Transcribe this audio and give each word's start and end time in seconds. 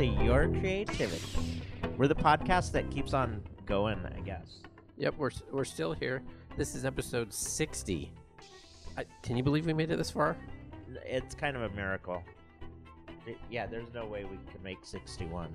Welcome 0.00 0.18
to 0.18 0.24
Your 0.24 0.48
Creativity. 0.48 1.60
We're 1.98 2.08
the 2.08 2.14
podcast 2.14 2.72
that 2.72 2.90
keeps 2.90 3.12
on 3.12 3.42
going, 3.66 3.98
I 4.16 4.20
guess. 4.20 4.60
Yep, 4.96 5.16
we're 5.18 5.30
we're 5.52 5.64
still 5.64 5.92
here. 5.92 6.22
This 6.56 6.74
is 6.74 6.86
episode 6.86 7.34
sixty. 7.34 8.10
I, 8.96 9.04
can 9.22 9.36
you 9.36 9.42
believe 9.42 9.66
we 9.66 9.74
made 9.74 9.90
it 9.90 9.98
this 9.98 10.10
far? 10.10 10.38
It's 11.04 11.34
kind 11.34 11.54
of 11.54 11.64
a 11.64 11.68
miracle. 11.76 12.24
It- 13.26 13.36
yeah, 13.50 13.66
there's 13.66 13.92
no 13.92 14.06
way 14.06 14.24
we 14.24 14.38
can 14.50 14.62
make 14.62 14.78
61. 14.84 15.54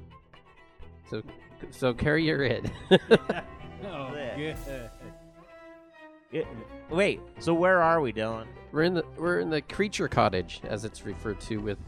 So 1.10 1.24
so 1.72 1.92
carry 1.92 2.24
your 2.24 2.46
oh, 2.46 2.52
it. 2.52 2.70
Oh, 3.84 4.12
good. 4.38 4.56
It- 6.32 6.48
wait, 6.92 7.20
so 7.40 7.52
where 7.56 7.82
are 7.82 8.00
we, 8.00 8.14
Dylan? 8.14 8.46
we're 8.72 8.84
in 8.84 8.94
the 8.94 9.06
we're 9.18 9.40
in 9.40 9.50
the 9.50 9.62
creature 9.62 10.08
cottage, 10.08 10.62
as 10.66 10.86
it's 10.86 11.04
referred 11.04 11.42
to, 11.42 11.58
with 11.58 11.80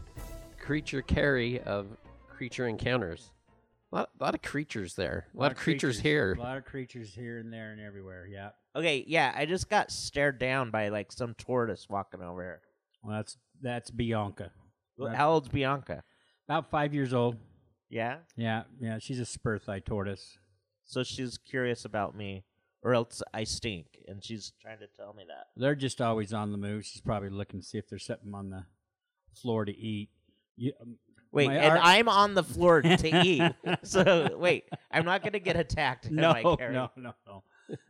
creature 0.58 1.02
Carrie 1.02 1.60
of 1.60 1.86
Creature 2.38 2.68
Encounters. 2.68 3.32
A 3.90 3.96
lot, 3.96 4.10
lot 4.20 4.34
of 4.36 4.42
creatures 4.42 4.94
there. 4.94 5.26
A 5.34 5.40
lot, 5.40 5.50
of 5.50 5.58
creatures, 5.58 5.98
here. 5.98 6.36
A 6.38 6.40
lot 6.40 6.56
of 6.56 6.64
creatures 6.64 7.12
here 7.12 7.38
and 7.38 7.52
there 7.52 7.72
and 7.72 7.80
everywhere. 7.80 8.28
Yeah. 8.30 8.50
Okay, 8.76 9.02
yeah, 9.08 9.32
I 9.34 9.44
just 9.44 9.68
got 9.68 9.90
stared 9.90 10.38
down 10.38 10.70
by 10.70 10.88
like 10.90 11.10
some 11.10 11.34
tortoise 11.34 11.88
walking 11.90 12.22
over 12.22 12.40
here. 12.40 12.60
Well, 13.02 13.16
that's 13.16 13.36
that's 13.60 13.90
Bianca. 13.90 14.52
Well, 14.96 15.12
How 15.12 15.32
old's 15.32 15.48
Bianca? 15.48 16.04
About 16.48 16.70
five 16.70 16.94
years 16.94 17.12
old. 17.12 17.38
Yeah? 17.90 18.18
Yeah, 18.36 18.62
yeah. 18.80 18.98
She's 19.00 19.18
a 19.18 19.26
spur 19.26 19.58
thigh 19.58 19.80
tortoise. 19.80 20.38
So 20.84 21.02
she's 21.02 21.38
curious 21.38 21.84
about 21.84 22.16
me, 22.16 22.44
or 22.84 22.94
else 22.94 23.20
I 23.34 23.42
stink, 23.42 23.98
and 24.06 24.24
she's 24.24 24.52
trying 24.62 24.78
to 24.78 24.86
tell 24.96 25.12
me 25.12 25.24
that. 25.26 25.46
They're 25.56 25.74
just 25.74 26.00
always 26.00 26.32
on 26.32 26.52
the 26.52 26.58
move. 26.58 26.86
She's 26.86 27.02
probably 27.02 27.30
looking 27.30 27.62
to 27.62 27.66
see 27.66 27.78
if 27.78 27.88
there's 27.88 28.06
something 28.06 28.32
on 28.32 28.50
the 28.50 28.64
floor 29.34 29.64
to 29.64 29.76
eat. 29.76 30.10
You, 30.56 30.72
um, 30.80 30.98
Wait, 31.32 31.48
my 31.48 31.56
and 31.56 31.72
art- 31.72 31.80
I'm 31.82 32.08
on 32.08 32.34
the 32.34 32.42
floor 32.42 32.80
to 32.82 33.24
eat. 33.24 33.42
So 33.82 34.36
wait, 34.38 34.64
I'm 34.90 35.04
not 35.04 35.22
gonna 35.22 35.38
get 35.38 35.56
attacked. 35.56 36.06
am 36.06 36.16
no, 36.16 36.30
I, 36.30 36.42
Carrie? 36.56 36.72
no, 36.72 36.90
no, 36.96 37.12
no, 37.26 37.42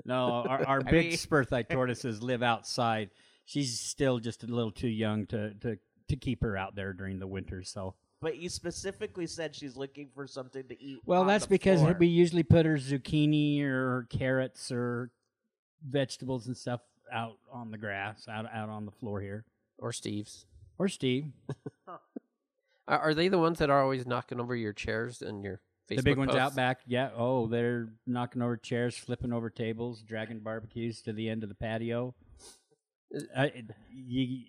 no. 0.04 0.14
Our, 0.48 0.64
our 0.66 0.78
I 0.86 0.90
big 0.90 1.08
mean- 1.08 1.16
spur 1.16 1.44
tortoises 1.70 2.22
live 2.22 2.42
outside. 2.42 3.10
She's 3.44 3.78
still 3.80 4.18
just 4.18 4.44
a 4.44 4.46
little 4.46 4.72
too 4.72 4.88
young 4.88 5.26
to 5.26 5.54
to 5.54 5.78
to 6.08 6.16
keep 6.16 6.42
her 6.42 6.56
out 6.56 6.74
there 6.74 6.92
during 6.92 7.18
the 7.18 7.26
winter. 7.26 7.62
So. 7.62 7.94
But 8.20 8.36
you 8.38 8.48
specifically 8.48 9.28
said 9.28 9.54
she's 9.54 9.76
looking 9.76 10.08
for 10.12 10.26
something 10.26 10.66
to 10.66 10.82
eat. 10.82 10.98
Well, 11.06 11.20
on 11.20 11.28
that's 11.28 11.44
the 11.44 11.50
because 11.50 11.78
floor. 11.78 11.96
we 11.96 12.08
usually 12.08 12.42
put 12.42 12.66
her 12.66 12.74
zucchini 12.74 13.62
or 13.62 14.08
carrots 14.10 14.72
or 14.72 15.12
vegetables 15.88 16.48
and 16.48 16.56
stuff 16.56 16.80
out 17.12 17.36
on 17.52 17.70
the 17.70 17.78
grass, 17.78 18.26
out 18.28 18.46
out 18.52 18.70
on 18.70 18.86
the 18.86 18.90
floor 18.90 19.20
here. 19.20 19.44
Or 19.78 19.92
Steve's. 19.92 20.46
Or 20.78 20.88
Steve, 20.88 21.26
Are, 22.88 22.98
are 22.98 23.14
they 23.14 23.28
the 23.28 23.38
ones 23.38 23.58
that 23.58 23.70
are 23.70 23.82
always 23.82 24.06
knocking 24.06 24.40
over 24.40 24.56
your 24.56 24.72
chairs 24.72 25.22
and 25.22 25.44
your 25.44 25.60
Facebook 25.88 25.96
the 25.96 26.02
big 26.02 26.18
ones 26.18 26.34
out 26.34 26.54
back. 26.54 26.80
Yeah. 26.86 27.10
Oh, 27.16 27.46
they're 27.46 27.88
knocking 28.06 28.42
over 28.42 28.56
chairs, 28.56 28.96
flipping 28.96 29.32
over 29.32 29.50
tables, 29.50 30.02
dragging 30.02 30.40
barbecues 30.40 31.00
to 31.02 31.12
the 31.12 31.28
end 31.28 31.42
of 31.42 31.48
the 31.48 31.54
patio. 31.54 32.14
Uh, 33.14 33.20
I, 33.36 33.64
you, 33.90 34.44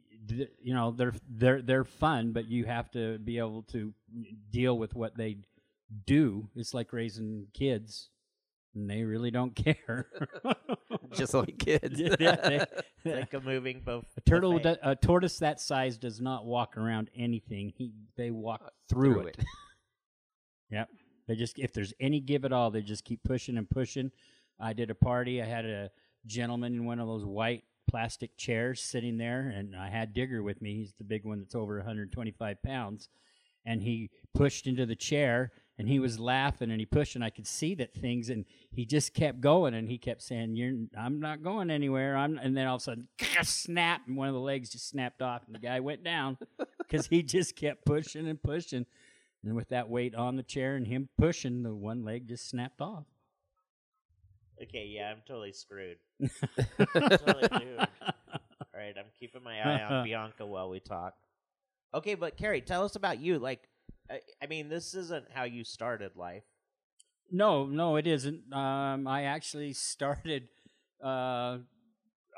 you 0.61 0.73
know, 0.73 0.91
they're 0.91 1.13
they're 1.29 1.61
they're 1.61 1.85
fun, 1.85 2.33
but 2.33 2.49
you 2.49 2.65
have 2.65 2.91
to 2.91 3.17
be 3.19 3.37
able 3.37 3.63
to 3.71 3.93
deal 4.51 4.77
with 4.77 4.95
what 4.95 5.15
they 5.15 5.37
do. 6.05 6.49
It's 6.55 6.73
like 6.73 6.91
raising 6.91 7.47
kids, 7.53 8.09
and 8.79 8.89
they 8.89 9.03
really 9.03 9.31
don't 9.31 9.55
care. 9.55 10.07
Just 11.13 11.33
like 11.33 11.57
kids. 11.57 11.99
Yeah, 12.19 12.35
they- 12.35 12.65
It's 13.05 13.31
like 13.33 13.33
a 13.33 13.39
moving 13.39 13.81
buff- 13.85 14.05
A 14.17 14.21
turtle, 14.21 14.59
do, 14.59 14.75
a 14.83 14.95
tortoise 14.95 15.37
that 15.39 15.61
size 15.61 15.97
does 15.97 16.19
not 16.19 16.45
walk 16.45 16.75
around 16.77 17.09
anything. 17.15 17.71
He, 17.75 17.93
they 18.17 18.29
walk 18.31 18.61
uh, 18.65 18.69
through, 18.89 19.13
Through 19.13 19.27
it. 19.27 19.37
it. 19.39 19.45
Yep. 20.71 20.89
They 21.27 21.35
just, 21.35 21.57
if 21.59 21.73
there's 21.73 21.93
any 21.99 22.19
give 22.19 22.43
at 22.45 22.51
all, 22.53 22.71
they 22.71 22.81
just 22.81 23.05
keep 23.05 23.23
pushing 23.23 23.57
and 23.57 23.69
pushing. 23.69 24.11
I 24.59 24.73
did 24.73 24.89
a 24.89 24.95
party. 24.95 25.41
I 25.41 25.45
had 25.45 25.65
a 25.65 25.89
gentleman 26.25 26.73
in 26.73 26.85
one 26.85 26.99
of 26.99 27.07
those 27.07 27.23
white 27.25 27.63
plastic 27.89 28.35
chairs 28.37 28.81
sitting 28.81 29.17
there, 29.17 29.51
and 29.55 29.75
I 29.75 29.89
had 29.89 30.13
Digger 30.13 30.43
with 30.43 30.61
me. 30.61 30.75
He's 30.75 30.93
the 30.97 31.03
big 31.05 31.25
one 31.25 31.39
that's 31.39 31.55
over 31.55 31.77
125 31.77 32.61
pounds, 32.63 33.09
and 33.65 33.81
he 33.81 34.09
pushed 34.35 34.67
into 34.67 34.85
the 34.85 34.95
chair. 34.95 35.51
And 35.79 35.87
he 35.87 35.97
was 35.97 36.19
laughing 36.19 36.71
and 36.71 36.79
he 36.79 36.85
pushed, 36.85 37.15
and 37.15 37.23
I 37.23 37.29
could 37.29 37.47
see 37.47 37.73
that 37.75 37.93
things, 37.93 38.29
and 38.29 38.43
he 38.69 38.85
just 38.85 39.13
kept 39.13 39.39
going, 39.39 39.73
and 39.73 39.87
he 39.87 39.97
kept 39.97 40.21
saying, 40.21 40.57
"You're, 40.57 40.75
I'm 40.95 41.21
not 41.21 41.41
going 41.41 41.71
anywhere." 41.71 42.17
I'm, 42.17 42.37
and 42.37 42.55
then 42.55 42.67
all 42.67 42.75
of 42.75 42.81
a 42.81 42.83
sudden, 42.83 43.07
snap, 43.43 44.01
and 44.05 44.17
one 44.17 44.27
of 44.27 44.33
the 44.33 44.41
legs 44.41 44.69
just 44.69 44.89
snapped 44.89 45.21
off, 45.21 45.43
and 45.45 45.55
the 45.55 45.59
guy 45.59 45.79
went 45.79 46.03
down 46.03 46.37
because 46.79 47.07
he 47.07 47.23
just 47.23 47.55
kept 47.55 47.85
pushing 47.85 48.27
and 48.27 48.43
pushing. 48.43 48.85
And 49.41 49.55
with 49.55 49.69
that 49.69 49.89
weight 49.89 50.15
on 50.15 50.35
the 50.35 50.43
chair 50.43 50.75
and 50.75 50.85
him 50.85 51.07
pushing, 51.17 51.63
the 51.63 51.73
one 51.73 52.03
leg 52.03 52.27
just 52.27 52.49
snapped 52.49 52.81
off. 52.81 53.05
Okay, 54.61 54.85
yeah, 54.93 55.11
I'm 55.11 55.21
totally 55.25 55.53
screwed. 55.53 55.97
totally 56.19 57.47
doomed. 57.47 57.87
All 58.01 58.75
right, 58.75 58.95
I'm 58.97 59.05
keeping 59.17 59.43
my 59.43 59.61
eye 59.61 59.83
on 59.83 60.03
Bianca 60.03 60.45
while 60.45 60.69
we 60.69 60.81
talk. 60.81 61.13
Okay, 61.93 62.15
but 62.15 62.35
Carrie, 62.35 62.61
tell 62.61 62.83
us 62.83 62.97
about 62.97 63.19
you. 63.19 63.39
Like, 63.39 63.69
I, 64.09 64.47
mean, 64.47 64.69
this 64.69 64.95
isn't 64.95 65.25
how 65.33 65.43
you 65.43 65.63
started 65.63 66.15
life. 66.15 66.43
No, 67.31 67.65
no, 67.65 67.95
it 67.95 68.07
isn't. 68.07 68.51
Um, 68.53 69.07
I 69.07 69.23
actually 69.23 69.73
started. 69.73 70.47
Uh, 71.03 71.59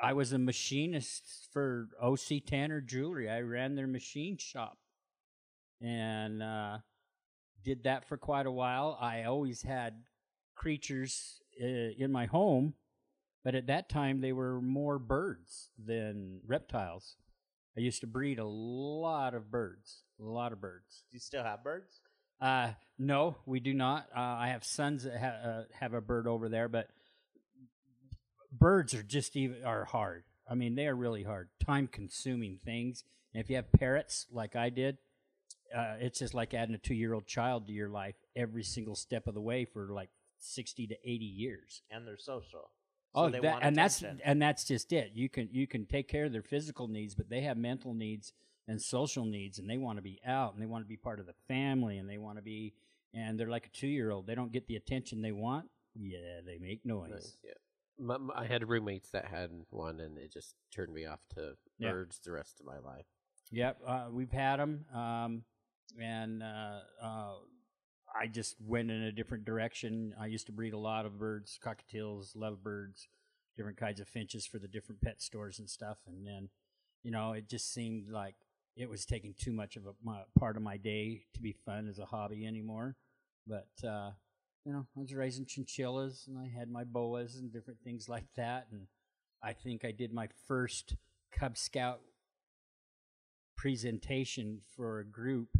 I 0.01 0.13
was 0.13 0.33
a 0.33 0.37
machinist 0.37 1.47
for 1.53 1.87
OC 2.01 2.45
Tanner 2.45 2.81
Jewelry. 2.81 3.29
I 3.29 3.41
ran 3.41 3.75
their 3.75 3.87
machine 3.87 4.37
shop, 4.37 4.77
and 5.79 6.43
uh, 6.43 6.79
did 7.63 7.83
that 7.83 8.07
for 8.07 8.17
quite 8.17 8.45
a 8.45 8.51
while. 8.51 8.97
I 8.99 9.23
always 9.23 9.61
had 9.61 10.03
creatures 10.55 11.41
uh, 11.61 11.65
in 11.97 12.11
my 12.11 12.25
home, 12.25 12.73
but 13.43 13.55
at 13.55 13.67
that 13.67 13.89
time 13.89 14.21
they 14.21 14.33
were 14.33 14.61
more 14.61 14.99
birds 14.99 15.69
than 15.77 16.41
reptiles. 16.45 17.15
I 17.77 17.79
used 17.79 18.01
to 18.01 18.07
breed 18.07 18.39
a 18.39 18.45
lot 18.45 19.33
of 19.33 19.49
birds, 19.49 20.01
a 20.19 20.23
lot 20.23 20.51
of 20.51 20.59
birds. 20.59 21.03
Do 21.09 21.15
you 21.15 21.19
still 21.19 21.43
have 21.43 21.63
birds? 21.63 22.01
Uh, 22.41 22.71
no, 22.97 23.37
we 23.45 23.59
do 23.59 23.73
not. 23.73 24.07
Uh, 24.15 24.19
I 24.19 24.47
have 24.49 24.63
sons 24.63 25.03
that 25.03 25.17
ha- 25.17 25.49
uh, 25.49 25.63
have 25.79 25.93
a 25.93 26.01
bird 26.01 26.27
over 26.27 26.49
there, 26.49 26.67
but 26.67 26.89
birds 28.51 28.93
are 28.93 29.03
just 29.03 29.35
even 29.35 29.63
are 29.63 29.85
hard. 29.85 30.23
I 30.49 30.55
mean, 30.55 30.75
they 30.75 30.87
are 30.87 30.95
really 30.95 31.23
hard, 31.23 31.49
time 31.65 31.87
consuming 31.87 32.59
things. 32.63 33.03
And 33.33 33.41
if 33.41 33.49
you 33.49 33.55
have 33.55 33.71
parrots 33.71 34.25
like 34.31 34.55
I 34.55 34.69
did, 34.69 34.97
uh, 35.73 35.95
it's 35.99 36.19
just 36.19 36.33
like 36.33 36.53
adding 36.53 36.75
a 36.75 36.79
two 36.79 36.95
year 36.95 37.13
old 37.13 37.27
child 37.27 37.67
to 37.67 37.73
your 37.73 37.89
life 37.89 38.15
every 38.35 38.63
single 38.63 38.95
step 38.95 39.27
of 39.27 39.33
the 39.33 39.41
way 39.41 39.63
for 39.63 39.89
like 39.93 40.09
sixty 40.39 40.87
to 40.87 40.95
eighty 41.05 41.25
years. 41.25 41.83
And 41.89 42.05
they're 42.05 42.17
social. 42.17 42.71
Oh, 43.13 43.29
they 43.29 43.39
that, 43.39 43.59
and 43.61 43.75
that's 43.75 44.03
and 44.23 44.41
that's 44.41 44.63
just 44.63 44.93
it. 44.93 45.11
You 45.13 45.27
can 45.29 45.49
you 45.51 45.67
can 45.67 45.85
take 45.85 46.07
care 46.07 46.25
of 46.25 46.31
their 46.31 46.41
physical 46.41 46.87
needs, 46.87 47.13
but 47.15 47.29
they 47.29 47.41
have 47.41 47.57
mental 47.57 47.93
needs 47.93 48.31
and 48.67 48.81
social 48.81 49.25
needs, 49.25 49.59
and 49.59 49.69
they 49.69 49.77
want 49.77 49.97
to 49.97 50.01
be 50.01 50.19
out 50.25 50.53
and 50.53 50.61
they 50.61 50.65
want 50.67 50.83
to 50.85 50.87
be 50.87 50.95
part 50.97 51.19
of 51.19 51.25
the 51.25 51.33
family, 51.47 51.97
and 51.97 52.09
they 52.09 52.17
want 52.17 52.37
to 52.37 52.41
be 52.41 52.73
and 53.13 53.37
they're 53.37 53.49
like 53.49 53.65
a 53.65 53.69
two 53.69 53.87
year 53.87 54.11
old. 54.11 54.27
They 54.27 54.35
don't 54.35 54.51
get 54.51 54.67
the 54.67 54.77
attention 54.77 55.21
they 55.21 55.33
want. 55.33 55.65
Yeah, 55.95 56.39
they 56.45 56.57
make 56.57 56.85
noise. 56.85 57.09
Nice, 57.11 57.37
yeah. 57.43 57.51
My, 57.99 58.17
my- 58.17 58.33
I 58.35 58.45
had 58.45 58.67
roommates 58.69 59.09
that 59.09 59.25
had 59.25 59.51
one, 59.69 59.99
and 59.99 60.17
it 60.17 60.31
just 60.31 60.55
turned 60.73 60.93
me 60.93 61.05
off 61.05 61.19
to 61.35 61.55
Yeah. 61.77 61.91
birds 61.91 62.19
the 62.23 62.31
rest 62.31 62.61
of 62.61 62.65
my 62.65 62.79
life. 62.79 63.05
Yep, 63.51 63.81
uh, 63.85 64.07
we've 64.09 64.31
had 64.31 64.57
them, 64.61 64.85
um, 64.93 65.43
and 66.01 66.41
uh, 66.41 66.79
uh, 67.01 67.33
I 68.19 68.27
just 68.27 68.55
went 68.59 68.91
in 68.91 69.03
a 69.03 69.11
different 69.11 69.45
direction. 69.45 70.13
I 70.19 70.25
used 70.25 70.45
to 70.47 70.51
breed 70.51 70.73
a 70.73 70.77
lot 70.77 71.05
of 71.05 71.17
birds, 71.17 71.59
cockatiels, 71.63 72.35
lovebirds, 72.35 73.07
different 73.55 73.77
kinds 73.77 73.99
of 73.99 74.07
finches 74.07 74.45
for 74.45 74.59
the 74.59 74.67
different 74.67 75.01
pet 75.01 75.21
stores 75.21 75.59
and 75.59 75.69
stuff. 75.69 75.97
And 76.07 76.25
then, 76.25 76.49
you 77.03 77.11
know, 77.11 77.33
it 77.33 77.49
just 77.49 77.73
seemed 77.73 78.09
like 78.09 78.35
it 78.75 78.89
was 78.89 79.05
taking 79.05 79.33
too 79.37 79.53
much 79.53 79.75
of 79.75 79.85
a 79.85 79.93
my, 80.03 80.21
part 80.37 80.57
of 80.57 80.63
my 80.63 80.77
day 80.77 81.25
to 81.33 81.41
be 81.41 81.53
fun 81.53 81.87
as 81.87 81.99
a 81.99 82.05
hobby 82.05 82.45
anymore. 82.45 82.95
But 83.47 83.69
uh, 83.87 84.11
you 84.65 84.73
know, 84.73 84.85
I 84.95 84.99
was 84.99 85.13
raising 85.13 85.45
chinchillas, 85.45 86.25
and 86.27 86.37
I 86.37 86.47
had 86.47 86.69
my 86.69 86.83
boas 86.83 87.35
and 87.35 87.51
different 87.51 87.81
things 87.83 88.07
like 88.07 88.27
that. 88.35 88.67
And 88.71 88.87
I 89.43 89.53
think 89.53 89.83
I 89.83 89.91
did 89.91 90.13
my 90.13 90.29
first 90.47 90.95
Cub 91.31 91.57
Scout 91.57 92.01
presentation 93.57 94.59
for 94.75 94.99
a 94.99 95.05
group. 95.05 95.57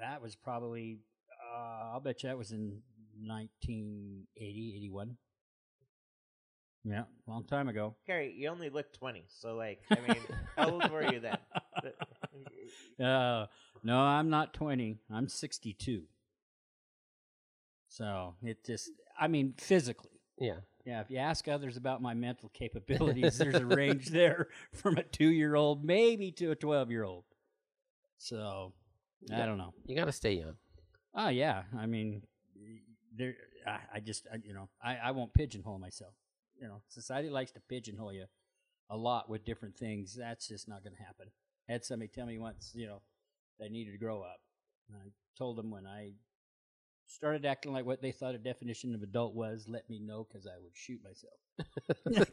That 0.00 0.20
was 0.20 0.34
probably, 0.34 0.98
uh, 1.54 1.92
I'll 1.94 2.00
bet 2.00 2.22
you 2.22 2.28
that 2.28 2.36
was 2.38 2.50
in 2.52 2.82
1980, 3.20 4.74
81. 4.76 5.16
Yeah, 6.86 7.04
long 7.26 7.44
time 7.44 7.68
ago. 7.68 7.94
Carrie, 8.06 8.34
you 8.36 8.48
only 8.48 8.68
look 8.68 8.92
20, 8.92 9.24
so 9.28 9.54
like, 9.56 9.80
I 9.90 10.00
mean, 10.06 10.18
how 10.56 10.70
old 10.70 10.90
were 10.90 11.10
you 11.12 11.20
then? 11.20 11.38
Uh, 13.00 13.46
no, 13.82 13.98
I'm 13.98 14.30
not 14.30 14.54
20. 14.54 14.98
I'm 15.12 15.28
62. 15.28 16.02
So 17.88 18.34
it 18.42 18.64
just, 18.64 18.90
I 19.18 19.28
mean, 19.28 19.54
physically. 19.58 20.10
Yeah. 20.38 20.56
Yeah, 20.84 21.00
if 21.00 21.10
you 21.10 21.18
ask 21.18 21.46
others 21.48 21.76
about 21.76 22.02
my 22.02 22.14
mental 22.14 22.50
capabilities, 22.54 23.38
there's 23.38 23.54
a 23.54 23.66
range 23.66 24.06
there 24.10 24.48
from 24.72 24.96
a 24.96 25.02
two 25.02 25.28
year 25.30 25.54
old 25.54 25.84
maybe 25.84 26.30
to 26.32 26.50
a 26.50 26.56
12 26.56 26.90
year 26.90 27.04
old. 27.04 27.24
So 28.18 28.72
I 29.30 29.38
Yeah. 29.38 29.46
don't 29.46 29.58
know. 29.58 29.74
You 29.86 29.96
got 29.96 30.06
to 30.06 30.12
stay 30.12 30.34
young. 30.34 30.56
Oh 31.14 31.28
yeah, 31.28 31.62
I 31.78 31.86
mean, 31.86 32.22
there. 33.16 33.34
I, 33.66 33.78
I 33.94 34.00
just, 34.00 34.26
I, 34.32 34.36
you 34.44 34.52
know, 34.52 34.68
I, 34.82 34.96
I 34.96 35.10
won't 35.12 35.32
pigeonhole 35.32 35.78
myself. 35.78 36.14
You 36.60 36.68
know, 36.68 36.82
society 36.88 37.30
likes 37.30 37.52
to 37.52 37.60
pigeonhole 37.60 38.12
you 38.12 38.26
a 38.90 38.96
lot 38.96 39.28
with 39.28 39.44
different 39.44 39.76
things. 39.76 40.14
That's 40.14 40.48
just 40.48 40.68
not 40.68 40.82
going 40.84 40.96
to 40.96 41.02
happen. 41.02 41.28
I 41.68 41.72
had 41.72 41.84
somebody 41.84 42.08
tell 42.08 42.26
me 42.26 42.38
once, 42.38 42.72
you 42.74 42.86
know, 42.86 43.00
they 43.58 43.68
needed 43.68 43.92
to 43.92 43.98
grow 43.98 44.22
up. 44.22 44.40
And 44.88 44.98
I 44.98 45.08
told 45.38 45.56
them 45.56 45.70
when 45.70 45.86
I 45.86 46.12
started 47.06 47.46
acting 47.46 47.72
like 47.72 47.86
what 47.86 48.02
they 48.02 48.12
thought 48.12 48.34
a 48.34 48.38
definition 48.38 48.94
of 48.94 49.02
adult 49.02 49.34
was, 49.34 49.66
let 49.68 49.88
me 49.88 49.98
know 49.98 50.26
because 50.30 50.46
I 50.46 50.58
would 50.62 50.74
shoot 50.74 51.00
myself. 51.02 52.28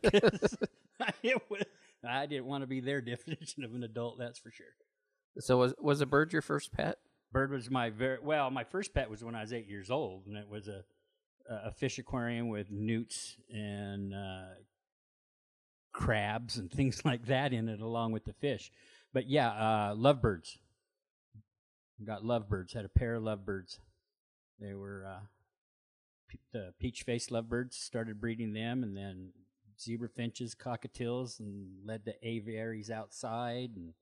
was- 1.49 1.63
I 2.03 2.25
didn't 2.25 2.45
want 2.45 2.63
to 2.63 2.67
be 2.67 2.79
their 2.79 3.01
definition 3.01 3.63
of 3.63 3.73
an 3.75 3.83
adult. 3.83 4.17
That's 4.19 4.39
for 4.39 4.51
sure. 4.51 4.65
So 5.39 5.57
was 5.57 5.73
was 5.79 6.01
a 6.01 6.05
bird 6.05 6.33
your 6.33 6.41
first 6.41 6.73
pet? 6.73 6.97
Bird 7.31 7.51
was 7.51 7.69
my 7.69 7.89
very 7.89 8.19
well. 8.21 8.49
My 8.49 8.63
first 8.63 8.93
pet 8.93 9.09
was 9.09 9.23
when 9.23 9.35
I 9.35 9.41
was 9.41 9.53
eight 9.53 9.67
years 9.67 9.89
old, 9.89 10.27
and 10.27 10.35
it 10.37 10.49
was 10.49 10.67
a 10.67 10.83
a 11.49 11.71
fish 11.71 11.99
aquarium 11.99 12.49
with 12.49 12.71
newts 12.71 13.35
and 13.51 14.13
uh, 14.13 14.53
crabs 15.91 16.57
and 16.57 16.71
things 16.71 17.03
like 17.03 17.25
that 17.27 17.53
in 17.53 17.67
it, 17.69 17.81
along 17.81 18.11
with 18.11 18.25
the 18.25 18.33
fish. 18.33 18.71
But 19.13 19.29
yeah, 19.29 19.49
uh, 19.49 19.95
lovebirds. 19.95 20.57
Got 22.03 22.25
lovebirds. 22.25 22.73
Had 22.73 22.85
a 22.85 22.89
pair 22.89 23.15
of 23.15 23.23
lovebirds. 23.23 23.79
They 24.59 24.73
were 24.73 25.05
uh, 25.07 25.19
the 26.51 26.73
peach 26.79 27.03
faced 27.03 27.31
lovebirds. 27.31 27.75
Started 27.75 28.19
breeding 28.19 28.53
them, 28.53 28.83
and 28.83 28.95
then 28.95 29.31
zebra 29.79 30.09
finches, 30.09 30.55
cockatiels, 30.55 31.39
and 31.39 31.85
led 31.85 32.05
to 32.05 32.13
aviaries 32.23 32.89
outside 32.89 33.71
and 33.75 33.93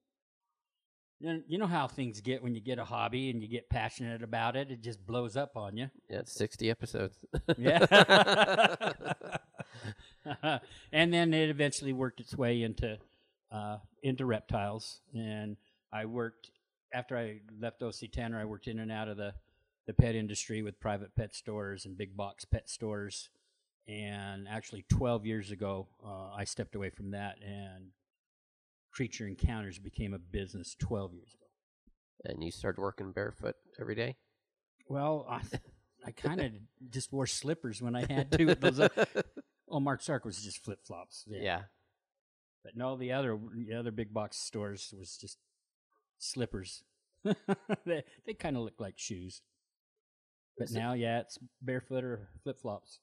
you 1.19 1.57
know, 1.57 1.68
how 1.68 1.88
things 1.88 2.21
get 2.21 2.42
when 2.42 2.56
you 2.56 2.62
get 2.62 2.80
a 2.80 2.86
hobby 2.86 3.30
and 3.30 3.42
you 3.42 3.48
get 3.48 3.69
passionate 3.69 4.24
about 4.24 4.56
it. 4.56 4.71
It 4.71 4.81
just 4.81 5.06
blows 5.06 5.36
up 5.36 5.57
on 5.57 5.75
you. 5.75 5.89
Yeah, 6.10 6.19
it's 6.19 6.33
sixty 6.33 6.69
episodes. 6.69 7.18
Yeah. 7.57 7.86
and 10.92 11.13
then 11.13 11.33
it 11.33 11.50
eventually 11.50 11.94
worked 11.94 12.19
its 12.19 12.38
way 12.38 12.62
into 12.63 12.98
uh, 13.51 13.77
into 14.01 14.25
reptiles. 14.25 15.01
And 15.13 15.57
I 15.92 16.06
worked 16.06 16.51
after 16.94 17.18
I 17.18 17.42
left 17.60 17.81
OC 17.81 18.12
Tanner. 18.12 18.39
I 18.39 18.45
worked 18.45 18.68
in 18.68 18.80
and 18.80 18.92
out 18.92 19.10
of 19.10 19.18
the 19.18 19.33
the 19.88 19.94
pet 19.94 20.15
industry 20.15 20.62
with 20.62 20.80
private 20.80 21.15
pet 21.15 21.33
stores 21.33 21.86
and 21.86 21.98
big 21.98 22.15
box 22.15 22.45
pet 22.45 22.69
stores. 22.69 23.30
And 23.88 24.48
actually, 24.48 24.86
12 24.88 25.25
years 25.25 25.50
ago, 25.50 25.88
uh, 26.06 26.30
I 26.36 26.44
stepped 26.44 26.75
away 26.75 26.92
from 26.92 27.10
that, 27.12 27.39
and 27.44 27.88
Creature 29.00 29.28
Encounters 29.28 29.80
became 29.80 30.13
a 30.13 30.19
business 30.19 30.75
12 30.78 31.13
years 31.13 31.34
ago. 31.34 32.34
and 32.34 32.44
you 32.44 32.51
started 32.51 32.81
working 32.81 33.13
barefoot 33.13 33.56
every 33.80 33.96
day. 33.96 34.18
Well, 34.90 35.25
I, 35.30 35.40
I 36.06 36.12
kind 36.12 36.42
of 36.42 36.51
just 36.90 37.13
wore 37.13 37.25
slippers 37.25 37.81
when 37.81 37.96
I 37.96 38.01
had 38.12 38.30
to. 38.34 38.44
With 38.44 38.60
those, 38.60 38.78
uh, 38.78 38.90
well, 39.68 39.80
Mark 39.80 40.01
Sark 40.01 40.25
was 40.25 40.44
just 40.44 40.66
flip 40.66 40.80
flops. 40.86 41.24
yeah. 41.30 41.62
but 42.62 42.75
no, 42.75 42.98
the 42.98 43.13
other 43.13 43.40
the 43.56 43.74
other 43.75 43.92
big 43.92 44.13
box 44.13 44.38
stores 44.38 44.94
was 45.00 45.16
just 45.16 45.38
slippers. 46.18 46.84
they 47.86 48.04
they 48.25 48.34
kind 48.34 48.57
of 48.57 48.63
look 48.63 48.81
like 48.81 48.96
shoes. 48.98 49.44
But 50.57 50.72
now, 50.72 50.92
yeah, 50.92 51.22
it's 51.22 51.38
barefoot 51.62 52.04
or 52.04 52.28
flip 52.44 52.60
flops. 52.60 53.00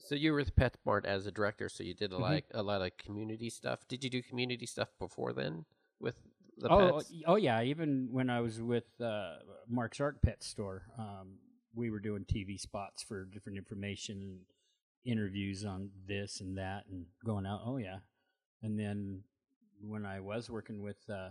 So 0.00 0.14
you 0.14 0.32
were 0.32 0.38
with 0.38 0.54
PetSmart 0.56 1.04
as 1.04 1.26
a 1.26 1.30
director, 1.32 1.68
so 1.68 1.82
you 1.82 1.94
did 1.94 2.12
a 2.12 2.16
Mhm. 2.16 2.20
like 2.20 2.46
a 2.52 2.62
lot 2.62 2.82
of 2.82 2.96
community 2.96 3.50
stuff. 3.50 3.86
Did 3.88 4.04
you 4.04 4.10
do 4.10 4.22
community 4.22 4.66
stuff 4.66 4.88
before 4.98 5.32
then 5.32 5.64
with 6.00 6.16
the 6.56 6.68
Oh, 6.70 6.96
pets? 6.98 7.12
oh 7.26 7.36
yeah. 7.36 7.62
Even 7.62 8.08
when 8.12 8.30
I 8.30 8.40
was 8.40 8.60
with 8.60 9.00
uh, 9.00 9.38
Mark 9.68 9.94
Sark 9.94 10.22
Pet 10.22 10.42
Store, 10.42 10.86
um, 10.98 11.38
we 11.74 11.90
were 11.90 12.00
doing 12.00 12.24
TV 12.24 12.58
spots 12.58 13.02
for 13.02 13.24
different 13.24 13.58
information 13.58 14.20
and 14.22 14.40
interviews 15.04 15.64
on 15.64 15.90
this 16.06 16.40
and 16.40 16.56
that, 16.58 16.86
and 16.86 17.06
going 17.24 17.46
out. 17.46 17.62
Oh 17.64 17.76
yeah. 17.76 18.00
And 18.62 18.78
then 18.78 19.24
when 19.80 20.04
I 20.04 20.20
was 20.20 20.50
working 20.50 20.80
with 20.82 21.08
uh, 21.08 21.30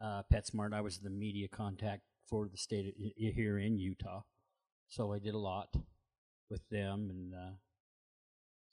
uh, 0.00 0.22
PetSmart, 0.32 0.72
I 0.74 0.80
was 0.80 0.98
the 0.98 1.10
media 1.10 1.48
contact 1.48 2.02
for 2.26 2.48
the 2.48 2.56
state 2.56 2.88
of, 2.88 2.94
i- 3.00 3.30
here 3.30 3.58
in 3.58 3.78
Utah. 3.78 4.22
So 4.88 5.12
I 5.12 5.18
did 5.20 5.34
a 5.34 5.38
lot 5.38 5.74
with 6.50 6.68
them, 6.68 7.10
and 7.10 7.34
uh, 7.34 7.52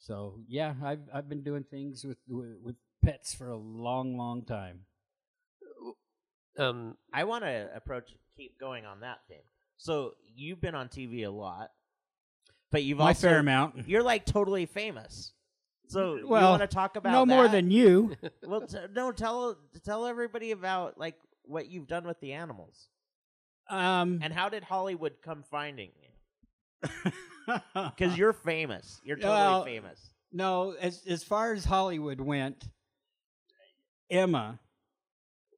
so 0.03 0.41
yeah, 0.49 0.73
I've 0.83 1.07
I've 1.13 1.29
been 1.29 1.43
doing 1.43 1.63
things 1.63 2.03
with 2.03 2.17
with, 2.27 2.57
with 2.61 2.75
pets 3.03 3.33
for 3.33 3.47
a 3.49 3.57
long, 3.57 4.17
long 4.17 4.43
time. 4.43 4.81
Um, 6.59 6.97
I 7.13 7.23
want 7.23 7.45
to 7.45 7.69
approach, 7.73 8.13
keep 8.37 8.59
going 8.59 8.85
on 8.85 8.99
that 8.99 9.19
theme. 9.29 9.39
So 9.77 10.11
you've 10.35 10.59
been 10.59 10.75
on 10.75 10.89
TV 10.89 11.25
a 11.25 11.29
lot, 11.29 11.69
but 12.69 12.83
you've 12.83 12.97
My 12.97 13.09
also 13.09 13.29
fair 13.29 13.39
amount. 13.39 13.75
you're 13.87 14.03
like 14.03 14.25
totally 14.25 14.65
famous. 14.65 15.31
So 15.87 16.15
you 16.15 16.27
want 16.27 16.61
to 16.61 16.67
talk 16.67 16.97
about 16.97 17.13
no 17.13 17.25
more 17.25 17.47
than 17.47 17.71
you. 17.71 18.15
well, 18.43 18.61
t- 18.61 18.77
no. 18.93 19.13
Tell 19.13 19.57
tell 19.85 20.05
everybody 20.05 20.51
about 20.51 20.97
like 20.97 21.15
what 21.43 21.69
you've 21.69 21.87
done 21.87 22.05
with 22.05 22.19
the 22.19 22.33
animals, 22.33 22.89
Um, 23.69 24.19
and 24.21 24.33
how 24.33 24.49
did 24.49 24.63
Hollywood 24.63 25.13
come 25.23 25.43
finding 25.49 25.91
you? 26.01 26.89
Because 27.73 28.17
you're 28.17 28.33
famous. 28.33 28.99
You're 29.03 29.17
totally 29.17 29.33
Well, 29.33 29.63
famous. 29.65 29.99
no, 30.31 30.75
as 30.79 31.01
as 31.07 31.23
far 31.23 31.53
as 31.53 31.65
Hollywood 31.65 32.21
went, 32.21 32.63
Emma 34.09 34.59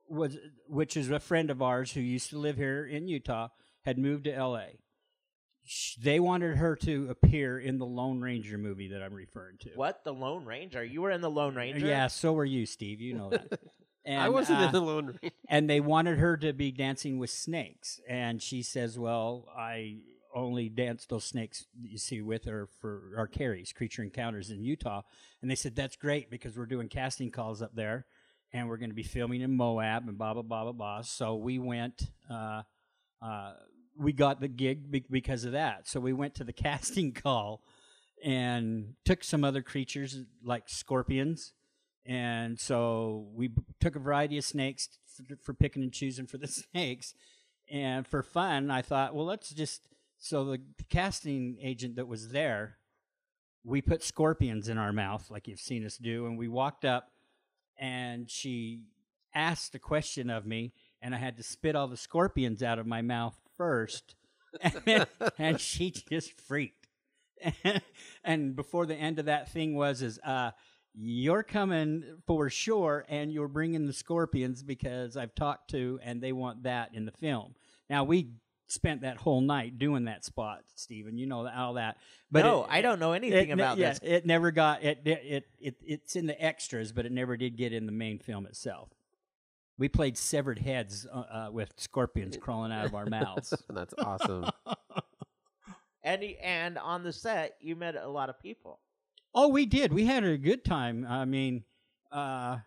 was, 0.08 0.38
which 0.68 0.96
is 0.98 1.10
a 1.10 1.20
friend 1.20 1.50
of 1.50 1.62
ours 1.62 1.92
who 1.92 2.00
used 2.02 2.30
to 2.30 2.38
live 2.38 2.58
here 2.58 2.86
in 2.86 3.08
Utah, 3.08 3.50
had 3.84 3.98
moved 3.98 4.26
to 4.26 4.34
L.A. 4.34 4.78
Sh- 5.66 5.96
They 5.96 6.20
wanted 6.20 6.58
her 6.58 6.76
to 6.78 7.08
appear 7.10 7.60
in 7.60 7.80
the 7.80 7.86
Lone 7.86 8.22
Ranger 8.22 8.58
movie 8.58 8.90
that 8.90 9.02
I'm 9.02 9.14
referring 9.14 9.58
to. 9.62 9.70
What 9.76 10.04
the 10.04 10.14
Lone 10.14 10.46
Ranger? 10.46 10.84
You 10.84 11.02
were 11.02 11.12
in 11.12 11.22
the 11.22 11.30
Lone 11.30 11.56
Ranger. 11.56 11.86
Yeah, 11.86 12.08
so 12.08 12.34
were 12.34 12.46
you, 12.46 12.66
Steve. 12.66 13.02
You 13.02 13.16
know 13.16 13.30
that. 13.32 13.60
And, 14.08 14.22
I 14.22 14.30
wasn't 14.30 14.60
uh, 14.60 14.66
in 14.66 14.72
the 14.72 14.82
Lone 14.82 15.06
Ranger. 15.08 15.36
and 15.50 15.68
they 15.68 15.80
wanted 15.80 16.20
her 16.20 16.38
to 16.38 16.54
be 16.54 16.72
dancing 16.72 17.18
with 17.18 17.32
snakes 17.32 18.00
and 18.08 18.40
she 18.40 18.62
says 18.62 19.00
well 19.00 19.48
i 19.58 19.98
only 20.36 20.70
dance 20.70 21.06
those 21.06 21.24
snakes 21.24 21.66
you 21.82 21.98
see 21.98 22.22
with 22.22 22.46
her 22.46 22.68
for 22.80 23.14
our 23.18 23.28
carries 23.28 23.74
creature 23.74 24.04
encounters 24.04 24.52
in 24.52 24.64
utah 24.64 25.02
and 25.42 25.50
they 25.50 25.56
said 25.56 25.76
that's 25.76 25.96
great 25.96 26.30
because 26.30 26.58
we're 26.58 26.66
doing 26.66 26.88
casting 26.88 27.32
calls 27.32 27.62
up 27.62 27.74
there 27.74 28.06
and 28.54 28.68
we're 28.68 28.78
going 28.78 28.90
to 28.90 28.96
be 28.96 29.04
filming 29.04 29.42
in 29.42 29.56
moab 29.56 30.08
and 30.08 30.18
blah 30.18 30.34
blah 30.34 30.44
blah 30.44 30.64
blah 30.64 30.72
blah 30.72 31.02
so 31.02 31.36
we 31.36 31.58
went 31.58 32.12
uh, 32.30 32.62
uh, 33.22 33.54
we 33.98 34.12
got 34.12 34.42
the 34.42 34.48
gig 34.48 34.92
be- 34.92 35.06
because 35.10 35.46
of 35.46 35.54
that 35.54 35.88
so 35.88 36.00
we 36.00 36.14
went 36.14 36.36
to 36.36 36.44
the 36.44 36.54
casting 36.66 37.14
call 37.14 37.64
and 38.24 38.94
took 39.06 39.24
some 39.24 39.44
other 39.44 39.62
creatures 39.62 40.20
like 40.44 40.68
scorpions 40.68 41.54
and 42.06 42.60
so 42.60 43.28
we 43.34 43.48
b- 43.48 43.64
took 43.80 43.96
a 43.96 44.00
variety 44.00 44.38
of 44.38 44.44
snakes 44.44 44.90
for 45.42 45.54
picking 45.54 45.84
and 45.84 45.92
choosing 45.92 46.28
for 46.28 46.38
the 46.38 46.48
snakes. 46.74 47.14
And 47.70 48.06
for 48.08 48.22
fun, 48.22 48.70
I 48.70 48.82
thought, 48.82 49.16
well, 49.16 49.26
let's 49.26 49.50
just. 49.50 49.88
So 50.18 50.46
the 50.46 50.62
casting 50.90 51.58
agent 51.62 51.98
that 51.98 52.08
was 52.08 52.30
there, 52.30 52.78
we 53.64 53.82
put 53.82 54.04
scorpions 54.04 54.70
in 54.70 54.78
our 54.78 54.94
mouth, 54.94 55.30
like 55.30 55.48
you've 55.48 55.60
seen 55.60 55.86
us 55.86 55.98
do. 55.98 56.26
And 56.26 56.38
we 56.38 56.48
walked 56.48 56.86
up, 56.86 57.12
and 57.78 58.30
she 58.30 58.82
asked 59.34 59.76
a 59.76 59.80
question 59.80 60.30
of 60.30 60.46
me, 60.46 60.74
and 61.02 61.14
I 61.14 61.18
had 61.18 61.38
to 61.38 61.44
spit 61.44 61.76
all 61.76 61.88
the 61.88 61.98
scorpions 61.98 62.64
out 62.64 62.80
of 62.80 62.88
my 62.88 63.02
mouth 63.02 63.36
first. 63.58 64.16
and, 64.86 65.08
and 65.38 65.60
she 65.60 65.92
just 65.92 66.40
freaked. 66.42 66.88
and 68.24 68.56
before 68.56 68.86
the 68.86 68.96
end 68.96 69.20
of 69.20 69.26
that 69.26 69.52
thing 69.52 69.76
was 69.76 70.02
is 70.02 70.18
uh 70.20 70.52
you're 70.94 71.44
coming 71.44 72.04
for 72.26 72.50
sure 72.50 73.06
and 73.10 73.32
you're 73.32 73.50
bringing 73.50 73.86
the 73.86 73.94
scorpions 73.94 74.64
because 74.64 75.18
I've 75.18 75.36
talked 75.36 75.72
to 75.72 76.00
and 76.02 76.22
they 76.22 76.32
want 76.32 76.64
that 76.64 76.92
in 76.94 77.06
the 77.06 77.12
film. 77.12 77.56
Now 77.90 78.06
we 78.06 78.30
spent 78.68 79.02
that 79.02 79.18
whole 79.18 79.42
night 79.42 79.78
doing 79.78 80.06
that 80.06 80.26
spot, 80.26 80.62
Stephen. 80.76 81.18
You 81.18 81.26
know 81.28 81.48
all 81.48 81.74
that. 81.76 81.98
But 82.32 82.44
no, 82.44 82.64
it- 82.64 82.70
I 82.72 82.82
don't 82.82 83.00
know 83.00 83.14
anything 83.14 83.50
it 83.50 83.56
ne- 83.56 83.62
about 83.64 83.78
yeah, 83.78 83.90
this. 83.90 84.00
It 84.04 84.26
never 84.26 84.52
got 84.52 84.84
it, 84.84 85.00
it. 85.06 85.22
It 85.26 85.48
it 85.60 85.76
it's 85.86 86.16
in 86.16 86.26
the 86.26 86.42
extras, 86.44 86.92
but 86.92 87.06
it 87.06 87.12
never 87.12 87.38
did 87.38 87.58
get 87.58 87.74
in 87.74 87.86
the 87.86 87.92
main 87.92 88.20
film 88.20 88.46
itself. 88.46 88.90
We 89.78 89.90
played 89.90 90.18
severed 90.18 90.60
heads 90.60 91.06
uh, 91.12 91.18
uh, 91.18 91.50
with 91.52 91.74
scorpions 91.78 92.38
crawling 92.38 92.72
out 92.72 92.86
of 92.86 92.96
our 92.96 93.06
mouths. 93.06 93.54
That's 93.70 93.94
awesome. 93.98 94.50
And 96.04 96.22
y- 96.22 96.38
and 96.44 96.78
on 96.78 97.04
the 97.04 97.12
set, 97.12 97.56
you 97.60 97.76
met 97.76 97.96
a 97.96 98.08
lot 98.08 98.30
of 98.30 98.40
people. 98.40 98.80
Oh, 99.34 99.48
we 99.48 99.66
did. 99.66 99.92
We 99.92 100.06
had 100.06 100.24
a 100.24 100.38
good 100.38 100.64
time. 100.64 101.04
I 101.10 101.26
mean, 101.26 101.64
uh, 102.12 102.58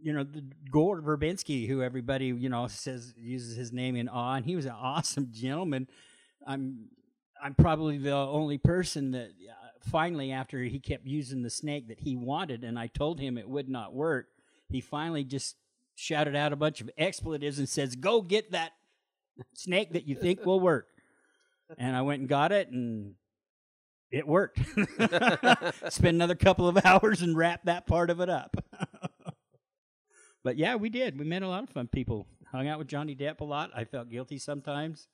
you 0.00 0.12
know, 0.12 0.24
the 0.24 0.44
Gore 0.70 1.00
Verbinski, 1.00 1.68
who 1.68 1.82
everybody 1.82 2.26
you 2.26 2.48
know 2.48 2.66
says 2.68 3.14
uses 3.18 3.56
his 3.56 3.72
name 3.72 3.96
in 3.96 4.08
awe, 4.08 4.34
and 4.34 4.44
he 4.44 4.56
was 4.56 4.66
an 4.66 4.72
awesome 4.80 5.28
gentleman. 5.32 5.88
I'm 6.46 6.88
I'm 7.42 7.54
probably 7.54 7.98
the 7.98 8.14
only 8.14 8.58
person 8.58 9.12
that 9.12 9.28
uh, 9.28 9.68
finally, 9.90 10.32
after 10.32 10.62
he 10.62 10.78
kept 10.78 11.06
using 11.06 11.42
the 11.42 11.50
snake 11.50 11.88
that 11.88 12.00
he 12.00 12.16
wanted, 12.16 12.64
and 12.64 12.78
I 12.78 12.86
told 12.86 13.20
him 13.20 13.38
it 13.38 13.48
would 13.48 13.68
not 13.68 13.94
work, 13.94 14.26
he 14.68 14.80
finally 14.80 15.24
just 15.24 15.56
shouted 15.94 16.34
out 16.34 16.52
a 16.52 16.56
bunch 16.56 16.80
of 16.80 16.90
expletives 16.96 17.58
and 17.58 17.68
says, 17.68 17.96
"Go 17.96 18.22
get 18.22 18.52
that 18.52 18.72
snake 19.54 19.92
that 19.92 20.06
you 20.06 20.14
think 20.14 20.44
will 20.44 20.60
work." 20.60 20.88
and 21.78 21.96
I 21.96 22.02
went 22.02 22.20
and 22.20 22.28
got 22.28 22.52
it, 22.52 22.68
and 22.68 23.14
it 24.10 24.26
worked. 24.26 24.58
Spent 25.88 26.14
another 26.14 26.34
couple 26.34 26.68
of 26.68 26.78
hours 26.84 27.22
and 27.22 27.36
wrapped 27.36 27.66
that 27.66 27.86
part 27.86 28.10
of 28.10 28.20
it 28.20 28.28
up. 28.28 28.56
But 30.42 30.56
yeah, 30.56 30.76
we 30.76 30.88
did. 30.88 31.18
We 31.18 31.24
met 31.24 31.42
a 31.42 31.48
lot 31.48 31.62
of 31.62 31.70
fun 31.70 31.88
people. 31.88 32.26
Hung 32.50 32.68
out 32.68 32.78
with 32.78 32.88
Johnny 32.88 33.14
Depp 33.16 33.40
a 33.40 33.44
lot. 33.44 33.70
I 33.74 33.84
felt 33.84 34.10
guilty 34.10 34.38
sometimes 34.38 35.08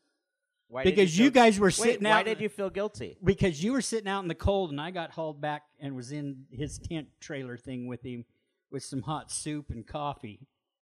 Why 0.68 0.82
because 0.84 1.16
you, 1.18 1.26
feel- 1.26 1.32
guys 1.32 1.58
were 1.60 1.66
Wait, 1.66 1.74
sitting 1.74 2.04
why 2.04 2.20
out. 2.20 2.24
did 2.24 2.40
you 2.40 2.48
feel 2.48 2.68
guilty? 2.70 3.16
Because 3.22 3.62
you 3.62 3.72
were 3.72 3.80
sitting 3.80 4.08
out 4.08 4.22
in 4.22 4.28
the 4.28 4.34
cold, 4.34 4.70
and 4.70 4.80
I 4.80 4.90
got 4.90 5.12
hauled 5.12 5.40
back 5.40 5.62
and 5.80 5.94
was 5.94 6.10
in 6.12 6.46
his 6.50 6.78
tent 6.78 7.08
trailer 7.20 7.56
thing 7.56 7.86
with 7.86 8.02
him, 8.04 8.24
with 8.70 8.82
some 8.84 9.02
hot 9.02 9.30
soup 9.30 9.70
and 9.70 9.86
coffee, 9.86 10.40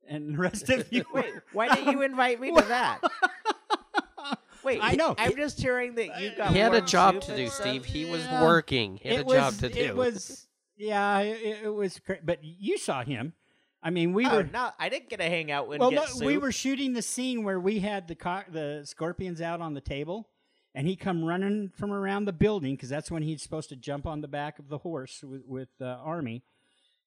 and 0.08 0.34
the 0.36 0.38
rest 0.38 0.70
of 0.70 0.88
you. 0.92 1.04
Wait, 1.14 1.34
why 1.52 1.68
didn't 1.76 1.92
you 1.92 2.02
invite 2.04 2.40
me 2.40 2.56
to 2.56 2.62
that? 2.68 3.02
Wait, 4.64 4.80
I 4.82 4.96
know. 4.96 5.16
I'm 5.18 5.36
just 5.36 5.62
hearing 5.62 5.96
that 5.96 6.20
you 6.20 6.32
got. 6.36 6.52
He 6.52 6.60
had 6.60 6.74
a 6.74 6.82
job 6.82 7.22
to 7.22 7.28
and 7.32 7.38
do, 7.38 7.48
stuff? 7.48 7.62
Steve. 7.68 7.86
He 7.86 8.06
was 8.06 8.26
working. 8.42 8.98
He 9.02 9.10
had 9.10 9.20
it 9.20 9.22
a 9.22 9.26
was, 9.26 9.36
job 9.36 9.54
to 9.60 9.70
do. 9.70 9.80
It 9.80 9.96
was, 9.96 10.48
yeah, 10.76 11.20
it, 11.20 11.60
it 11.66 11.74
was. 11.74 12.00
Cra- 12.00 12.20
but 12.24 12.40
you 12.44 12.78
saw 12.78 13.04
him. 13.04 13.34
I 13.84 13.90
mean, 13.92 14.14
we 14.14 14.26
oh, 14.26 14.38
were. 14.38 14.44
no, 14.44 14.72
I 14.80 14.90
didn't 14.90 15.10
get 15.10 15.18
to 15.20 15.26
hang 15.30 15.52
out 15.52 15.68
with. 15.68 15.80
well, 15.80 15.92
get 15.92 16.10
no, 16.20 16.26
we 16.26 16.38
were 16.38 16.52
shooting 16.52 16.94
the 16.94 17.02
scene 17.02 17.44
where 17.44 17.60
we 17.60 17.80
had 17.80 18.08
the 18.08 18.16
co- 18.16 18.44
the 18.52 18.82
scorpions 18.86 19.42
out 19.42 19.62
on 19.62 19.74
the 19.76 19.82
table, 19.82 20.28
and 20.74 20.88
he 20.88 20.96
come 20.96 21.24
running 21.24 21.70
from 21.76 21.92
around 21.92 22.26
the 22.26 22.34
building 22.34 22.76
because 22.76 22.90
that's 22.90 23.12
when 23.12 23.24
he's 23.24 23.42
supposed 23.44 23.70
to 23.70 23.76
jump 23.76 24.06
on 24.08 24.22
the 24.22 24.28
back 24.28 24.58
of 24.60 24.68
the 24.70 24.80
horse 24.80 25.24
with, 25.24 25.44
with 25.46 25.70
uh, 25.82 25.86
Armie. 25.86 26.44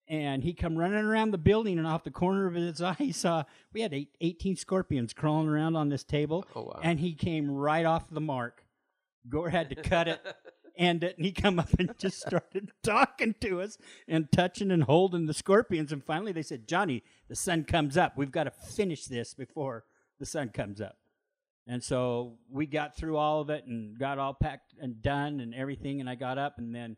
And 0.09 0.43
he 0.43 0.55
come 0.55 0.77
running 0.77 1.05
around 1.05 1.31
the 1.31 1.39
building, 1.39 1.79
and 1.79 1.87
off 1.87 2.03
the 2.03 2.11
corner 2.11 2.47
of 2.49 2.55
his 2.55 2.81
eye, 2.83 2.95
he 2.99 3.12
saw 3.12 3.45
we 3.73 3.81
had 3.83 3.93
eight, 3.95 4.09
18 4.21 4.57
scorpions 4.57 5.12
crawling 5.12 5.49
around 5.49 5.77
on 5.77 5.89
this 5.89 6.03
table, 6.05 6.45
Oh, 6.57 6.62
wow. 6.62 6.81
and 6.83 6.99
he 7.00 7.15
came 7.15 7.50
right 7.50 7.87
off 7.87 8.11
the 8.11 8.21
mark. 8.21 8.65
Gore 9.29 9.50
had 9.50 9.69
to 9.71 9.77
cut 9.77 10.09
it, 10.09 10.21
end 10.77 11.05
it, 11.05 11.17
and 11.19 11.25
uh, 11.25 11.25
he 11.25 11.33
come 11.33 11.59
up 11.59 11.73
and 11.79 11.97
just 11.99 12.21
started 12.21 12.73
talking 12.83 13.35
to 13.41 13.61
us 13.61 13.79
and 14.09 14.31
touching 14.33 14.71
and 14.71 14.85
holding 14.85 15.27
the 15.27 15.35
scorpions. 15.35 15.93
And 15.93 16.05
finally, 16.05 16.33
they 16.33 16.43
said, 16.43 16.69
"Johnny, 16.69 17.03
the 17.29 17.37
sun 17.37 17.65
comes 17.65 17.97
up. 17.97 18.17
We've 18.17 18.33
got 18.33 18.45
to 18.45 18.50
finish 18.50 19.05
this 19.05 19.35
before 19.35 19.85
the 20.19 20.27
sun 20.27 20.50
comes 20.50 20.81
up." 20.81 20.97
And 21.67 21.83
so 21.83 22.39
we 22.50 22.67
got 22.67 22.97
through 22.97 23.17
all 23.17 23.41
of 23.41 23.50
it 23.50 23.65
and 23.67 23.99
got 23.99 24.19
all 24.19 24.35
packed 24.35 24.75
and 24.81 25.00
done 25.03 25.41
and 25.41 25.55
everything. 25.55 26.00
And 26.00 26.09
I 26.09 26.15
got 26.15 26.39
up, 26.39 26.59
and 26.59 26.75
then 26.75 26.97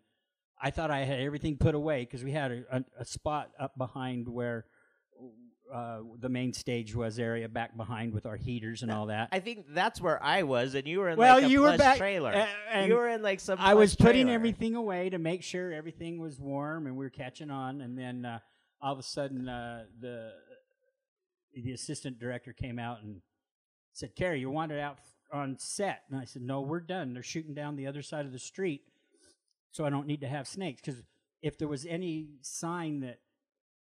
I 0.61 0.71
thought 0.71 0.91
I 0.91 1.05
had 1.05 1.21
everything 1.21 1.57
put 1.57 1.75
away 1.75 2.05
because 2.05 2.25
we 2.25 2.33
had 2.33 2.53
a, 2.53 2.63
a, 2.71 2.85
a 3.01 3.05
spot 3.05 3.51
up 3.59 3.77
behind 3.77 4.29
where. 4.29 4.67
Uh, 5.73 6.01
the 6.21 6.29
main 6.29 6.53
stage 6.53 6.95
was 6.95 7.19
area 7.19 7.49
back 7.49 7.75
behind 7.79 8.13
with 8.13 8.27
our 8.27 8.37
heaters 8.37 8.83
and 8.83 8.91
all 8.91 9.07
that. 9.07 9.31
I 9.33 9.39
think 9.41 9.65
that's 9.71 10.03
where 10.03 10.23
I 10.23 10.43
was, 10.43 10.75
and 10.75 10.87
you 10.87 10.99
were 10.99 11.09
in 11.09 11.17
well, 11.17 11.37
like 11.37 11.45
a 11.45 11.49
you 11.49 11.63
were 11.63 11.79
back 11.79 11.97
trailer. 11.97 12.47
and 12.71 12.89
you 12.89 12.95
were 12.95 13.09
in 13.09 13.23
like 13.23 13.41
some. 13.41 13.59
I 13.59 13.73
was 13.73 13.97
putting 13.97 14.27
trailer. 14.27 14.35
everything 14.35 14.75
away 14.75 15.09
to 15.09 15.19
make 15.19 15.43
sure 15.43 15.73
everything 15.73 16.21
was 16.21 16.39
warm 16.39 16.87
and 16.87 16.95
we 16.95 17.07
were 17.07 17.11
catching 17.11 17.51
on. 17.51 17.81
And 17.81 17.99
then 17.99 18.27
uh, 18.27 18.41
all 18.83 18.93
of 18.93 18.99
a 18.99 19.03
sudden, 19.03 19.49
uh, 19.49 19.85
the 19.99 20.33
the 21.55 21.73
assistant 21.73 22.19
director 22.19 22.53
came 22.53 22.79
out 22.79 23.03
and 23.03 23.23
said, 23.95 24.15
"Carrie, 24.15 24.41
you 24.41 24.51
wanted 24.51 24.79
out 24.79 24.99
on 25.33 25.57
set." 25.59 26.03
And 26.11 26.21
I 26.21 26.27
said, 26.27 26.43
"No, 26.43 26.61
we're 26.61 26.81
done. 26.81 27.15
They're 27.15 27.23
shooting 27.23 27.55
down 27.55 27.77
the 27.77 27.87
other 27.87 28.03
side 28.03 28.27
of 28.27 28.33
the 28.33 28.39
street, 28.39 28.83
so 29.71 29.87
I 29.87 29.91
don't 29.91 30.07
need 30.07 30.21
to 30.21 30.29
have 30.29 30.47
snakes. 30.47 30.83
Because 30.85 31.03
if 31.41 31.57
there 31.57 31.69
was 31.69 31.87
any 31.87 32.29
sign 32.43 33.01
that 33.01 33.21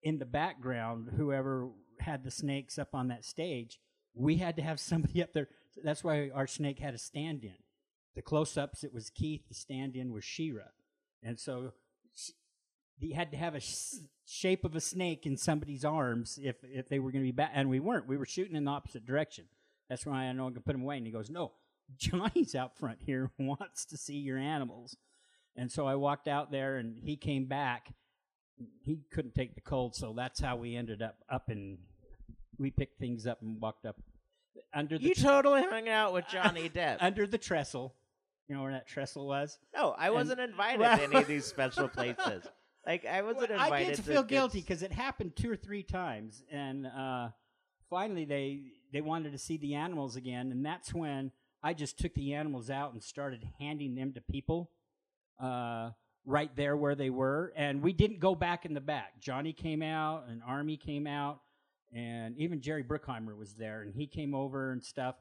in 0.08 0.20
the 0.20 0.26
background, 0.26 1.10
whoever 1.18 1.70
had 2.00 2.24
the 2.24 2.32
snakes 2.32 2.78
up 2.78 2.90
on 2.94 3.08
that 3.10 3.26
stage, 3.26 3.80
we 4.14 4.38
had 4.38 4.56
to 4.56 4.62
have 4.62 4.80
somebody 4.92 5.22
up 5.22 5.34
there. 5.34 5.50
That's 5.84 6.04
why 6.04 6.30
our 6.34 6.48
snake 6.48 6.80
had 6.80 6.94
a 6.94 7.00
stand-in." 7.00 7.58
the 8.18 8.22
close-ups 8.24 8.84
it 8.84 8.92
was 8.92 9.12
keith 9.12 9.48
the 9.48 9.54
stand-in 9.54 10.12
was 10.12 10.24
shira 10.24 10.72
and 11.22 11.40
so 11.40 11.72
he 13.00 13.14
had 13.14 13.30
to 13.30 13.38
have 13.38 13.54
a 13.54 13.60
sh- 13.60 13.94
shape 14.26 14.66
of 14.66 14.76
a 14.76 14.82
snake 14.82 15.28
in 15.28 15.38
somebody's 15.38 15.86
arms 15.86 16.40
if 16.42 16.56
if 16.64 16.90
they 16.90 16.98
were 16.98 17.12
going 17.12 17.24
to 17.24 17.28
be 17.28 17.32
back 17.32 17.52
and 17.54 17.70
we 17.70 17.80
weren't 17.80 18.08
we 18.08 18.18
were 18.18 18.26
shooting 18.26 18.56
in 18.56 18.66
the 18.66 18.72
opposite 18.72 19.06
direction 19.06 19.46
that's 19.88 20.04
why 20.04 20.24
i 20.24 20.32
know 20.32 20.48
i 20.48 20.52
can 20.52 20.64
put 20.64 20.74
him 20.74 20.82
away 20.82 20.98
and 20.98 21.06
he 21.06 21.14
goes 21.14 21.30
no 21.30 21.52
johnny's 21.96 22.56
out 22.56 22.76
front 22.76 22.98
here 23.06 23.30
wants 23.40 23.86
to 23.86 23.96
see 23.96 24.18
your 24.18 24.40
animals 24.40 24.98
and 25.56 25.72
so 25.72 25.86
i 25.86 25.94
walked 25.94 26.28
out 26.28 26.52
there 26.52 26.78
and 26.78 26.98
he 26.98 27.16
came 27.16 27.46
back 27.46 27.94
he 28.84 29.00
couldn't 29.12 29.36
take 29.36 29.56
the 29.56 29.62
cold 29.62 29.96
so 29.96 30.14
that's 30.16 30.40
how 30.40 30.56
we 30.56 30.76
ended 30.76 31.02
up 31.02 31.16
up 31.30 31.50
and 31.50 31.78
we 32.60 32.72
picked 32.72 33.00
things 33.00 33.28
up 33.28 33.42
and 33.42 33.62
walked 33.62 33.86
up 33.86 33.98
under 34.74 34.98
the 34.98 35.04
You 35.10 35.14
tr- 35.16 35.22
totally 35.22 35.64
hung 35.64 35.88
out 35.88 36.14
with 36.14 36.26
Johnny 36.28 36.70
Depp. 36.76 36.98
under 37.00 37.28
the 37.28 37.38
trestle. 37.38 37.94
You 38.48 38.56
know 38.56 38.64
where 38.64 38.72
that 38.72 38.88
trestle 38.88 39.28
was? 39.28 39.58
no, 39.76 39.94
I 39.98 40.10
wasn't 40.10 40.40
invited 40.40 40.80
well- 40.80 40.98
to 40.98 41.04
any 41.04 41.16
of 41.18 41.28
these 41.28 41.46
special 41.46 41.88
places. 41.88 42.44
Like 42.86 43.06
I 43.06 43.22
wasn't 43.22 43.50
Well, 43.52 43.64
invited. 43.66 43.86
I 43.86 43.90
did 43.90 43.96
to 43.98 44.02
feel 44.04 44.24
guilty 44.24 44.62
because 44.62 44.82
it 44.82 44.94
happened 44.94 45.36
two 45.36 45.52
or 45.52 45.58
three 45.58 45.84
times, 45.84 46.42
and 46.50 46.88
uh, 46.88 47.30
finally 47.90 48.24
they 48.24 48.62
they 48.94 49.02
wanted 49.02 49.34
to 49.34 49.38
see 49.38 49.58
the 49.58 49.76
animals 49.76 50.16
again, 50.16 50.52
and 50.54 50.66
that's 50.66 50.94
when 50.94 51.32
I 51.62 51.74
just 51.74 52.00
took 52.00 52.14
the 52.14 52.34
animals 52.34 52.70
out 52.70 52.94
and 52.94 53.04
started 53.04 53.44
handing 53.60 53.96
them 53.96 54.14
to 54.14 54.22
people 54.22 54.72
uh, 55.38 55.90
right 56.28 56.54
there 56.58 56.76
where 56.76 56.94
they 56.94 57.10
were, 57.10 57.54
and 57.56 57.82
we 57.82 57.94
didn't 57.94 58.20
go 58.20 58.36
back 58.36 58.66
in 58.66 58.74
the 58.74 58.82
back. 58.82 59.20
Johnny 59.20 59.54
came 59.54 59.82
out, 59.82 60.26
and 60.30 60.42
Armie 60.46 60.78
came 60.78 61.08
out, 61.08 61.40
and 61.96 62.38
even 62.38 62.62
Jerry 62.62 62.84
Bruckheimer 62.84 63.36
was 63.36 63.54
there, 63.54 63.82
and 63.82 63.96
he 63.96 64.06
came 64.06 64.36
over 64.36 64.72
and 64.72 64.84
stuff, 64.84 65.16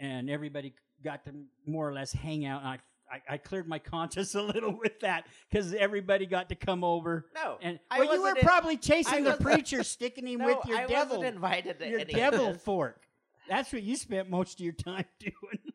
and 0.00 0.28
everybody 0.28 0.74
got 1.02 1.24
to 1.24 1.30
more 1.64 1.88
or 1.88 1.94
less 1.94 2.12
hang 2.12 2.44
out. 2.44 2.62
And 2.62 2.68
I, 2.70 2.78
I, 3.10 3.34
I 3.34 3.36
cleared 3.38 3.68
my 3.68 3.78
conscience 3.94 4.34
a 4.34 4.42
little 4.42 4.76
with 4.76 4.98
that 5.00 5.26
because 5.48 5.72
everybody 5.74 6.26
got 6.26 6.48
to 6.48 6.56
come 6.56 6.82
over. 6.82 7.26
No, 7.36 7.56
And 7.62 7.78
I 7.88 8.00
well, 8.00 8.14
you 8.14 8.22
were 8.22 8.30
in- 8.30 8.44
probably 8.44 8.76
chasing 8.76 9.22
the 9.22 9.34
preacher, 9.34 9.84
sticking 9.84 10.26
him 10.26 10.38
no, 10.40 10.46
with 10.46 10.58
your 10.66 10.78
I 10.78 10.86
devil, 10.86 11.18
wasn't 11.18 11.36
invited 11.36 11.78
to 11.78 11.88
your 11.88 12.04
devil 12.04 12.52
fork. 12.54 13.06
That's 13.48 13.72
what 13.72 13.82
you 13.82 13.94
spent 13.96 14.28
most 14.28 14.58
of 14.58 14.64
your 14.64 14.74
time 14.74 15.04
doing. 15.20 15.72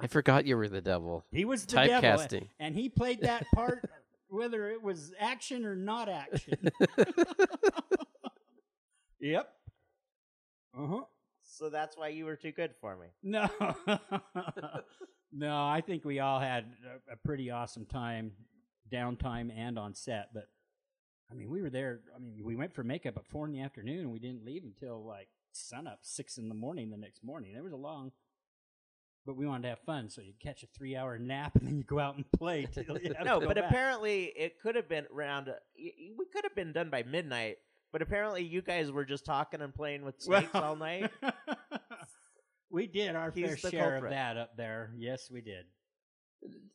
I 0.00 0.06
forgot 0.06 0.46
you 0.46 0.56
were 0.56 0.68
the 0.68 0.80
devil. 0.80 1.24
He 1.30 1.44
was 1.44 1.66
the 1.66 1.76
devil, 1.76 2.00
Typecasting. 2.00 2.48
and 2.58 2.74
he 2.74 2.88
played 2.88 3.20
that 3.22 3.46
part, 3.54 3.84
whether 4.28 4.70
it 4.70 4.82
was 4.82 5.12
action 5.18 5.64
or 5.64 5.76
not 5.76 6.08
action. 6.08 6.70
yep. 9.20 9.50
Uh 10.76 10.86
huh. 10.86 11.00
So 11.42 11.68
that's 11.68 11.96
why 11.96 12.08
you 12.08 12.24
were 12.24 12.36
too 12.36 12.52
good 12.52 12.70
for 12.80 12.96
me. 12.96 13.08
No, 13.22 13.48
no. 15.32 15.64
I 15.66 15.82
think 15.84 16.04
we 16.04 16.20
all 16.20 16.40
had 16.40 16.64
a, 16.86 17.12
a 17.12 17.16
pretty 17.16 17.50
awesome 17.50 17.84
time, 17.84 18.32
downtime 18.90 19.50
and 19.54 19.78
on 19.78 19.94
set. 19.94 20.30
But 20.32 20.48
I 21.30 21.34
mean, 21.34 21.50
we 21.50 21.60
were 21.60 21.70
there. 21.70 22.00
I 22.14 22.18
mean, 22.18 22.42
we 22.44 22.56
went 22.56 22.72
for 22.72 22.82
makeup 22.82 23.16
at 23.18 23.26
four 23.26 23.46
in 23.46 23.52
the 23.52 23.60
afternoon, 23.60 24.00
and 24.00 24.10
we 24.12 24.18
didn't 24.18 24.44
leave 24.44 24.64
until 24.64 25.04
like 25.04 25.28
sunup, 25.52 25.98
six 26.02 26.38
in 26.38 26.48
the 26.48 26.54
morning 26.54 26.90
the 26.90 26.96
next 26.96 27.22
morning. 27.22 27.54
It 27.56 27.62
was 27.62 27.72
a 27.72 27.76
long, 27.76 28.12
but 29.26 29.36
we 29.36 29.46
wanted 29.46 29.62
to 29.64 29.68
have 29.70 29.80
fun, 29.80 30.08
so 30.08 30.20
you 30.22 30.32
catch 30.42 30.62
a 30.62 30.66
three-hour 30.76 31.18
nap 31.18 31.56
and 31.56 31.66
then 31.68 31.76
you 31.76 31.84
go 31.84 31.98
out 31.98 32.16
and 32.16 32.24
play. 32.32 32.66
Till 32.72 32.98
you 32.98 33.12
have 33.16 33.24
No, 33.26 33.34
to 33.34 33.40
go 33.40 33.46
but 33.48 33.56
back. 33.56 33.70
apparently 33.70 34.24
it 34.36 34.60
could 34.60 34.74
have 34.76 34.88
been 34.88 35.06
around. 35.14 35.48
uh, 35.48 35.52
y- 35.78 35.92
y- 35.98 36.10
We 36.18 36.24
could 36.32 36.44
have 36.44 36.54
been 36.54 36.72
done 36.72 36.90
by 36.90 37.02
midnight. 37.02 37.56
But 37.92 38.02
apparently 38.02 38.44
you 38.44 38.62
guys 38.62 38.92
were 38.92 39.04
just 39.04 39.24
talking 39.24 39.60
and 39.60 39.74
playing 39.74 40.04
with 40.04 40.20
snakes 40.20 40.52
Well- 40.54 40.62
all 40.64 40.76
night. 40.76 41.10
we 42.70 42.86
did 42.86 43.16
our 43.16 43.30
He's 43.30 43.46
fair 43.60 43.70
share 43.70 43.80
culprit. 43.92 44.04
of 44.04 44.10
that 44.10 44.36
up 44.36 44.56
there. 44.56 44.92
Yes, 44.96 45.28
we 45.30 45.40
did. 45.40 45.64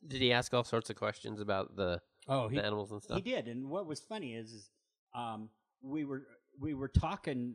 Did 0.06 0.20
he 0.20 0.32
ask 0.32 0.52
all 0.54 0.62
sorts 0.64 0.90
of 0.90 0.96
questions 0.96 1.40
about 1.40 1.74
the, 1.76 2.00
Oh, 2.28 2.48
the 2.48 2.64
animals 2.64 2.92
and 2.92 3.02
stuff? 3.02 3.16
He 3.16 3.22
did, 3.22 3.48
and 3.48 3.68
what 3.70 3.86
was 3.86 4.00
funny 4.00 4.34
is, 4.34 4.52
is 4.52 4.70
um, 5.14 5.48
we 5.82 6.04
were 6.04 6.22
we 6.60 6.74
were 6.74 6.88
talking 6.88 7.54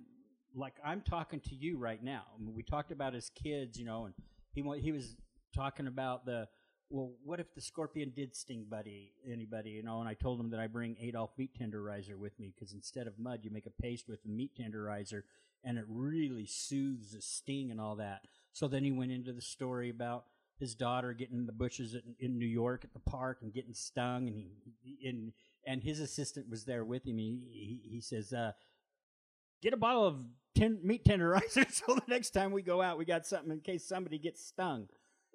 like 0.55 0.73
I'm 0.83 1.01
talking 1.01 1.39
to 1.41 1.55
you 1.55 1.77
right 1.77 2.01
now. 2.03 2.23
I 2.37 2.41
mean, 2.43 2.53
we 2.55 2.63
talked 2.63 2.91
about 2.91 3.13
his 3.13 3.29
kids, 3.29 3.77
you 3.77 3.85
know, 3.85 4.05
and 4.05 4.13
he 4.53 4.63
he 4.79 4.91
was 4.91 5.15
talking 5.53 5.87
about 5.87 6.25
the 6.25 6.47
well, 6.91 7.11
what 7.23 7.39
if 7.39 7.53
the 7.55 7.61
scorpion 7.61 8.11
did 8.13 8.35
sting 8.35 8.65
buddy 8.69 9.13
anybody, 9.29 9.71
you 9.71 9.83
know? 9.83 10.01
And 10.01 10.09
I 10.09 10.13
told 10.13 10.39
him 10.39 10.49
that 10.51 10.59
I 10.59 10.67
bring 10.67 10.97
Adolph 10.99 11.31
meat 11.37 11.51
tenderizer 11.59 12.17
with 12.17 12.37
me 12.37 12.53
because 12.53 12.73
instead 12.73 13.07
of 13.07 13.17
mud, 13.17 13.39
you 13.43 13.51
make 13.51 13.65
a 13.65 13.81
paste 13.81 14.09
with 14.09 14.21
the 14.23 14.29
meat 14.29 14.51
tenderizer, 14.59 15.21
and 15.63 15.77
it 15.77 15.85
really 15.87 16.45
soothes 16.45 17.13
the 17.13 17.21
sting 17.21 17.71
and 17.71 17.79
all 17.79 17.95
that. 17.95 18.21
So 18.51 18.67
then 18.67 18.83
he 18.83 18.91
went 18.91 19.11
into 19.11 19.31
the 19.31 19.41
story 19.41 19.89
about 19.89 20.25
his 20.59 20.75
daughter 20.75 21.13
getting 21.13 21.37
in 21.37 21.45
the 21.45 21.53
bushes 21.53 21.95
in, 21.95 22.15
in 22.19 22.37
New 22.37 22.45
York 22.45 22.83
at 22.83 22.93
the 22.93 22.99
park 22.99 23.39
and 23.41 23.53
getting 23.53 23.73
stung, 23.73 24.27
and 24.27 24.35
he 24.35 25.07
and 25.07 25.31
and 25.65 25.81
his 25.81 25.99
assistant 25.99 26.49
was 26.49 26.65
there 26.65 26.83
with 26.83 27.07
him. 27.07 27.17
He 27.17 27.39
he, 27.49 27.89
he 27.89 28.01
says, 28.01 28.33
uh, 28.33 28.51
"Get 29.61 29.73
a 29.73 29.77
bottle 29.77 30.05
of 30.05 30.17
ten, 30.55 30.79
meat 30.83 31.05
tenderizer, 31.05 31.69
so 31.71 31.95
the 31.95 32.01
next 32.07 32.31
time 32.31 32.51
we 32.51 32.61
go 32.61 32.81
out, 32.81 32.97
we 32.97 33.05
got 33.05 33.25
something 33.25 33.51
in 33.51 33.59
case 33.61 33.85
somebody 33.85 34.17
gets 34.17 34.45
stung." 34.45 34.87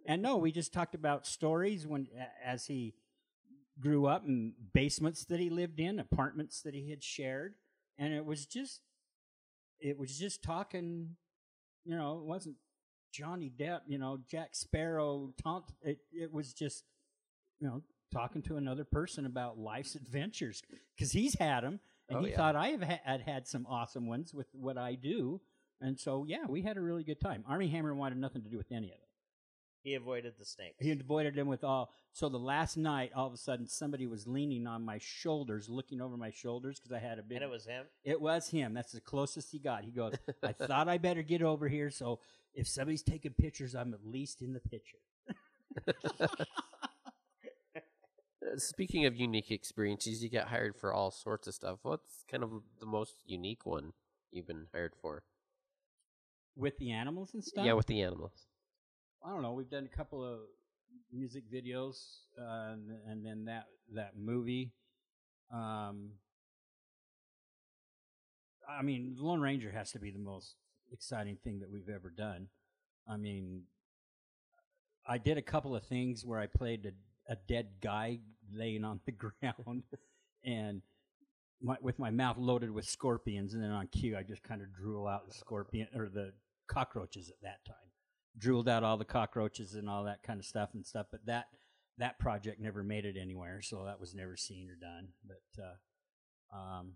And 0.06 0.22
no, 0.22 0.36
we 0.36 0.52
just 0.52 0.72
talked 0.72 0.94
about 0.94 1.26
stories 1.26 1.86
when 1.86 2.06
as 2.44 2.66
he 2.66 2.94
grew 3.80 4.06
up 4.06 4.24
and 4.24 4.52
basements 4.72 5.24
that 5.26 5.40
he 5.40 5.50
lived 5.50 5.80
in, 5.80 5.98
apartments 5.98 6.62
that 6.62 6.74
he 6.74 6.90
had 6.90 7.02
shared, 7.02 7.54
and 7.98 8.12
it 8.14 8.24
was 8.24 8.46
just 8.46 8.80
it 9.80 9.98
was 9.98 10.18
just 10.18 10.42
talking. 10.42 11.16
You 11.84 11.96
know, 11.96 12.18
it 12.18 12.24
wasn't 12.24 12.56
Johnny 13.12 13.50
Depp, 13.56 13.80
you 13.86 13.98
know, 13.98 14.18
Jack 14.28 14.54
Sparrow. 14.54 15.32
Taunt. 15.42 15.64
It 15.82 15.98
it 16.12 16.32
was 16.32 16.52
just, 16.52 16.84
you 17.60 17.66
know, 17.68 17.82
talking 18.12 18.42
to 18.42 18.56
another 18.56 18.84
person 18.84 19.26
about 19.26 19.58
life's 19.58 19.94
adventures 19.94 20.62
because 20.94 21.12
he's 21.12 21.38
had 21.38 21.62
them, 21.62 21.80
and 22.08 22.18
Oh, 22.18 22.22
he 22.22 22.30
yeah. 22.30 22.36
thought 22.36 22.56
I 22.56 22.68
have 22.68 22.82
ha- 22.82 23.00
had 23.04 23.20
had 23.22 23.46
some 23.48 23.66
awesome 23.68 24.06
ones 24.06 24.32
with 24.34 24.46
what 24.52 24.76
I 24.78 24.94
do, 24.94 25.40
and 25.80 25.98
so 25.98 26.24
yeah, 26.28 26.46
we 26.48 26.62
had 26.62 26.76
a 26.76 26.80
really 26.80 27.04
good 27.04 27.20
time. 27.20 27.44
Armie 27.48 27.68
Hammer 27.68 27.94
wanted 27.94 28.18
nothing 28.18 28.42
to 28.42 28.48
do 28.50 28.56
with 28.56 28.70
any 28.72 28.88
of 28.88 28.94
it. 28.94 29.00
He 29.82 29.94
avoided 29.94 30.34
the 30.36 30.44
snakes. 30.44 30.74
He 30.80 30.90
avoided 30.90 31.36
them 31.36 31.46
with 31.46 31.62
all. 31.62 31.90
So 32.12 32.28
the 32.28 32.38
last 32.40 32.76
night, 32.76 33.12
all 33.14 33.28
of 33.28 33.32
a 33.32 33.36
sudden, 33.36 33.68
somebody 33.68 34.08
was 34.08 34.26
leaning 34.26 34.66
on 34.66 34.84
my 34.84 34.98
shoulders, 34.98 35.68
looking 35.68 36.00
over 36.00 36.16
my 36.16 36.30
shoulders 36.30 36.80
because 36.80 36.90
I 36.90 36.98
had 36.98 37.20
a 37.20 37.22
big. 37.22 37.36
and 37.36 37.44
it 37.44 37.50
was 37.50 37.66
him. 37.66 37.84
It 38.02 38.20
was 38.20 38.48
him. 38.48 38.74
That's 38.74 38.90
the 38.90 39.00
closest 39.00 39.52
he 39.52 39.60
got. 39.60 39.84
He 39.84 39.92
goes, 39.92 40.14
I 40.42 40.52
thought 40.66 40.88
I 40.88 40.98
better 40.98 41.22
get 41.22 41.40
over 41.40 41.68
here, 41.68 41.90
so 41.90 42.18
if 42.52 42.66
somebody's 42.66 43.02
taking 43.04 43.32
pictures, 43.34 43.76
I'm 43.76 43.94
at 43.94 44.04
least 44.04 44.42
in 44.42 44.54
the 44.54 44.60
picture. 44.60 44.98
Speaking 48.56 49.06
of 49.06 49.16
unique 49.16 49.50
experiences, 49.50 50.22
you 50.22 50.30
get 50.30 50.48
hired 50.48 50.76
for 50.76 50.92
all 50.92 51.10
sorts 51.10 51.46
of 51.46 51.54
stuff. 51.54 51.78
What's 51.82 52.24
kind 52.30 52.42
of 52.42 52.50
the 52.80 52.86
most 52.86 53.16
unique 53.26 53.66
one 53.66 53.92
you've 54.30 54.46
been 54.46 54.66
hired 54.72 54.94
for? 55.00 55.24
With 56.56 56.78
the 56.78 56.92
animals 56.92 57.34
and 57.34 57.44
stuff? 57.44 57.66
Yeah, 57.66 57.74
with 57.74 57.86
the 57.86 58.00
animals. 58.02 58.46
I 59.24 59.30
don't 59.30 59.42
know. 59.42 59.52
We've 59.52 59.70
done 59.70 59.88
a 59.92 59.96
couple 59.96 60.24
of 60.24 60.40
music 61.12 61.44
videos, 61.52 61.96
uh, 62.40 62.72
and, 62.72 62.90
and 63.08 63.26
then 63.26 63.44
that 63.46 63.64
that 63.94 64.12
movie. 64.16 64.72
Um, 65.52 66.12
I 68.68 68.82
mean, 68.82 69.16
Lone 69.18 69.40
Ranger 69.40 69.70
has 69.70 69.92
to 69.92 69.98
be 69.98 70.10
the 70.10 70.18
most 70.18 70.54
exciting 70.92 71.36
thing 71.42 71.60
that 71.60 71.70
we've 71.70 71.88
ever 71.88 72.10
done. 72.10 72.48
I 73.08 73.16
mean, 73.16 73.62
I 75.06 75.18
did 75.18 75.38
a 75.38 75.42
couple 75.42 75.76
of 75.76 75.84
things 75.84 76.24
where 76.24 76.40
I 76.40 76.46
played 76.46 76.92
a, 77.28 77.36
dead 77.48 77.68
guy 77.80 78.20
laying 78.52 78.84
on 78.84 79.00
the 79.06 79.12
ground, 79.42 79.82
and 80.44 80.82
my, 81.62 81.76
with 81.80 81.98
my 81.98 82.10
mouth 82.10 82.38
loaded 82.38 82.70
with 82.70 82.86
scorpions, 82.86 83.54
and 83.54 83.62
then 83.62 83.70
on 83.70 83.86
cue, 83.88 84.16
I 84.16 84.22
just 84.22 84.42
kind 84.42 84.62
of 84.62 84.72
drool 84.72 85.06
out 85.06 85.26
the 85.28 85.34
scorpion 85.34 85.88
or 85.94 86.08
the 86.08 86.32
cockroaches 86.68 87.28
at 87.28 87.40
that 87.42 87.64
time 87.66 87.76
drooled 88.38 88.68
out 88.68 88.84
all 88.84 88.96
the 88.96 89.04
cockroaches 89.04 89.74
and 89.74 89.88
all 89.88 90.04
that 90.04 90.22
kind 90.22 90.38
of 90.38 90.46
stuff 90.46 90.70
and 90.74 90.84
stuff. 90.84 91.06
But 91.10 91.26
that 91.26 91.46
that 91.98 92.18
project 92.18 92.60
never 92.60 92.82
made 92.82 93.04
it 93.04 93.16
anywhere, 93.20 93.62
so 93.62 93.84
that 93.84 94.00
was 94.00 94.14
never 94.14 94.36
seen 94.36 94.68
or 94.68 94.76
done. 94.76 95.08
But 95.26 95.62
uh, 95.62 96.56
um, 96.56 96.92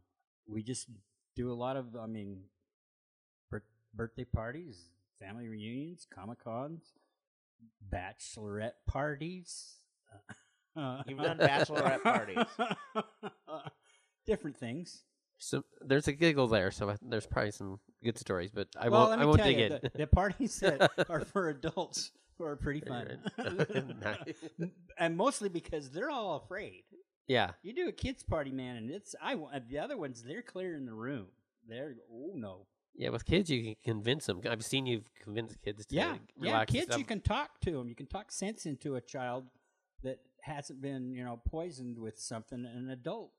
we 0.46 0.62
just 0.62 0.88
do 1.36 1.50
a 1.50 1.54
lot 1.54 1.76
of, 1.76 1.96
I 1.96 2.06
mean, 2.06 2.42
bir- 3.50 3.64
birthday 3.94 4.24
parties, 4.24 4.90
family 5.18 5.48
reunions, 5.48 6.06
comic 6.12 6.44
cons, 6.44 6.92
bachelorette 7.90 8.84
parties. 8.86 9.79
You've 11.06 11.18
done 11.22 11.38
bachelorette 11.38 12.02
parties. 12.02 12.44
Different 14.26 14.56
things. 14.56 15.02
So 15.38 15.64
there's 15.80 16.06
a 16.06 16.12
giggle 16.12 16.46
there, 16.48 16.70
so 16.70 16.90
I, 16.90 16.96
there's 17.00 17.26
probably 17.26 17.50
some 17.52 17.80
good 18.04 18.18
stories, 18.18 18.50
but 18.52 18.68
I 18.78 18.88
well, 18.90 19.08
won't. 19.08 19.20
I 19.22 19.24
won't 19.24 19.42
dig 19.42 19.58
you, 19.58 19.64
in. 19.66 19.72
The, 19.82 19.90
the 19.94 20.06
parties 20.20 20.60
that 20.60 20.90
are 21.08 21.24
for 21.24 21.48
adults 21.48 22.10
are 22.38 22.56
pretty 22.56 22.80
fun, 22.80 23.18
and 24.98 25.16
mostly 25.16 25.48
because 25.48 25.90
they're 25.90 26.10
all 26.10 26.36
afraid. 26.36 26.84
yeah, 27.26 27.52
You 27.62 27.72
do 27.72 27.88
a 27.88 27.92
kids 27.92 28.22
party, 28.22 28.50
man, 28.50 28.76
and 28.76 28.90
it's 28.90 29.14
I. 29.20 29.34
wa- 29.34 29.50
The 29.68 29.78
other 29.78 29.96
ones, 29.96 30.22
they're 30.22 30.42
clearing 30.42 30.84
the 30.84 30.92
room. 30.94 31.26
They're 31.66 31.94
oh 32.12 32.32
no, 32.34 32.66
yeah. 32.94 33.08
With 33.08 33.24
kids, 33.24 33.48
you 33.50 33.62
can 33.62 33.76
convince 33.82 34.26
them. 34.26 34.40
I've 34.48 34.64
seen 34.64 34.84
you 34.86 35.02
convince 35.22 35.56
kids 35.64 35.86
to 35.86 35.94
yeah, 35.96 36.16
yeah. 36.38 36.52
relax 36.52 36.74
and 36.74 36.80
Kids, 36.82 36.98
you 36.98 37.04
can 37.04 37.20
talk 37.20 37.60
to 37.62 37.70
them. 37.72 37.88
You 37.88 37.94
can 37.94 38.06
talk 38.06 38.30
sense 38.30 38.66
into 38.66 38.96
a 38.96 39.00
child 39.00 39.44
that 40.02 40.18
hasn't 40.42 40.80
been, 40.80 41.12
you 41.14 41.24
know, 41.24 41.40
poisoned 41.46 41.98
with 41.98 42.18
something. 42.18 42.64
An 42.64 42.90
adult 42.90 43.32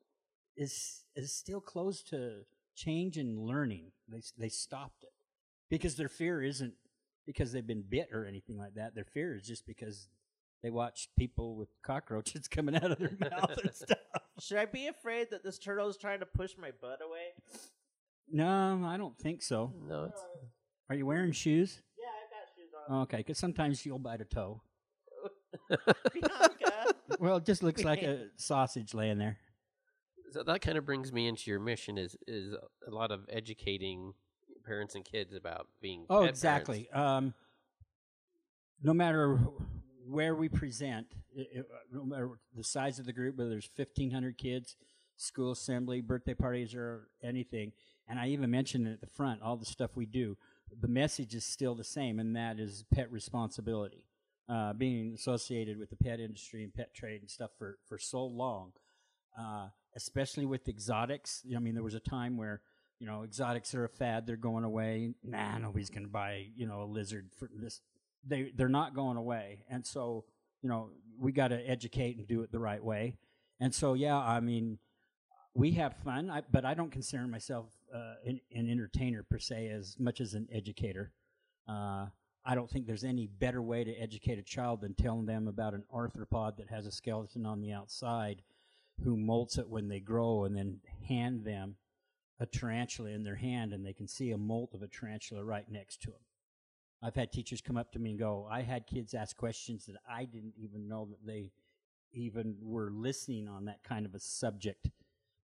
is 0.56 1.04
is 1.16 1.34
still 1.34 1.62
closed 1.62 2.10
to 2.10 2.46
change 2.76 3.18
and 3.18 3.40
learning. 3.40 3.92
They 4.08 4.22
they 4.38 4.50
stopped 4.50 5.04
it 5.04 5.14
because 5.70 5.96
their 5.96 6.10
fear 6.10 6.42
isn't 6.42 6.74
because 7.26 7.52
they've 7.52 7.66
been 7.66 7.84
bit 7.88 8.10
or 8.12 8.26
anything 8.26 8.58
like 8.58 8.76
that. 8.76 8.96
Their 8.96 9.06
fear 9.06 9.36
is 9.36 9.46
just 9.46 9.66
because 9.66 10.08
they 10.64 10.70
watch 10.70 11.10
people 11.18 11.56
with 11.56 11.70
cockroaches 11.82 12.48
coming 12.50 12.76
out 12.76 12.92
of 12.92 13.00
their 13.00 13.18
mouth 13.20 13.58
and 13.62 13.74
stuff. 13.74 13.98
Should 14.40 14.58
I 14.58 14.66
be 14.66 14.88
afraid 14.88 15.30
that 15.32 15.44
this 15.44 15.60
turtle 15.60 15.88
is 15.88 15.98
trying 15.98 16.20
to 16.20 16.26
push 16.26 16.54
my 16.58 16.72
butt 16.82 17.00
away? 17.06 17.34
No, 18.32 18.82
I 18.86 18.98
don't 18.98 19.18
think 19.18 19.42
so. 19.42 19.74
No, 19.88 20.06
it's, 20.06 20.22
uh, 20.22 20.46
Are 20.90 20.96
you 20.96 21.06
wearing 21.06 21.32
shoes? 21.32 21.82
Yeah, 21.98 22.06
I've 22.24 22.30
got 22.32 22.56
shoes 22.56 22.70
on. 22.90 23.02
Okay, 23.04 23.18
because 23.18 23.38
sometimes 23.38 23.86
you'll 23.86 24.00
bite 24.00 24.22
a 24.22 24.26
toe. 24.26 24.62
Bianca. 26.14 26.94
Well, 27.20 27.38
it 27.38 27.46
just 27.46 27.64
looks 27.64 27.84
like 27.84 28.02
a 28.04 28.28
sausage 28.38 28.94
laying 28.94 29.18
there. 29.18 29.38
so 30.32 30.44
that 30.44 30.62
kind 30.62 30.78
of 30.78 30.86
brings 30.86 31.12
me 31.12 31.28
into 31.28 31.50
your 31.52 31.60
mission 31.60 31.98
is 31.98 32.16
is 32.28 32.54
a 32.88 32.92
lot 32.92 33.12
of 33.12 33.26
educating 33.30 34.14
parents 34.66 34.96
and 34.96 35.04
kids 35.06 35.34
about 35.34 35.68
being. 35.82 36.06
Oh, 36.10 36.22
pet 36.22 36.30
exactly. 36.30 36.90
Um, 36.92 37.34
no 38.84 38.94
matter 38.94 39.38
where 40.08 40.36
we 40.36 40.50
present, 40.50 41.08
i- 41.38 41.48
i- 41.60 41.64
no 41.92 42.04
matter 42.04 42.32
the 42.56 42.64
size 42.64 43.00
of 43.00 43.06
the 43.06 43.14
group, 43.14 43.36
whether 43.38 43.50
there's 43.50 43.70
1,500 43.76 44.38
kids, 44.38 44.76
school 45.18 45.52
assembly, 45.52 46.02
birthday 46.02 46.34
parties, 46.34 46.74
or 46.74 47.10
anything, 47.22 47.72
and 48.08 48.20
I 48.20 48.28
even 48.30 48.50
mentioned 48.50 48.88
it 48.88 48.94
at 48.94 49.02
the 49.02 49.08
front, 49.08 49.42
all 49.42 49.56
the 49.58 49.66
stuff 49.66 49.96
we 49.96 50.06
do, 50.06 50.38
the 50.80 50.88
message 50.88 51.36
is 51.36 51.46
still 51.46 51.76
the 51.76 51.84
same, 51.84 52.20
and 52.20 52.36
that 52.36 52.60
is 52.60 52.84
pet 52.92 53.12
responsibility. 53.12 54.08
Uh, 54.50 54.74
being 54.74 55.14
associated 55.14 55.78
with 55.78 55.90
the 55.90 55.96
pet 55.96 56.20
industry 56.20 56.64
and 56.64 56.74
pet 56.74 56.94
trade 56.94 57.22
and 57.22 57.30
stuff 57.30 57.52
for, 57.58 57.78
for 57.88 57.98
so 57.98 58.26
long, 58.26 58.74
uh, 59.40 59.68
especially 59.96 60.46
with 60.46 60.68
exotics. 60.68 61.42
I 61.56 61.60
mean, 61.60 61.74
there 61.74 61.84
was 61.84 61.96
a 61.96 62.02
time 62.02 62.36
where 62.36 62.62
you 63.00 63.08
know, 63.08 63.24
exotics 63.24 63.74
are 63.74 63.84
a 63.84 63.90
fad. 63.90 64.28
They're 64.28 64.36
going 64.36 64.64
away. 64.64 65.16
Nah, 65.24 65.58
nobody's 65.58 65.90
going 65.90 66.04
to 66.04 66.10
buy, 66.10 66.46
you 66.56 66.68
know, 66.68 66.84
a 66.84 66.86
lizard 66.86 67.30
for 67.40 67.50
this. 67.52 67.82
They 68.24 68.52
they're 68.56 68.70
not 68.70 68.94
going 68.94 69.18
away, 69.18 69.64
and 69.68 69.86
so 69.86 70.26
you 70.62 70.70
know, 70.70 70.90
we 71.20 71.32
got 71.32 71.50
to 71.50 71.58
educate 71.68 72.18
and 72.18 72.28
do 72.28 72.44
it 72.44 72.52
the 72.52 72.60
right 72.60 72.84
way. 72.84 73.16
And 73.60 73.74
so, 73.74 73.94
yeah, 73.94 74.18
I 74.18 74.40
mean, 74.40 74.78
we 75.54 75.72
have 75.72 75.96
fun, 76.04 76.30
I, 76.30 76.44
but 76.52 76.66
I 76.66 76.74
don't 76.74 76.92
consider 76.92 77.28
myself 77.28 77.68
uh, 77.94 78.14
an, 78.26 78.40
an 78.54 78.70
entertainer 78.70 79.24
per 79.24 79.40
se 79.40 79.70
as 79.70 79.96
much 80.00 80.22
as 80.22 80.34
an 80.34 80.48
educator. 80.52 81.12
Uh, 81.68 82.08
I 82.44 82.56
don't 82.56 82.70
think 82.70 82.88
there's 82.88 83.04
any 83.04 83.28
better 83.28 83.62
way 83.62 83.84
to 83.84 83.94
educate 83.94 84.40
a 84.40 84.44
child 84.44 84.82
than 84.82 84.96
telling 84.96 85.26
them 85.26 85.48
about 85.48 85.74
an 85.74 85.84
arthropod 85.94 86.58
that 86.58 86.70
has 86.70 86.86
a 86.86 86.92
skeleton 86.92 87.46
on 87.46 87.62
the 87.62 87.72
outside, 87.72 88.42
who 89.04 89.16
molts 89.16 89.60
it 89.60 89.70
when 89.70 89.88
they 89.88 90.00
grow, 90.00 90.44
and 90.44 90.56
then 90.56 90.80
hand 91.08 91.46
them 91.46 91.76
a 92.42 92.46
tarantula 92.48 93.12
in 93.12 93.24
their 93.24 93.36
hand 93.36 93.72
and 93.72 93.86
they 93.86 93.94
can 93.94 94.08
see 94.08 94.32
a 94.32 94.38
molt 94.38 94.74
of 94.74 94.82
a 94.82 94.88
tarantula 94.88 95.44
right 95.44 95.70
next 95.70 96.02
to 96.02 96.10
them. 96.10 96.20
I've 97.04 97.16
had 97.16 97.32
teachers 97.32 97.62
come 97.62 97.78
up 97.78 97.92
to 97.92 98.00
me 98.00 98.12
and 98.12 98.20
go, 98.20 98.48
I 98.50 98.64
had 98.64 98.88
kids 98.88 99.14
ask 99.14 99.38
questions 99.38 99.86
that 99.86 99.98
I 100.10 100.26
didn't 100.26 100.56
even 100.58 100.88
know 100.88 101.08
that 101.12 101.26
they 101.26 101.52
even 102.14 102.56
were 102.62 102.92
listening 102.92 103.48
on 103.48 103.66
that 103.66 103.84
kind 103.84 104.08
of 104.08 104.16
a 104.16 104.20
subject. 104.20 104.90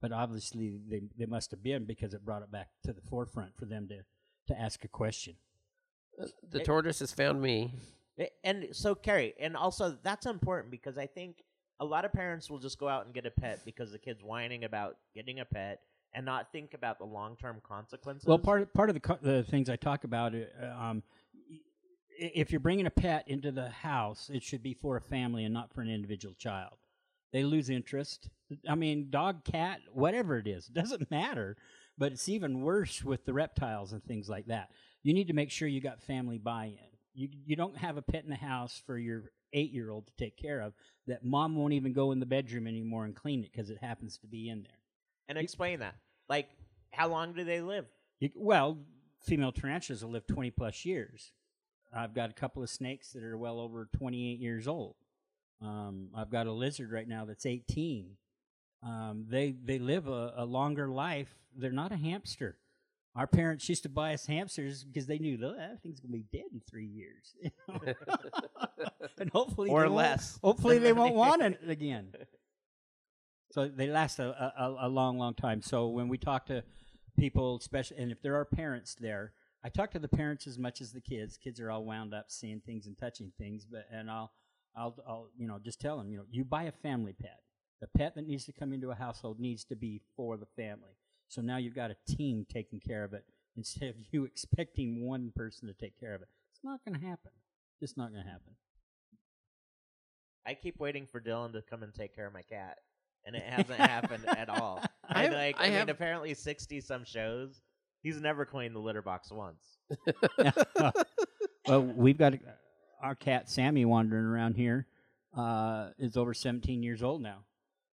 But 0.00 0.12
obviously 0.12 0.78
they, 0.88 1.02
they 1.18 1.26
must 1.26 1.50
have 1.50 1.62
been 1.62 1.84
because 1.84 2.14
it 2.14 2.24
brought 2.24 2.42
it 2.42 2.50
back 2.50 2.68
to 2.84 2.94
the 2.94 3.02
forefront 3.02 3.56
for 3.56 3.66
them 3.66 3.88
to, 3.88 3.98
to 4.48 4.58
ask 4.58 4.82
a 4.84 4.88
question. 4.88 5.34
The 6.50 6.60
It- 6.60 6.64
tortoise 6.64 7.00
has 7.00 7.12
found 7.12 7.40
me. 7.40 7.72
A- 8.18 8.30
And 8.44 8.74
so, 8.74 8.94
Carrie, 8.94 9.34
and 9.38 9.56
also 9.56 9.90
that's 10.02 10.26
important 10.26 10.70
because 10.70 10.96
I 10.96 11.06
think 11.06 11.42
a 11.80 11.84
lot 11.84 12.04
of 12.06 12.12
parents 12.12 12.48
will 12.50 12.58
just 12.58 12.78
go 12.78 12.88
out 12.88 13.04
and 13.04 13.14
get 13.14 13.26
a 13.26 13.30
pet 13.30 13.60
because 13.64 13.92
the 13.92 13.98
kid's 13.98 14.22
whining 14.22 14.64
about 14.64 14.96
getting 15.14 15.40
a 15.40 15.44
pet 15.44 15.82
and 16.14 16.24
not 16.24 16.50
think 16.50 16.72
about 16.72 16.98
the 16.98 17.04
long 17.04 17.36
term 17.36 17.60
consequences. 17.62 18.26
Well, 18.26 18.38
part 18.38 18.72
part 18.72 18.88
of 18.88 18.94
the 18.94 19.00
co- 19.00 19.18
the 19.20 19.42
things 19.42 19.68
I 19.68 19.76
talk 19.76 20.04
about, 20.04 20.34
uh, 20.34 20.66
um, 20.78 21.02
if 22.18 22.50
you're 22.50 22.60
bringing 22.60 22.86
a 22.86 22.90
pet 22.90 23.28
into 23.28 23.52
the 23.52 23.68
house, 23.68 24.30
it 24.32 24.42
should 24.42 24.62
be 24.62 24.72
for 24.72 24.96
a 24.96 25.00
family 25.02 25.44
and 25.44 25.52
not 25.52 25.72
for 25.74 25.82
an 25.82 25.90
individual 25.90 26.34
child. 26.34 26.78
They 27.32 27.42
lose 27.44 27.68
interest. 27.68 28.30
I 28.66 28.74
mean, 28.74 29.10
dog, 29.10 29.44
cat, 29.44 29.80
whatever 29.92 30.38
it 30.38 30.46
is, 30.46 30.66
doesn't 30.72 31.10
matter. 31.10 31.56
But 31.98 32.12
it's 32.12 32.28
even 32.28 32.60
worse 32.62 33.02
with 33.04 33.24
the 33.24 33.32
reptiles 33.32 33.92
and 33.92 34.02
things 34.04 34.28
like 34.28 34.46
that. 34.46 34.70
You 35.06 35.14
need 35.14 35.28
to 35.28 35.34
make 35.34 35.52
sure 35.52 35.68
you 35.68 35.80
got 35.80 36.02
family 36.02 36.36
buy-in. 36.36 36.78
You 37.14 37.28
you 37.44 37.54
don't 37.54 37.76
have 37.76 37.96
a 37.96 38.02
pet 38.02 38.24
in 38.24 38.30
the 38.30 38.34
house 38.34 38.82
for 38.84 38.98
your 38.98 39.30
eight 39.52 39.70
year 39.70 39.88
old 39.88 40.08
to 40.08 40.12
take 40.16 40.36
care 40.36 40.60
of. 40.60 40.72
That 41.06 41.24
mom 41.24 41.54
won't 41.54 41.74
even 41.74 41.92
go 41.92 42.10
in 42.10 42.18
the 42.18 42.26
bedroom 42.26 42.66
anymore 42.66 43.04
and 43.04 43.14
clean 43.14 43.44
it 43.44 43.52
because 43.52 43.70
it 43.70 43.78
happens 43.80 44.18
to 44.18 44.26
be 44.26 44.48
in 44.48 44.64
there. 44.64 44.80
and 45.28 45.38
explain 45.38 45.78
that. 45.78 45.94
Like, 46.28 46.48
how 46.90 47.06
long 47.06 47.34
do 47.34 47.44
they 47.44 47.60
live? 47.60 47.86
You, 48.18 48.30
well, 48.34 48.78
female 49.20 49.52
tarantulas 49.52 50.02
will 50.04 50.10
live 50.10 50.26
20 50.26 50.50
plus 50.50 50.84
years. 50.84 51.30
I've 51.94 52.12
got 52.12 52.30
a 52.30 52.32
couple 52.32 52.64
of 52.64 52.68
snakes 52.68 53.12
that 53.12 53.22
are 53.22 53.38
well 53.38 53.60
over 53.60 53.88
28 53.96 54.40
years 54.40 54.66
old. 54.66 54.96
Um, 55.62 56.08
I've 56.16 56.30
got 56.30 56.48
a 56.48 56.52
lizard 56.52 56.90
right 56.90 57.06
now 57.06 57.24
that's 57.24 57.46
18. 57.46 58.16
Um, 58.82 59.26
they 59.28 59.52
they 59.52 59.78
live 59.78 60.08
a, 60.08 60.34
a 60.36 60.44
longer 60.44 60.88
life. 60.88 61.32
They're 61.56 61.70
not 61.70 61.92
a 61.92 61.96
hamster. 61.96 62.56
Our 63.16 63.26
parents 63.26 63.66
used 63.68 63.82
to 63.84 63.88
buy 63.88 64.12
us 64.12 64.26
hamsters 64.26 64.84
because 64.84 65.06
they 65.06 65.18
knew 65.18 65.38
"Look, 65.38 65.56
that 65.56 65.82
thing's 65.82 66.00
gonna 66.00 66.12
be 66.12 66.26
dead 66.30 66.44
in 66.52 66.60
three 66.68 66.86
years, 66.86 67.34
and 69.18 69.30
hopefully 69.30 69.70
Or 69.70 69.88
less. 69.88 70.38
Hopefully 70.42 70.78
they 70.78 70.92
won't 70.92 71.14
want 71.14 71.42
it 71.42 71.58
again. 71.68 72.12
So 73.52 73.68
they 73.68 73.88
last 73.88 74.18
a, 74.18 74.28
a, 74.28 74.86
a 74.86 74.88
long, 74.88 75.16
long 75.18 75.32
time. 75.32 75.62
So 75.62 75.88
when 75.88 76.08
we 76.08 76.18
talk 76.18 76.46
to 76.46 76.62
people, 77.18 77.56
especially, 77.56 77.96
and 77.96 78.12
if 78.12 78.20
there 78.20 78.34
are 78.36 78.44
parents 78.44 78.94
there, 79.00 79.32
I 79.64 79.70
talk 79.70 79.92
to 79.92 79.98
the 79.98 80.08
parents 80.08 80.46
as 80.46 80.58
much 80.58 80.82
as 80.82 80.92
the 80.92 81.00
kids. 81.00 81.38
Kids 81.38 81.58
are 81.58 81.70
all 81.70 81.84
wound 81.84 82.12
up 82.12 82.26
seeing 82.28 82.60
things 82.60 82.86
and 82.86 82.98
touching 82.98 83.32
things, 83.38 83.64
but 83.64 83.86
and 83.90 84.10
I'll, 84.10 84.30
I'll, 84.76 84.94
I'll, 85.08 85.28
you 85.38 85.48
know, 85.48 85.58
just 85.64 85.80
tell 85.80 85.96
them, 85.96 86.10
you 86.10 86.18
know, 86.18 86.24
you 86.30 86.44
buy 86.44 86.64
a 86.64 86.72
family 86.72 87.14
pet. 87.14 87.40
The 87.80 87.88
pet 87.96 88.14
that 88.14 88.26
needs 88.26 88.44
to 88.44 88.52
come 88.52 88.72
into 88.74 88.90
a 88.90 88.94
household 88.94 89.40
needs 89.40 89.64
to 89.64 89.76
be 89.76 90.02
for 90.16 90.36
the 90.36 90.46
family. 90.56 90.92
So 91.28 91.40
now 91.42 91.56
you've 91.56 91.74
got 91.74 91.90
a 91.90 91.96
team 92.16 92.46
taking 92.48 92.80
care 92.80 93.04
of 93.04 93.12
it 93.12 93.24
instead 93.56 93.88
of 93.90 93.96
you 94.12 94.24
expecting 94.24 95.04
one 95.06 95.32
person 95.34 95.68
to 95.68 95.74
take 95.74 95.98
care 95.98 96.14
of 96.14 96.22
it. 96.22 96.28
It's 96.52 96.62
not 96.64 96.80
going 96.84 96.98
to 97.00 97.06
happen. 97.06 97.32
It's 97.80 97.96
not 97.96 98.12
going 98.12 98.24
to 98.24 98.28
happen. 98.30 98.54
I 100.46 100.54
keep 100.54 100.78
waiting 100.78 101.06
for 101.06 101.20
Dylan 101.20 101.52
to 101.52 101.62
come 101.62 101.82
and 101.82 101.92
take 101.92 102.14
care 102.14 102.26
of 102.26 102.32
my 102.32 102.42
cat, 102.42 102.78
and 103.24 103.34
it 103.34 103.42
hasn't 103.46 103.78
happened 103.80 104.24
at 104.28 104.48
all. 104.48 104.80
I 105.08 105.20
I, 105.20 105.22
have- 105.24 105.32
like. 105.32 105.56
I 105.58 105.64
I, 105.64 105.68
have- 105.68 105.86
mean, 105.88 105.94
apparently 105.94 106.34
sixty 106.34 106.80
some 106.80 107.04
shows. 107.04 107.60
He's 108.02 108.20
never 108.20 108.44
cleaned 108.44 108.74
the 108.76 108.78
litter 108.78 109.02
box 109.02 109.32
once. 109.32 109.64
well, 111.66 111.82
we've 111.82 112.16
got 112.18 112.34
our 113.02 113.16
cat 113.16 113.50
Sammy 113.50 113.84
wandering 113.84 114.24
around 114.24 114.54
here. 114.54 114.86
Uh, 115.36 115.88
is 115.98 116.16
over 116.16 116.32
17 116.32 116.82
years 116.82 117.02
old 117.02 117.20
now. 117.20 117.38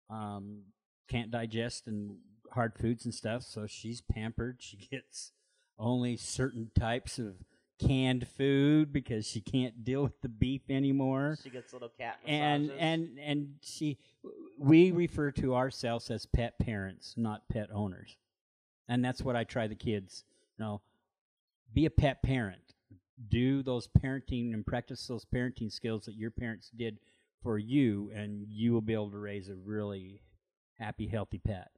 Um, 0.09 0.63
can't 1.09 1.31
digest 1.31 1.87
and 1.87 2.17
hard 2.57 2.75
foods 2.75 3.05
and 3.05 3.15
stuff, 3.15 3.45
so 3.45 3.67
she's 3.67 4.01
pampered. 4.01 4.57
She 4.59 4.77
gets 4.77 5.31
only 5.79 6.17
certain 6.17 6.71
types 6.75 7.19
of 7.19 7.37
canned 7.79 8.27
food 8.27 8.93
because 8.93 9.27
she 9.27 9.41
can't 9.41 9.85
deal 9.85 10.03
with 10.03 10.21
the 10.23 10.29
beef 10.29 10.63
anymore. 10.69 11.39
She 11.43 11.51
gets 11.51 11.73
little 11.73 11.91
cat 11.97 12.19
And 12.27 12.73
and 12.79 13.19
and 13.19 13.55
she, 13.63 13.99
we 14.59 14.91
refer 14.91 15.31
to 15.33 15.55
ourselves 15.55 16.11
as 16.11 16.27
pet 16.27 16.59
parents, 16.59 17.15
not 17.17 17.49
pet 17.49 17.69
owners, 17.73 18.17
and 18.89 19.05
that's 19.05 19.23
what 19.23 19.37
I 19.37 19.45
try 19.45 19.67
the 19.67 19.75
kids. 19.75 20.25
You 20.59 20.65
know, 20.65 20.81
be 21.73 21.87
a 21.87 21.91
pet 21.91 22.23
parent. 22.23 22.75
Do 23.29 23.63
those 23.63 23.89
parenting 23.89 24.53
and 24.53 24.67
practice 24.67 25.07
those 25.07 25.25
parenting 25.25 25.73
skills 25.73 26.05
that 26.05 26.17
your 26.17 26.31
parents 26.31 26.71
did 26.77 26.99
for 27.43 27.59
you, 27.59 28.11
and 28.15 28.47
you 28.49 28.73
will 28.73 28.81
be 28.81 28.93
able 28.93 29.11
to 29.11 29.19
raise 29.19 29.49
a 29.49 29.55
really 29.55 30.21
happy, 30.79 31.07
healthy 31.07 31.39
pet. 31.39 31.71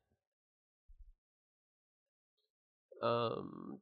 Um, 3.02 3.78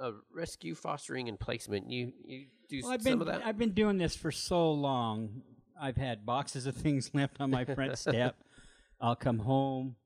uh, 0.00 0.12
rescue, 0.32 0.74
fostering, 0.74 1.28
and 1.28 1.38
placement. 1.38 1.90
You 1.90 2.12
you 2.24 2.46
do 2.68 2.80
Well, 2.82 2.92
I've 2.92 3.02
some 3.02 3.18
been 3.18 3.20
of 3.20 3.26
that. 3.28 3.46
I've 3.46 3.58
been 3.58 3.72
doing 3.72 3.98
this 3.98 4.16
for 4.16 4.30
so 4.30 4.70
long. 4.72 5.42
I've 5.80 5.96
had 5.96 6.26
boxes 6.26 6.66
of 6.66 6.74
things 6.76 7.10
left 7.14 7.40
on 7.40 7.50
my 7.50 7.64
front 7.64 7.98
step. 7.98 8.36
I'll 9.00 9.16
come 9.16 9.38
home, 9.38 9.96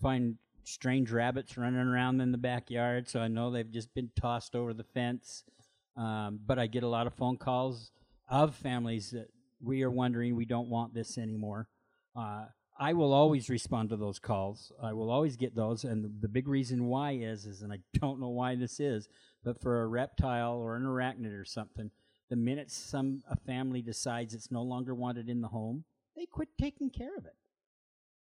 find 0.00 0.36
strange 0.64 1.10
rabbits 1.10 1.56
running 1.56 1.80
around 1.80 2.20
in 2.20 2.32
the 2.32 2.38
backyard, 2.38 3.08
so 3.08 3.20
I 3.20 3.28
know 3.28 3.50
they've 3.50 3.70
just 3.70 3.92
been 3.94 4.10
tossed 4.16 4.54
over 4.54 4.72
the 4.72 4.84
fence. 4.84 5.44
Um, 5.96 6.40
but 6.44 6.58
I 6.58 6.66
get 6.66 6.82
a 6.82 6.88
lot 6.88 7.06
of 7.06 7.14
phone 7.14 7.36
calls 7.36 7.92
of 8.28 8.54
families 8.54 9.10
that 9.10 9.28
we 9.62 9.82
are 9.82 9.90
wondering 9.90 10.34
we 10.34 10.44
don't 10.44 10.68
want 10.68 10.94
this 10.94 11.18
anymore. 11.18 11.68
Uh, 12.16 12.46
I 12.76 12.92
will 12.92 13.12
always 13.12 13.48
respond 13.48 13.90
to 13.90 13.96
those 13.96 14.18
calls. 14.18 14.72
I 14.82 14.92
will 14.92 15.10
always 15.10 15.36
get 15.36 15.54
those, 15.54 15.84
and 15.84 16.20
the, 16.20 16.28
big 16.28 16.48
reason 16.48 16.86
why 16.86 17.12
is 17.12 17.46
is, 17.46 17.62
and 17.62 17.72
I 17.72 17.78
don't 17.98 18.20
know 18.20 18.30
why 18.30 18.56
this 18.56 18.80
is, 18.80 19.08
but 19.44 19.60
for 19.60 19.82
a 19.82 19.86
reptile 19.86 20.54
or 20.54 20.76
an 20.76 20.84
arachnid 20.84 21.38
or 21.38 21.44
something, 21.44 21.90
the 22.30 22.36
minute 22.36 22.70
some 22.70 23.22
a 23.30 23.36
family 23.36 23.80
decides 23.80 24.34
it's 24.34 24.50
no 24.50 24.62
longer 24.62 24.94
wanted 24.94 25.28
in 25.28 25.40
the 25.40 25.48
home, 25.48 25.84
they 26.16 26.26
quit 26.26 26.48
taking 26.60 26.90
care 26.90 27.16
of 27.16 27.26
it. 27.26 27.36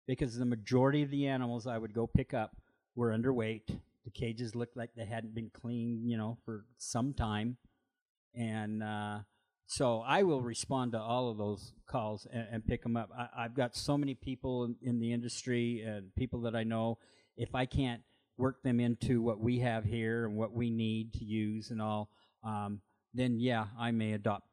Because 0.07 0.37
the 0.37 0.45
majority 0.45 1.03
of 1.03 1.11
the 1.11 1.27
animals 1.27 1.67
I 1.67 1.79
would 1.79 1.95
go 1.95 2.07
pick 2.07 2.35
up 2.35 2.57
were 2.95 3.11
underweight. 3.11 3.79
The 4.05 4.11
cages 4.11 4.55
looked 4.55 4.77
like 4.77 4.91
they 4.95 5.05
hadn't 5.05 5.35
been 5.35 5.51
cleaned, 5.51 6.09
you 6.09 6.17
know, 6.17 6.37
for 6.45 6.65
some 6.79 7.13
time, 7.13 7.57
and 8.35 8.83
uh, 8.83 9.21
so 9.67 10.01
I 10.01 10.23
will 10.23 10.41
respond 10.41 10.93
to 10.93 11.01
all 11.01 11.29
of 11.29 11.39
those 11.39 11.73
calls 11.87 12.27
and, 12.33 12.47
and 12.51 12.67
pick 12.67 12.83
them 12.83 12.97
up. 12.97 13.11
I, 13.17 13.45
I've 13.45 13.55
got 13.55 13.75
so 13.75 13.99
many 13.99 14.15
people 14.15 14.65
in, 14.65 14.77
in 14.81 15.01
the 15.01 15.13
industry 15.13 15.83
and 15.83 16.15
people 16.15 16.43
that 16.43 16.55
I 16.55 16.63
know. 16.63 16.99
If 17.37 17.55
I 17.55 17.67
can't 17.67 18.03
work 18.39 18.63
them 18.63 18.81
into 18.81 19.21
what 19.21 19.41
we 19.41 19.59
have 19.61 19.85
here 19.85 20.25
and 20.25 20.37
what 20.37 20.53
we 20.53 20.71
need 20.71 21.15
to 21.15 21.25
use 21.25 21.71
and 21.71 21.83
all, 21.83 22.11
um, 22.45 22.81
then 23.13 23.41
yeah, 23.41 23.67
I 23.79 23.91
may 23.91 24.13
adopt 24.13 24.47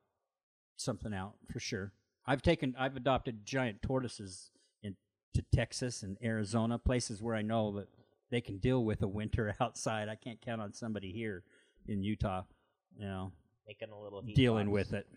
something 0.77 1.13
out 1.13 1.35
for 1.51 1.59
sure. 1.59 1.93
I've 2.25 2.41
taken, 2.41 2.75
I've 2.79 2.95
adopted 2.95 3.45
giant 3.45 3.81
tortoises 3.81 4.49
in 4.81 4.95
to 5.35 5.43
Texas 5.53 6.01
and 6.01 6.17
Arizona, 6.23 6.79
places 6.79 7.21
where 7.21 7.35
I 7.35 7.41
know 7.41 7.71
that 7.73 7.87
they 8.31 8.41
can 8.41 8.57
deal 8.57 8.83
with 8.83 9.03
a 9.03 9.07
winter 9.07 9.53
outside. 9.61 10.09
I 10.09 10.15
can't 10.15 10.41
count 10.41 10.61
on 10.61 10.73
somebody 10.73 11.11
here 11.11 11.43
in 11.87 12.01
Utah, 12.01 12.43
you 12.97 13.05
know, 13.05 13.31
making 13.67 13.89
a 13.91 13.99
little 13.99 14.21
heat 14.21 14.35
dealing 14.35 14.67
box. 14.67 14.73
with 14.73 14.93
it. 14.93 15.07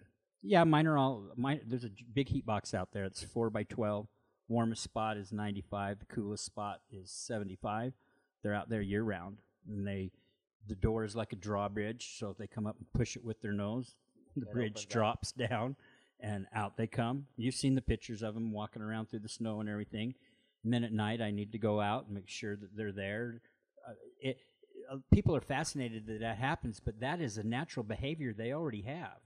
Yeah, 0.43 0.65
mine 0.65 0.87
are 0.87 0.99
all. 0.99 1.31
Mine, 1.37 1.61
there's 1.67 1.85
a 1.85 1.91
big 2.15 2.29
heat 2.29 2.47
box 2.47 2.75
out 2.75 2.91
there. 2.93 3.05
It's 3.05 3.23
four 3.23 3.51
by 3.51 3.65
twelve. 3.65 4.07
Warmest 4.49 4.83
spot 4.85 5.17
is 5.17 5.33
95. 5.33 5.99
The 5.99 6.05
coolest 6.07 6.45
spot 6.45 6.81
is 6.89 7.11
75. 7.11 7.95
They're 8.45 8.55
out 8.55 8.69
there 8.69 8.81
year 8.81 9.03
round, 9.03 9.39
and 9.69 9.85
they 9.87 10.13
the 10.69 10.77
door 10.77 11.05
is 11.05 11.17
like 11.17 11.33
a 11.33 11.37
drawbridge. 11.37 12.17
So 12.19 12.31
if 12.31 12.39
they 12.39 12.47
come 12.47 12.67
up 12.67 12.77
and 12.79 12.87
push 12.93 13.17
it 13.17 13.25
with 13.25 13.41
their 13.41 13.53
nose, 13.53 13.97
the 14.37 14.43
It 14.47 14.53
bridge 14.53 14.71
opens 14.73 14.85
up. 14.87 14.91
drops 14.91 15.33
down, 15.51 15.75
and 16.21 16.47
out 16.55 16.77
they 16.77 16.87
come. 16.87 17.27
You've 17.37 17.55
seen 17.57 17.75
the 17.75 17.83
pictures 17.83 18.23
of 18.23 18.35
them 18.35 18.53
walking 18.53 18.83
around 18.83 19.11
through 19.11 19.21
the 19.21 19.29
snow 19.29 19.59
and 19.61 19.69
everything. 19.69 20.15
And 20.63 20.73
then 20.73 20.85
at 20.85 20.93
night, 20.93 21.21
I 21.21 21.31
need 21.33 21.51
to 21.53 21.59
go 21.59 21.81
out 21.81 22.07
and 22.07 22.15
make 22.15 22.29
sure 22.29 22.55
that 22.57 22.77
they're 22.77 22.93
there. 22.93 23.41
Uh, 23.89 23.93
it, 24.21 24.39
uh, 24.91 24.97
people 25.13 25.35
are 25.37 25.41
fascinated 25.41 26.07
that 26.07 26.21
that 26.21 26.39
happens, 26.39 26.81
but 26.81 27.01
that 27.01 27.21
is 27.21 27.39
a 27.39 27.45
natural 27.45 27.85
behavior 27.85 28.33
they 28.33 28.53
already 28.53 28.83
have. 28.83 29.19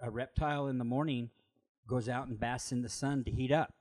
A 0.00 0.10
reptile 0.10 0.66
in 0.66 0.78
the 0.78 0.84
morning 0.84 1.30
goes 1.86 2.08
out 2.08 2.26
and 2.26 2.38
basks 2.38 2.72
in 2.72 2.82
the 2.82 2.88
sun 2.88 3.24
to 3.24 3.30
heat 3.30 3.52
up. 3.52 3.74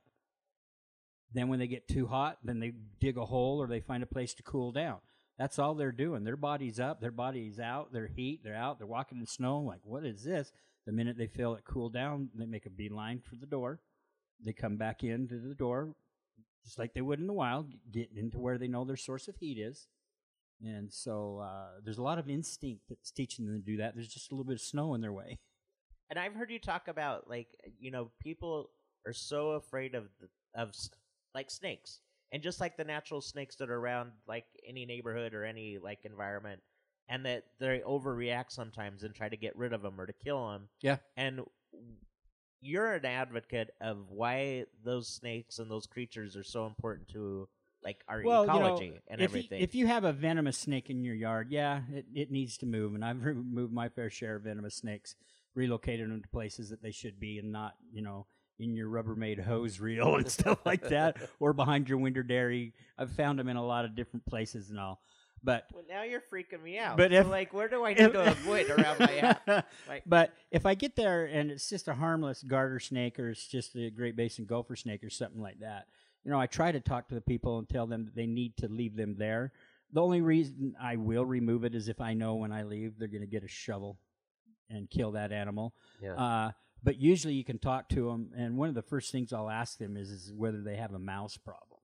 Then, 1.34 1.48
when 1.48 1.60
they 1.60 1.68
get 1.68 1.88
too 1.88 2.08
hot, 2.08 2.38
then 2.44 2.60
they 2.60 2.74
dig 3.00 3.18
a 3.18 3.26
hole 3.26 3.60
or 3.60 3.68
they 3.68 3.80
find 3.80 4.04
a 4.04 4.08
place 4.08 4.34
to 4.36 4.44
cool 4.44 4.72
down. 4.72 5.00
That's 5.38 5.58
all 5.58 5.74
they're 5.74 5.92
doing. 5.92 6.24
Their 6.24 6.38
body's 6.38 6.80
up, 6.80 7.02
their 7.02 7.12
body's 7.12 7.60
out, 7.60 7.92
their 7.92 8.08
heat, 8.08 8.42
they're 8.44 8.56
out, 8.56 8.78
they're 8.78 8.86
walking 8.86 9.20
in 9.20 9.26
snow. 9.26 9.60
Like, 9.60 9.82
what 9.84 10.06
is 10.06 10.24
this? 10.24 10.52
The 10.86 10.92
minute 10.92 11.18
they 11.18 11.28
feel 11.28 11.56
it 11.56 11.64
cool 11.66 11.90
down, 11.90 12.30
they 12.36 12.46
make 12.46 12.68
a 12.68 12.70
beeline 12.70 13.20
for 13.20 13.36
the 13.36 13.48
door. 13.48 13.80
They 14.46 14.54
come 14.54 14.78
back 14.78 15.04
into 15.04 15.40
the 15.40 15.56
door, 15.56 15.96
just 16.64 16.78
like 16.78 16.94
they 16.94 17.02
would 17.02 17.20
in 17.20 17.28
the 17.28 17.34
wild, 17.34 17.72
get 17.92 18.10
into 18.16 18.40
where 18.40 18.58
they 18.58 18.68
know 18.68 18.86
their 18.86 18.98
source 18.98 19.28
of 19.28 19.38
heat 19.38 19.58
is. 19.58 19.88
And 20.64 20.92
so 20.92 21.40
uh, 21.40 21.80
there's 21.84 21.98
a 21.98 22.04
lot 22.04 22.20
of 22.20 22.30
instinct 22.30 22.84
that's 22.90 23.12
teaching 23.12 23.46
them 23.46 23.60
to 23.60 23.66
do 23.66 23.78
that. 23.78 23.96
There's 23.96 24.08
just 24.08 24.32
a 24.32 24.36
little 24.36 24.46
bit 24.46 24.56
of 24.56 24.62
snow 24.62 24.94
in 24.94 25.02
their 25.02 25.14
way. 25.14 25.40
And 26.10 26.20
I've 26.20 26.36
heard 26.36 26.52
you 26.52 26.60
talk 26.60 26.90
about 26.90 27.28
like 27.28 27.48
you 27.80 27.90
know 27.90 28.12
people 28.22 28.70
are 29.08 29.14
so 29.14 29.52
afraid 29.52 29.96
of 29.96 30.04
the, 30.20 30.28
of 30.54 30.76
like 31.34 31.50
snakes 31.50 32.02
and 32.32 32.44
just 32.44 32.60
like 32.60 32.78
the 32.78 32.84
natural 32.84 33.22
snakes 33.22 33.56
that 33.56 33.70
are 33.70 33.80
around 33.80 34.12
like 34.28 34.46
any 34.68 34.86
neighborhood 34.86 35.34
or 35.34 35.44
any 35.44 35.80
like 35.82 36.00
environment 36.04 36.62
and 37.10 37.26
that 37.26 37.46
they 37.60 37.80
overreact 37.80 38.52
sometimes 38.52 39.04
and 39.04 39.14
try 39.14 39.30
to 39.30 39.38
get 39.38 39.56
rid 39.56 39.74
of 39.74 39.82
them 39.82 40.00
or 40.00 40.06
to 40.06 40.14
kill 40.14 40.50
them. 40.50 40.68
Yeah. 40.82 40.98
And 41.18 41.42
you're 42.62 42.94
an 42.94 43.06
advocate 43.06 43.72
of 43.82 44.10
why 44.10 44.66
those 44.84 45.08
snakes 45.08 45.60
and 45.60 45.70
those 45.70 45.86
creatures 45.86 46.36
are 46.36 46.44
so 46.44 46.66
important 46.66 47.08
to 47.10 47.48
like 47.84 48.04
our 48.08 48.22
Well, 48.24 48.42
you 48.42 48.48
know, 48.48 48.54
ecology 48.66 48.94
and 49.08 49.22
if 49.22 49.30
everything. 49.30 49.60
You, 49.60 49.64
if 49.64 49.76
you 49.76 49.88
have 49.88 50.04
a 50.04 50.14
venomous 50.14 50.58
snake 50.58 50.90
in 50.90 51.04
your 51.04 51.16
yard, 51.16 51.48
yeah, 51.52 51.82
it, 51.94 52.06
it 52.14 52.32
needs 52.32 52.58
to 52.60 52.66
move. 52.66 52.96
And 52.96 53.04
I've 53.04 53.24
removed 53.26 53.74
my 53.74 53.90
fair 53.90 54.10
share 54.10 54.36
of 54.38 54.44
venomous 54.44 54.76
snakes, 54.76 55.16
relocated 55.56 56.10
them 56.10 56.22
to 56.22 56.30
places 56.30 56.70
that 56.70 56.82
they 56.82 56.92
should 56.92 57.20
be 57.20 57.40
and 57.40 57.52
not, 57.52 57.74
you 57.92 58.02
know, 58.02 58.26
in 58.60 58.76
your 58.76 58.88
Rubbermaid 58.90 59.44
hose 59.44 59.80
reel 59.80 60.16
and 60.18 60.30
stuff 60.32 60.60
like 60.66 60.90
that, 60.90 61.18
or 61.40 61.54
behind 61.54 61.90
your 61.90 61.98
winter 61.98 62.24
dairy. 62.24 62.74
I've 62.98 63.12
found 63.12 63.40
them 63.40 63.50
in 63.50 63.58
a 63.58 63.66
lot 63.66 63.86
of 63.86 63.96
different 63.96 64.26
places 64.26 64.70
and 64.70 64.80
all. 64.80 65.02
But 65.46 65.66
well, 65.74 65.84
now 65.90 66.04
you're 66.04 66.22
freaking 66.22 66.64
me 66.64 66.78
out. 66.80 66.96
But 66.96 67.12
So, 67.12 67.18
if- 67.18 67.28
like, 67.28 67.54
where 67.54 67.68
do 67.68 67.84
I 67.84 67.90
need 67.94 68.14
to 68.14 68.32
avoid 68.32 68.70
around 68.70 69.00
my 69.00 69.36
house? 69.48 69.64
Like, 69.90 70.04
but 70.06 70.32
if 70.52 70.66
I 70.66 70.74
get 70.74 70.96
there 70.96 71.26
and 71.26 71.52
it's 71.52 71.68
just 71.68 71.90
a 71.90 71.94
harmless 71.94 72.42
garter 72.44 72.80
snake 72.80 73.20
or 73.20 73.30
it's 73.30 73.46
just 73.46 73.76
a 73.76 73.90
Great 73.90 74.16
Basin 74.16 74.46
gopher 74.46 74.78
snake 74.78 75.04
or 75.04 75.10
something 75.10 75.42
like 75.42 75.60
that, 75.60 75.88
you 76.24 76.32
know, 76.32 76.40
I 76.40 76.48
try 76.48 76.72
to 76.72 76.80
talk 76.80 77.10
to 77.10 77.16
the 77.16 77.22
people 77.22 77.60
and 77.60 77.68
tell 77.68 77.88
them 77.88 78.06
that 78.06 78.16
they 78.16 78.26
need 78.28 78.58
to 78.58 78.68
leave 78.68 78.96
them 78.96 79.16
there. 79.18 79.52
The 79.92 80.02
only 80.02 80.22
reason 80.22 80.76
I 80.82 80.96
will 80.96 81.26
remove 81.26 81.64
it 81.66 81.76
is 81.76 81.88
if 81.88 82.02
I 82.02 82.14
know 82.14 82.36
when 82.36 82.52
I 82.52 82.64
leave 82.64 82.94
they're 82.98 83.08
going 83.08 83.22
to 83.22 83.28
get 83.28 83.44
a 83.44 83.48
shovel 83.48 83.98
and 84.70 84.90
kill 84.90 85.12
that 85.12 85.32
animal. 85.32 85.74
Yeah. 86.02 86.14
Uh, 86.14 86.52
but 86.84 87.00
usually 87.00 87.34
you 87.34 87.46
can 87.46 87.60
talk 87.60 87.88
to 87.90 88.08
them, 88.08 88.32
and 88.36 88.58
one 88.58 88.70
of 88.70 88.76
the 88.76 88.82
first 88.82 89.12
things 89.12 89.32
I'll 89.32 89.50
ask 89.50 89.78
them 89.78 89.96
is, 89.96 90.10
is 90.10 90.34
whether 90.36 90.62
they 90.62 90.76
have 90.76 90.94
a 90.94 91.00
mouse 91.00 91.38
problem. 91.38 91.80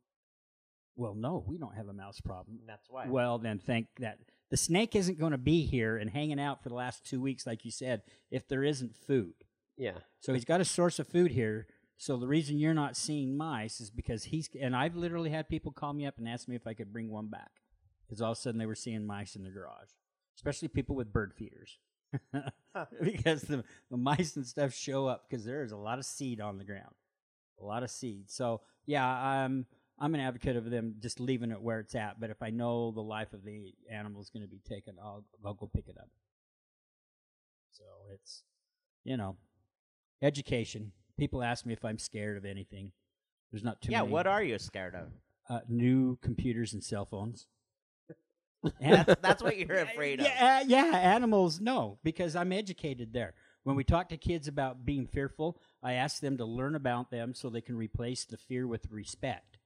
Well, 0.95 1.15
no, 1.15 1.43
we 1.47 1.58
don't 1.58 1.75
have 1.75 1.88
a 1.88 1.93
mouse 1.93 2.19
problem. 2.19 2.60
that's 2.67 2.89
why. 2.89 3.08
Well, 3.08 3.38
then 3.38 3.60
thank 3.60 3.88
that 3.99 4.19
The 4.49 4.58
snake 4.58 4.95
isn't 4.95 5.17
going 5.17 5.32
to 5.32 5.38
be 5.38 5.65
here 5.65 5.95
and 5.95 6.10
hanging 6.10 6.39
out 6.39 6.62
for 6.62 6.67
the 6.69 6.75
last 6.75 7.06
two 7.06 7.21
weeks, 7.21 7.47
like 7.47 7.63
you 7.63 7.71
said, 7.71 8.02
if 8.32 8.47
there 8.47 8.63
isn't 8.63 8.95
food. 9.08 9.34
Yeah. 9.78 9.93
So 10.19 10.34
he's 10.34 10.43
got 10.43 10.60
a 10.60 10.65
source 10.65 10.99
of 10.99 11.08
food 11.08 11.32
here. 11.32 11.67
So 11.99 12.15
the 12.15 12.27
reason 12.27 12.59
you're 12.59 12.73
not 12.73 12.95
seeing 12.95 13.35
mice 13.35 13.81
is 13.81 13.89
because 13.89 14.23
he's 14.23 14.49
and 14.59 14.73
I've 14.73 14.95
literally 14.95 15.31
had 15.31 15.49
people 15.49 15.73
call 15.73 15.91
me 15.91 16.05
up 16.05 16.17
and 16.17 16.29
ask 16.29 16.47
me 16.47 16.55
if 16.55 16.65
I 16.65 16.73
could 16.73 16.93
bring 16.93 17.12
one 17.12 17.27
back 17.27 17.51
because 18.07 18.21
all 18.21 18.31
of 18.31 18.38
a 18.38 18.41
sudden 18.41 18.57
they 18.57 18.65
were 18.65 18.73
seeing 18.73 19.05
mice 19.05 19.35
in 19.35 19.43
the 19.43 19.49
garage, 19.49 19.89
especially 20.38 20.69
people 20.69 20.95
with 20.95 21.12
bird 21.12 21.33
feeders. 21.33 21.77
because 23.03 23.41
the, 23.41 23.65
the 23.91 23.97
mice 23.97 24.38
and 24.38 24.47
stuff 24.47 24.73
show 24.73 25.07
up 25.07 25.25
because 25.29 25.43
there 25.43 25.62
is 25.62 25.73
a 25.73 25.77
lot 25.77 25.99
of 25.99 26.05
seed 26.05 26.39
on 26.39 26.57
the 26.57 26.63
ground, 26.63 26.95
a 27.62 27.65
lot 27.65 27.83
of 27.83 27.91
seed. 27.91 28.31
So 28.31 28.62
yeah, 28.85 29.05
I'm 29.05 29.65
I'm 29.99 30.15
an 30.15 30.21
advocate 30.21 30.55
of 30.55 30.69
them 30.69 30.95
just 31.01 31.19
leaving 31.19 31.51
it 31.51 31.62
where 31.62 31.81
it's 31.81 31.95
at. 31.95 32.17
But 32.17 32.29
if 32.29 32.41
I 32.41 32.49
know 32.49 32.91
the 32.91 33.01
life 33.01 33.33
of 33.33 33.43
the 33.43 33.73
animal 33.91 34.21
is 34.21 34.29
going 34.29 34.43
to 34.43 34.49
be 34.49 34.62
taken, 34.65 34.95
I'll 35.03 35.25
I'll 35.45 35.53
go 35.53 35.69
pick 35.73 35.89
it 35.89 35.97
up. 35.99 36.09
So 37.71 37.83
it's 38.13 38.43
you 39.03 39.17
know 39.17 39.35
education. 40.21 40.93
People 41.19 41.43
ask 41.43 41.65
me 41.65 41.73
if 41.73 41.86
I'm 41.86 41.99
scared 41.99 42.38
of 42.38 42.45
anything. 42.45 42.91
There's 43.51 43.63
not 43.63 43.82
too 43.82 43.89
many. 43.89 43.97
yeah, 43.97 44.01
many. 44.01 44.13
what 44.13 44.27
are 44.27 44.43
you 44.43 44.58
scared 44.58 44.95
of? 44.95 45.10
uh, 45.49 45.62
new 45.67 46.17
computers 46.17 46.73
and 46.73 46.84
cell 46.84 47.05
phones? 47.05 47.47
That's, 48.82 49.21
that's 49.21 49.41
what 49.41 49.58
you're 49.58 49.77
afraid 49.77 50.19
of. 50.19 50.25
Yeah, 50.25 50.60
uh, 50.62 50.65
yeah, 50.67 50.97
animals. 50.97 51.62
No, 51.62 51.97
because 52.03 52.36
I'm 52.36 52.51
educated 52.51 53.13
there. 53.13 53.34
When 53.63 53.77
we 53.77 53.86
talk 53.86 54.10
to 54.10 54.17
kids 54.17 54.49
about 54.49 54.84
being 54.84 55.08
fearful, 55.08 55.58
I 55.82 55.93
ask 55.93 56.19
them 56.19 56.38
to 56.38 56.45
learn 56.45 56.75
about 56.75 57.10
them 57.10 57.34
so 57.34 57.49
they 57.49 57.62
can 57.62 57.77
replace 57.77 58.25
the 58.25 58.36
fear 58.36 58.67
with 58.67 58.91
respect. 58.91 59.60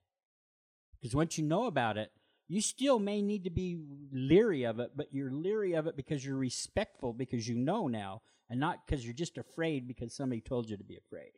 Because 1.02 1.16
once 1.16 1.40
you 1.40 1.44
know 1.44 1.66
about 1.66 1.98
it, 1.98 2.12
you 2.48 2.62
still 2.62 3.00
may 3.00 3.24
need 3.24 3.46
to 3.46 3.50
be 3.50 3.80
leery 4.12 4.64
of 4.64 4.80
it, 4.80 4.92
but 4.96 5.08
you're 5.12 5.32
leery 5.32 5.74
of 5.74 5.88
it 5.88 5.98
because 5.98 6.24
you're 6.24 6.38
respectful 6.38 7.14
because 7.14 7.48
you 7.48 7.56
know 7.56 7.88
now, 7.88 8.22
and 8.48 8.60
not 8.60 8.86
because 8.86 9.04
you're 9.04 9.16
just 9.16 9.40
afraid 9.40 9.88
because 9.88 10.14
somebody 10.14 10.40
told 10.42 10.70
you 10.70 10.78
to 10.78 10.84
be 10.84 10.98
afraid. 10.98 11.32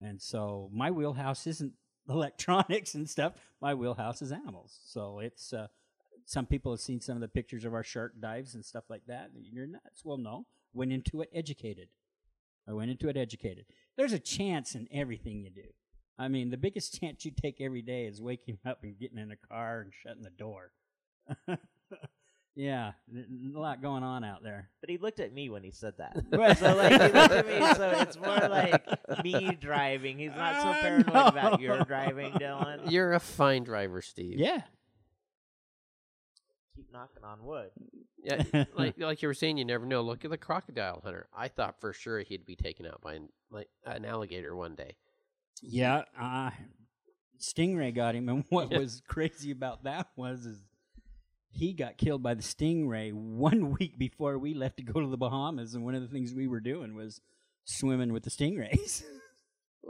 And 0.00 0.20
so 0.20 0.70
my 0.72 0.90
wheelhouse 0.90 1.46
isn't 1.46 1.72
electronics 2.08 2.94
and 2.94 3.08
stuff. 3.08 3.34
My 3.60 3.74
wheelhouse 3.74 4.22
is 4.22 4.32
animals. 4.32 4.78
So 4.84 5.20
it's 5.20 5.52
uh, 5.52 5.68
some 6.24 6.46
people 6.46 6.72
have 6.72 6.80
seen 6.80 7.00
some 7.00 7.16
of 7.16 7.20
the 7.20 7.28
pictures 7.28 7.64
of 7.64 7.74
our 7.74 7.84
shark 7.84 8.14
dives 8.20 8.54
and 8.54 8.64
stuff 8.64 8.84
like 8.88 9.02
that. 9.06 9.30
You're 9.34 9.66
nuts. 9.66 10.04
Well, 10.04 10.18
no. 10.18 10.46
Went 10.72 10.92
into 10.92 11.22
it 11.22 11.30
educated. 11.32 11.88
I 12.68 12.72
went 12.72 12.90
into 12.90 13.08
it 13.08 13.16
educated. 13.16 13.66
There's 13.96 14.12
a 14.12 14.18
chance 14.18 14.74
in 14.74 14.88
everything 14.92 15.40
you 15.40 15.50
do. 15.50 15.68
I 16.18 16.28
mean, 16.28 16.50
the 16.50 16.56
biggest 16.56 16.98
chance 17.00 17.24
you 17.24 17.30
take 17.30 17.60
every 17.60 17.82
day 17.82 18.06
is 18.06 18.20
waking 18.20 18.58
up 18.66 18.82
and 18.82 18.98
getting 18.98 19.18
in 19.18 19.30
a 19.30 19.36
car 19.36 19.80
and 19.80 19.92
shutting 20.02 20.22
the 20.22 20.30
door. 20.30 20.72
yeah, 22.56 22.92
a 23.14 23.58
lot 23.58 23.80
going 23.82 24.02
on 24.02 24.24
out 24.24 24.42
there. 24.42 24.70
But 24.80 24.90
he 24.90 24.96
looked 24.98 25.20
at 25.20 25.32
me 25.32 25.50
when 25.50 25.62
he 25.62 25.70
said 25.70 25.94
that. 25.98 26.16
So 26.58 26.74
like 26.74 26.92
he 26.92 26.98
looked 26.98 27.32
at 27.32 27.46
me, 27.46 27.74
so 27.74 27.90
it's 28.00 28.16
more 28.18 28.48
like 28.48 29.22
me 29.22 29.56
driving. 29.60 30.18
He's 30.18 30.34
not 30.34 30.62
so 30.62 30.68
Uh, 30.70 30.80
paranoid 30.80 31.14
no. 31.14 31.26
about 31.26 31.60
your 31.60 31.84
driving, 31.84 32.32
Dylan. 32.32 32.90
You're 32.90 33.12
a 33.12 33.20
fine 33.20 33.62
driver, 33.64 34.00
Steve. 34.02 34.38
Yeah. 34.38 34.62
Keep 36.74 36.92
knocking 36.92 37.24
on 37.24 37.44
wood. 37.44 37.70
Yeah, 38.22 38.42
like 38.76 38.98
like 38.98 39.22
you 39.22 39.28
were 39.28 39.34
saying, 39.34 39.56
you 39.58 39.64
never 39.64 39.86
know. 39.86 40.02
Look 40.02 40.24
at 40.24 40.30
the 40.30 40.36
crocodile 40.38 41.00
hunter. 41.02 41.28
I 41.36 41.48
thought 41.48 41.80
for 41.80 41.92
sure 41.92 42.20
he'd 42.20 42.44
be 42.44 42.56
taken 42.56 42.86
out 42.86 43.00
by 43.00 43.14
an, 43.14 43.28
like 43.50 43.68
an 43.84 44.04
alligator 44.04 44.54
one 44.54 44.74
day. 44.74 44.96
Yeah, 45.62 46.02
uh, 46.20 46.50
Stingray 47.40 47.94
got 47.94 48.14
him, 48.14 48.28
and 48.28 48.44
what 48.50 48.72
Yeah. 48.72 48.78
was 48.78 49.00
crazy 49.08 49.50
about 49.52 49.84
that 49.84 50.08
was 50.16 50.44
is 50.44 50.58
he 51.50 51.72
got 51.72 51.96
killed 51.96 52.22
by 52.22 52.34
the 52.34 52.42
Stingray 52.42 53.12
one 53.12 53.70
week 53.78 53.98
before 53.98 54.38
we 54.38 54.54
left 54.54 54.76
to 54.78 54.82
go 54.82 55.00
to 55.00 55.06
the 55.06 55.16
Bahamas, 55.16 55.74
and 55.74 55.84
one 55.84 55.94
of 55.94 56.02
the 56.02 56.08
things 56.08 56.34
we 56.34 56.46
were 56.46 56.60
doing 56.60 56.94
was 56.94 57.20
swimming 57.64 58.12
with 58.12 58.24
the 58.24 58.30
stingrays. 58.30 59.02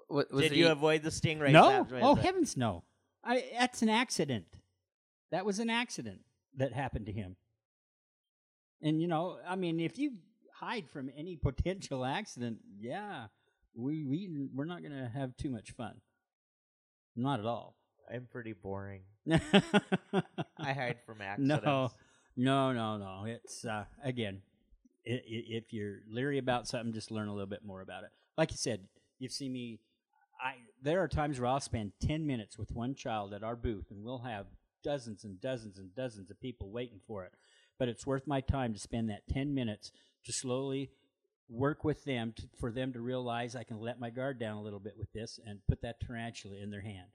What, 0.09 0.31
was 0.31 0.43
Did 0.43 0.53
he, 0.53 0.59
you 0.59 0.69
avoid 0.69 1.03
the 1.03 1.09
stingray? 1.09 1.51
no, 1.53 1.87
oh 2.03 2.15
that? 2.15 2.23
heavens, 2.23 2.55
no! 2.55 2.85
I 3.25 3.45
that's 3.59 3.81
an 3.81 3.89
accident. 3.89 4.45
That 5.31 5.47
was 5.47 5.59
an 5.59 5.71
accident 5.71 6.21
that 6.59 6.75
happened 6.75 7.07
to 7.07 7.13
him. 7.13 7.37
And 8.83 9.01
you 9.01 9.09
know, 9.09 9.39
I 9.49 9.57
mean, 9.57 9.81
if 9.81 9.99
you 9.99 10.13
hide 10.53 10.91
from 10.91 11.11
any 11.17 11.37
potential 11.43 12.05
accident, 12.05 12.59
yeah, 12.79 13.29
we 13.75 14.05
we 14.05 14.49
we're 14.55 14.67
not 14.67 14.83
gonna 14.83 15.11
have 15.13 15.35
too 15.39 15.51
much 15.51 15.71
fun. 15.71 15.95
Not 17.17 17.41
at 17.41 17.47
all. 17.47 17.75
I'm 18.13 18.27
pretty 18.31 18.53
boring. 18.53 19.01
I 19.31 20.73
hide 20.73 20.97
from 21.05 21.21
accidents. 21.21 21.65
no, 21.65 21.91
no, 22.37 22.73
no. 22.73 22.97
no. 22.99 23.25
It's 23.27 23.65
uh, 23.65 23.85
again, 24.05 24.43
i- 25.07 25.11
i- 25.13 25.23
if 25.27 25.73
you're 25.73 26.01
leery 26.09 26.39
about 26.39 26.67
something, 26.69 26.93
just 26.93 27.11
learn 27.11 27.29
a 27.29 27.33
little 27.33 27.47
bit 27.47 27.65
more 27.65 27.81
about 27.81 28.05
it. 28.05 28.11
Like 28.39 28.51
you 28.51 28.57
said, 28.57 28.81
you've 29.19 29.33
seen 29.33 29.53
me. 29.53 29.81
I 30.41 30.55
there 30.83 31.01
are 31.03 31.09
times 31.09 31.41
where 31.41 31.49
I'll 31.49 31.61
spend 31.61 31.93
ten 32.01 32.27
minutes 32.27 32.59
with 32.59 32.71
one 32.73 32.95
child 32.95 33.33
at 33.33 33.43
our 33.43 33.57
booth, 33.57 33.91
and 33.91 34.05
we'll 34.05 34.19
have 34.19 34.47
dozens 34.85 35.25
and 35.25 35.41
dozens 35.41 35.79
and 35.79 35.95
dozens 35.95 36.31
of 36.31 36.39
people 36.41 36.71
waiting 36.71 37.01
for 37.07 37.25
it. 37.25 37.33
But 37.79 37.89
it's 37.89 38.07
worth 38.07 38.27
my 38.27 38.41
time 38.41 38.73
to 38.75 38.79
spend 38.81 39.09
that 39.11 39.27
ten 39.29 39.55
minutes 39.55 39.93
to 40.25 40.33
slowly 40.33 40.91
work 41.49 41.85
with 41.85 42.05
them 42.05 42.33
to, 42.37 42.43
for 42.59 42.73
them 42.73 42.93
to 42.93 43.01
realize 43.01 43.55
I 43.57 43.63
can 43.63 43.81
let 43.81 44.01
my 44.01 44.11
guard 44.11 44.39
down 44.41 44.57
a 44.57 44.63
little 44.63 44.81
bit 44.81 44.97
with 44.99 45.13
this 45.13 45.39
and 45.47 45.61
put 45.69 45.81
that 45.83 46.01
tarantula 46.01 46.57
in 46.57 46.71
their 46.71 46.81
hand. 46.81 47.07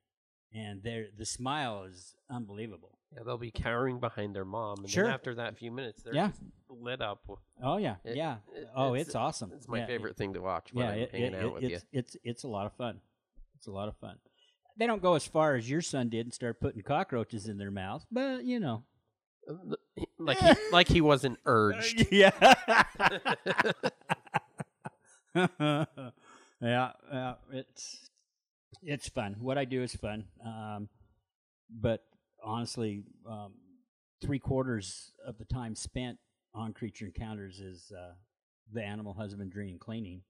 And 0.54 0.84
their 0.84 1.08
the 1.18 1.26
smile 1.26 1.86
is 1.86 2.14
unbelievable. 2.30 2.98
Yeah, 3.14 3.24
they'll 3.26 3.38
be 3.38 3.52
cowering 3.52 4.00
behind 4.00 4.36
their 4.36 4.46
mom, 4.46 4.80
and 4.80 4.90
Sure. 4.90 5.06
then 5.06 5.14
after 5.14 5.36
that 5.36 5.58
few 5.58 5.72
minutes, 5.72 6.04
they're 6.04 6.14
Yeah. 6.14 6.28
just 6.30 6.42
lit 6.70 7.02
up. 7.02 7.22
Oh 7.62 7.78
yeah, 7.78 7.98
It- 8.04 8.16
yeah. 8.18 8.38
it- 8.54 8.70
oh, 8.76 8.94
it's- 8.94 9.08
it's, 9.08 9.16
awesome. 9.16 9.52
It's 9.54 9.68
my 9.68 9.80
Yeah, 9.80 9.84
it- 9.84 9.88
favorite 9.88 10.18
thing 10.18 10.34
to 10.34 10.42
watch 10.42 10.74
when 10.74 10.86
yeah, 10.86 10.92
I'm 10.92 11.00
it, 11.00 11.12
hanging 11.12 11.34
it- 11.34 11.36
out 11.36 11.44
it- 11.44 11.54
with 11.54 11.64
it's, 11.64 11.86
it's 11.92 12.18
it's 12.24 12.44
a 12.44 12.48
lot 12.48 12.66
of 12.66 12.74
fun. 12.74 13.02
It's 13.56 13.68
a 13.68 13.72
lot 13.72 13.88
of 13.90 13.98
fun. 13.98 14.18
They 14.78 14.88
don't 14.88 15.02
go 15.02 15.16
as 15.16 15.28
far 15.28 15.56
as 15.56 15.70
your 15.70 15.82
son 15.82 16.10
did 16.10 16.26
and 16.26 16.34
start 16.34 16.60
putting 16.62 16.82
cockroaches 16.82 17.48
in 17.48 17.58
their 17.58 17.72
mouth, 17.72 18.06
but 18.12 18.44
you 18.46 18.60
know. 18.60 18.84
Uh, 19.50 19.76
Like 20.18 20.38
he, 20.38 20.54
like 20.72 20.88
he 20.88 21.02
wasn't 21.02 21.40
urged. 21.46 22.08
yeah. 22.12 22.32
yeah, 25.36 25.86
yeah, 26.62 27.34
it's 27.52 28.10
it's 28.84 29.10
fun. 29.10 29.36
What 29.40 29.58
I 29.58 29.66
do 29.66 29.84
is 29.84 29.96
fun. 29.96 30.26
Um, 30.46 30.90
but 31.70 32.04
honestly, 32.44 33.04
um, 33.30 33.54
three 34.22 34.40
quarters 34.40 35.12
of 35.26 35.38
the 35.38 35.46
time 35.46 35.76
spent 35.76 36.18
on 36.54 36.74
creature 36.74 37.06
encounters 37.06 37.60
is 37.60 37.92
uh, 37.98 38.14
the 38.74 38.84
animal 38.84 39.14
husbandry 39.14 39.70
and 39.70 39.80
cleaning. 39.80 40.22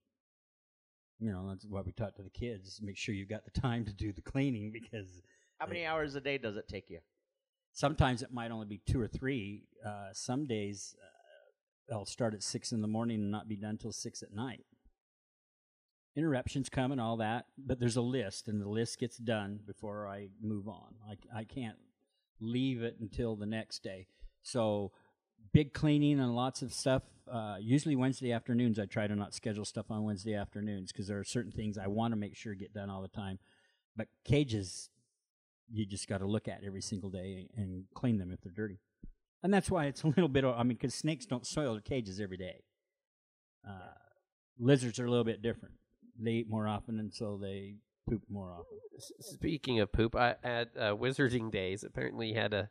You 1.18 1.30
know, 1.32 1.48
that's 1.48 1.64
what 1.64 1.86
we 1.86 1.92
taught 1.92 2.16
to 2.16 2.22
the 2.22 2.30
kids. 2.30 2.80
Make 2.82 2.96
sure 2.96 3.14
you've 3.14 3.28
got 3.28 3.44
the 3.44 3.60
time 3.60 3.84
to 3.84 3.92
do 3.92 4.12
the 4.12 4.22
cleaning 4.22 4.72
because 4.72 5.22
How 5.58 5.66
many 5.66 5.84
hours 5.86 6.14
a 6.14 6.20
day 6.20 6.38
does 6.38 6.56
it 6.56 6.68
take 6.68 6.90
you? 6.90 6.98
sometimes 7.74 8.20
it 8.22 8.30
might 8.30 8.50
only 8.50 8.66
be 8.66 8.80
two 8.86 9.00
or 9.00 9.08
three. 9.08 9.62
Uh, 9.84 10.08
some 10.12 10.46
days 10.46 10.94
uh, 11.90 11.94
I'll 11.94 12.04
start 12.04 12.34
at 12.34 12.42
six 12.42 12.70
in 12.72 12.82
the 12.82 12.88
morning 12.88 13.20
and 13.20 13.30
not 13.30 13.48
be 13.48 13.56
done 13.56 13.78
till 13.78 13.92
six 13.92 14.22
at 14.22 14.32
night. 14.34 14.64
Interruptions 16.14 16.68
come 16.68 16.92
and 16.92 17.00
all 17.00 17.16
that, 17.16 17.46
but 17.56 17.80
there's 17.80 17.96
a 17.96 18.02
list, 18.02 18.46
and 18.48 18.60
the 18.60 18.68
list 18.68 18.98
gets 18.98 19.16
done 19.16 19.60
before 19.66 20.06
I 20.06 20.28
move 20.42 20.68
on. 20.68 20.94
I, 21.08 21.40
I 21.40 21.44
can't 21.44 21.78
leave 22.38 22.82
it 22.82 22.96
until 23.00 23.34
the 23.34 23.46
next 23.46 23.82
day. 23.82 24.06
So, 24.42 24.92
big 25.52 25.72
cleaning 25.72 26.20
and 26.20 26.34
lots 26.34 26.60
of 26.60 26.72
stuff. 26.74 27.02
Uh, 27.30 27.56
usually 27.60 27.96
Wednesday 27.96 28.32
afternoons, 28.32 28.78
I 28.78 28.84
try 28.86 29.06
to 29.06 29.16
not 29.16 29.32
schedule 29.32 29.64
stuff 29.64 29.90
on 29.90 30.04
Wednesday 30.04 30.34
afternoons 30.34 30.92
because 30.92 31.06
there 31.06 31.18
are 31.18 31.24
certain 31.24 31.52
things 31.52 31.78
I 31.78 31.86
want 31.86 32.12
to 32.12 32.16
make 32.16 32.36
sure 32.36 32.54
get 32.54 32.74
done 32.74 32.90
all 32.90 33.00
the 33.00 33.08
time. 33.08 33.38
But 33.96 34.08
cages, 34.24 34.90
you 35.72 35.86
just 35.86 36.08
got 36.08 36.18
to 36.18 36.26
look 36.26 36.48
at 36.48 36.62
every 36.64 36.82
single 36.82 37.10
day 37.10 37.48
and 37.56 37.84
clean 37.94 38.18
them 38.18 38.32
if 38.32 38.40
they're 38.42 38.52
dirty. 38.52 38.80
And 39.42 39.52
that's 39.52 39.70
why 39.70 39.86
it's 39.86 40.02
a 40.02 40.08
little 40.08 40.28
bit. 40.28 40.44
I 40.44 40.62
mean, 40.62 40.76
because 40.76 40.94
snakes 40.94 41.26
don't 41.26 41.46
soil 41.46 41.72
their 41.72 41.80
cages 41.80 42.20
every 42.20 42.36
day. 42.36 42.64
Uh, 43.66 43.94
lizards 44.58 44.98
are 44.98 45.06
a 45.06 45.10
little 45.10 45.24
bit 45.24 45.42
different. 45.42 45.74
They 46.22 46.32
eat 46.32 46.50
more 46.50 46.66
often, 46.68 46.98
and 46.98 47.12
so 47.12 47.38
they 47.40 47.74
poop 48.08 48.22
more 48.28 48.52
often. 48.52 48.78
Speaking 49.20 49.80
of 49.80 49.92
poop, 49.92 50.14
I 50.16 50.36
at 50.42 50.70
uh, 50.76 50.94
Wizarding 50.94 51.50
Days 51.50 51.84
apparently 51.84 52.28
you 52.28 52.34
had 52.34 52.54
a 52.54 52.70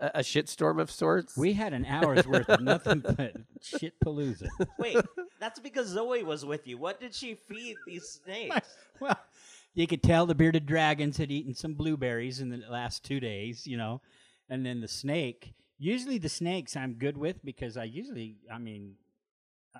a, 0.00 0.10
a 0.14 0.20
shitstorm 0.20 0.80
of 0.80 0.90
sorts. 0.90 1.36
We 1.36 1.52
had 1.52 1.72
an 1.72 1.84
hour's 1.84 2.26
worth 2.26 2.48
of 2.48 2.60
nothing 2.60 3.00
but 3.16 3.36
shit 3.60 3.94
palooza. 4.04 4.48
Wait, 4.78 4.96
that's 5.40 5.60
because 5.60 5.88
Zoe 5.88 6.22
was 6.22 6.44
with 6.44 6.66
you. 6.66 6.78
What 6.78 7.00
did 7.00 7.14
she 7.14 7.34
feed 7.34 7.76
these 7.86 8.20
snakes? 8.24 8.76
well, 9.00 9.18
you 9.74 9.86
could 9.86 10.02
tell 10.02 10.26
the 10.26 10.34
bearded 10.34 10.66
dragons 10.66 11.16
had 11.16 11.30
eaten 11.30 11.54
some 11.54 11.74
blueberries 11.74 12.40
in 12.40 12.50
the 12.50 12.62
last 12.68 13.04
two 13.04 13.20
days, 13.20 13.66
you 13.66 13.76
know, 13.76 14.00
and 14.48 14.64
then 14.64 14.80
the 14.80 14.88
snake. 14.88 15.54
Usually, 15.78 16.18
the 16.18 16.28
snakes 16.28 16.76
I'm 16.76 16.94
good 16.94 17.16
with 17.16 17.44
because 17.44 17.76
I 17.76 17.84
usually, 17.84 18.36
I 18.52 18.58
mean, 18.58 18.94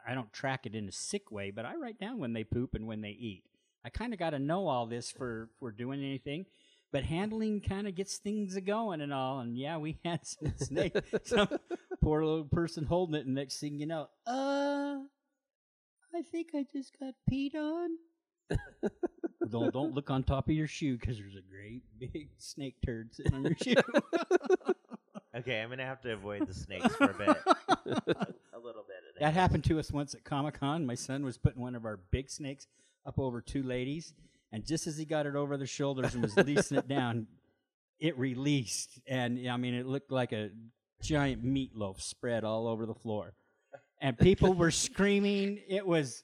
I 0.06 0.14
don't 0.14 0.32
track 0.32 0.66
it 0.66 0.74
in 0.74 0.88
a 0.88 0.92
sick 0.92 1.30
way, 1.30 1.50
but 1.50 1.64
I 1.64 1.76
write 1.76 1.98
down 1.98 2.18
when 2.18 2.32
they 2.32 2.44
poop 2.44 2.74
and 2.74 2.86
when 2.86 3.00
they 3.00 3.10
eat. 3.10 3.44
I 3.84 3.90
kind 3.90 4.12
of 4.12 4.18
got 4.18 4.30
to 4.30 4.38
know 4.38 4.68
all 4.68 4.86
this 4.86 5.10
for 5.10 5.50
for 5.58 5.70
doing 5.70 6.00
anything. 6.00 6.46
But 6.90 7.04
handling 7.04 7.60
kind 7.60 7.86
of 7.86 7.94
gets 7.94 8.16
things 8.16 8.56
a 8.56 8.62
going 8.62 9.02
and 9.02 9.12
all, 9.12 9.40
and 9.40 9.58
yeah, 9.58 9.76
we 9.76 9.98
had 10.04 10.26
some 10.26 10.54
snake. 10.56 10.96
Some, 11.24 11.48
Poor 12.02 12.24
little 12.24 12.44
person 12.44 12.84
holding 12.84 13.14
it, 13.14 13.26
and 13.26 13.34
next 13.34 13.60
thing 13.60 13.78
you 13.78 13.86
know, 13.86 14.08
uh, 14.26 14.96
I 16.14 16.22
think 16.32 16.48
I 16.54 16.64
just 16.72 16.98
got 16.98 17.14
peed 17.30 17.54
on. 17.54 17.90
don't 19.50 19.72
don't 19.72 19.94
look 19.94 20.10
on 20.10 20.22
top 20.22 20.48
of 20.48 20.54
your 20.54 20.66
shoe 20.66 20.96
because 20.96 21.18
there's 21.18 21.34
a 21.34 21.42
great 21.42 21.82
big 21.98 22.30
snake 22.38 22.76
turd 22.84 23.14
sitting 23.14 23.34
on 23.34 23.44
your 23.44 23.56
shoe. 23.62 23.74
Okay, 25.36 25.60
I'm 25.60 25.68
gonna 25.68 25.84
have 25.84 26.00
to 26.00 26.12
avoid 26.14 26.48
the 26.48 26.54
snakes 26.54 26.96
for 26.96 27.10
a 27.10 27.14
bit. 27.14 28.36
That 29.20 29.34
happened 29.34 29.64
to 29.64 29.78
us 29.78 29.90
once 29.90 30.14
at 30.14 30.24
Comic 30.24 30.60
Con. 30.60 30.86
My 30.86 30.94
son 30.94 31.24
was 31.24 31.38
putting 31.38 31.60
one 31.60 31.74
of 31.74 31.84
our 31.84 31.98
big 32.10 32.30
snakes 32.30 32.66
up 33.06 33.18
over 33.18 33.40
two 33.40 33.62
ladies, 33.62 34.12
and 34.52 34.64
just 34.64 34.86
as 34.86 34.96
he 34.96 35.04
got 35.04 35.26
it 35.26 35.34
over 35.34 35.56
their 35.56 35.66
shoulders 35.66 36.14
and 36.14 36.22
was 36.22 36.36
releasing 36.36 36.78
it 36.78 36.88
down, 36.88 37.26
it 37.98 38.18
released, 38.18 39.00
and 39.06 39.48
I 39.48 39.56
mean, 39.56 39.74
it 39.74 39.86
looked 39.86 40.12
like 40.12 40.32
a 40.32 40.50
giant 41.02 41.44
meatloaf 41.44 42.00
spread 42.00 42.44
all 42.44 42.66
over 42.66 42.86
the 42.86 42.94
floor, 42.94 43.34
and 44.00 44.16
people 44.18 44.54
were 44.54 44.70
screaming. 44.72 45.60
It 45.68 45.86
was 45.86 46.22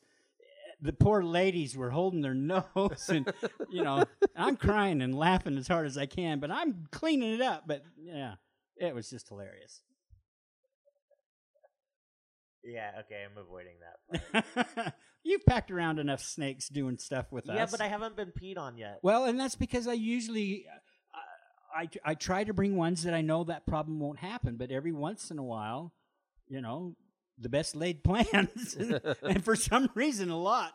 the 0.80 0.92
poor 0.92 1.22
ladies 1.22 1.76
were 1.76 1.90
holding 1.90 2.20
their 2.20 2.34
nose, 2.34 3.08
and 3.08 3.32
you 3.70 3.82
know, 3.82 4.04
I'm 4.36 4.56
crying 4.56 5.02
and 5.02 5.16
laughing 5.16 5.58
as 5.58 5.66
hard 5.66 5.86
as 5.86 5.98
I 5.98 6.06
can, 6.06 6.38
but 6.38 6.50
I'm 6.50 6.86
cleaning 6.92 7.32
it 7.32 7.40
up. 7.40 7.64
But 7.66 7.82
yeah, 7.96 8.34
it 8.76 8.94
was 8.94 9.10
just 9.10 9.28
hilarious. 9.28 9.82
Yeah. 12.64 12.90
Okay, 13.00 13.24
I'm 13.24 13.38
avoiding 13.38 13.74
that. 13.80 14.94
You've 15.24 15.44
packed 15.46 15.70
around 15.70 15.98
enough 15.98 16.22
snakes 16.22 16.68
doing 16.68 16.98
stuff 16.98 17.32
with 17.32 17.46
yeah, 17.46 17.54
us. 17.54 17.58
Yeah, 17.58 17.66
but 17.70 17.80
I 17.80 17.88
haven't 17.88 18.16
been 18.16 18.32
peed 18.32 18.58
on 18.58 18.76
yet. 18.76 19.00
Well, 19.02 19.24
and 19.24 19.40
that's 19.40 19.54
because 19.54 19.88
I 19.88 19.94
usually 19.94 20.66
uh, 20.68 21.78
I 21.78 21.88
I 22.04 22.14
try 22.14 22.44
to 22.44 22.52
bring 22.52 22.76
ones 22.76 23.02
that 23.04 23.14
I 23.14 23.22
know 23.22 23.44
that 23.44 23.66
problem 23.66 24.00
won't 24.00 24.18
happen, 24.18 24.56
but 24.56 24.70
every 24.70 24.92
once 24.92 25.30
in 25.30 25.38
a 25.38 25.42
while, 25.42 25.94
you 26.46 26.60
know, 26.60 26.96
the 27.38 27.48
best 27.48 27.74
laid 27.74 28.04
plans, 28.04 28.76
and 29.22 29.44
for 29.44 29.56
some 29.56 29.88
reason, 29.94 30.30
a 30.30 30.38
lot 30.38 30.74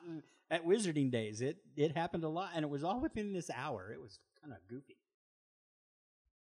at 0.50 0.66
Wizarding 0.66 1.12
Days, 1.12 1.42
it 1.42 1.58
it 1.76 1.96
happened 1.96 2.24
a 2.24 2.30
lot, 2.30 2.50
and 2.56 2.64
it 2.64 2.70
was 2.70 2.84
all 2.84 3.00
within 3.00 3.34
this 3.34 3.50
hour. 3.56 3.92
It 3.94 4.02
was 4.02 4.20
kind 4.42 4.54
of 4.54 4.60
goofy. 4.68 4.98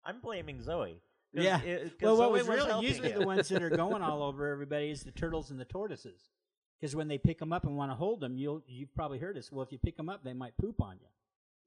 I'm 0.06 0.22
blaming 0.22 0.62
Zoe. 0.62 1.02
'Cause 1.36 1.43
Yeah. 1.43 1.62
it- 1.62 2.02
Well, 2.02 2.17
what 2.17 2.32
was 2.32 2.48
was 2.48 2.58
really 2.58 2.86
usually 2.88 3.12
you. 3.12 3.19
the 3.19 3.26
ones 3.26 3.50
that 3.50 3.62
are 3.62 3.69
going 3.69 4.02
all 4.02 4.24
over 4.24 4.48
everybody 4.48 4.89
is 4.89 5.04
the 5.04 5.12
turtles 5.12 5.52
and 5.52 5.60
the 5.60 5.65
tortoises. 5.65 6.30
Because 6.80 6.95
when 6.95 7.08
they 7.08 7.17
pick 7.17 7.39
them 7.39 7.54
up 7.54 7.65
and 7.65 7.76
want 7.78 7.91
to 7.91 7.95
hold 7.95 8.19
them, 8.19 8.38
you'll 8.38 8.63
you've 8.67 8.93
probably 8.95 9.17
heard 9.19 9.36
this. 9.36 9.52
Well, 9.52 9.63
if 9.63 9.71
you 9.71 9.78
pick 9.80 9.98
them 9.98 10.10
up, 10.10 10.24
they 10.24 10.34
might 10.34 10.58
poop 10.58 10.82
on 10.82 10.98
you. 11.00 11.08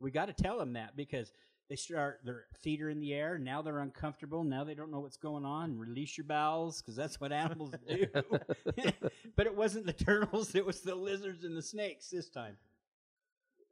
We 0.00 0.10
got 0.10 0.26
to 0.26 0.32
tell 0.32 0.58
them 0.58 0.74
that 0.74 0.96
because 0.96 1.32
they 1.68 1.76
start 1.76 2.20
their 2.24 2.46
feet 2.54 2.80
are 2.80 2.88
in 2.88 3.00
the 3.00 3.12
air. 3.12 3.36
Now 3.38 3.60
they're 3.62 3.80
uncomfortable. 3.80 4.42
Now 4.44 4.64
they 4.64 4.74
don't 4.74 4.90
know 4.90 5.00
what's 5.00 5.16
going 5.18 5.44
on. 5.44 5.76
Release 5.76 6.16
your 6.16 6.24
bowels 6.24 6.80
because 6.80 6.96
that's 6.96 7.20
what 7.20 7.32
animals 7.32 7.74
do. 7.86 8.06
but 9.36 9.46
it 9.46 9.54
wasn't 9.54 9.86
the 9.86 9.92
turtles; 9.92 10.54
it 10.54 10.64
was 10.64 10.80
the 10.80 10.94
lizards 10.94 11.44
and 11.44 11.56
the 11.56 11.62
snakes 11.62 12.08
this 12.10 12.28
time. 12.30 12.56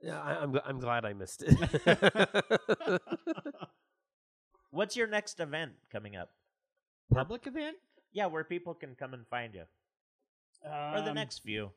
Yeah, 0.03 0.21
I, 0.21 0.43
I'm, 0.43 0.59
I'm 0.65 0.79
glad 0.79 1.05
I 1.07 1.15
missed 1.15 1.43
it. 1.47 1.57
What's 4.71 4.97
your 4.97 5.07
next 5.07 5.41
event 5.41 5.73
coming 5.91 6.17
up? 6.17 6.31
Public 7.13 7.47
event 7.47 7.77
Yeah, 8.13 8.27
where 8.27 8.45
people 8.45 8.75
can 8.75 8.95
come 8.95 9.13
and 9.15 9.27
find 9.29 9.55
you, 9.55 9.65
or 10.65 11.01
the 11.03 11.11
Um, 11.11 11.15
next 11.15 11.41
few. 11.41 11.73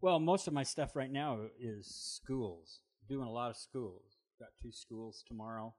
Well, 0.00 0.18
most 0.20 0.46
of 0.46 0.52
my 0.52 0.62
stuff 0.62 0.94
right 0.96 1.10
now 1.10 1.48
is 1.58 1.86
schools. 1.86 2.80
Doing 3.08 3.26
a 3.26 3.30
lot 3.32 3.50
of 3.50 3.56
schools. 3.56 4.18
Got 4.38 4.50
two 4.60 4.72
schools 4.72 5.22
tomorrow. 5.26 5.74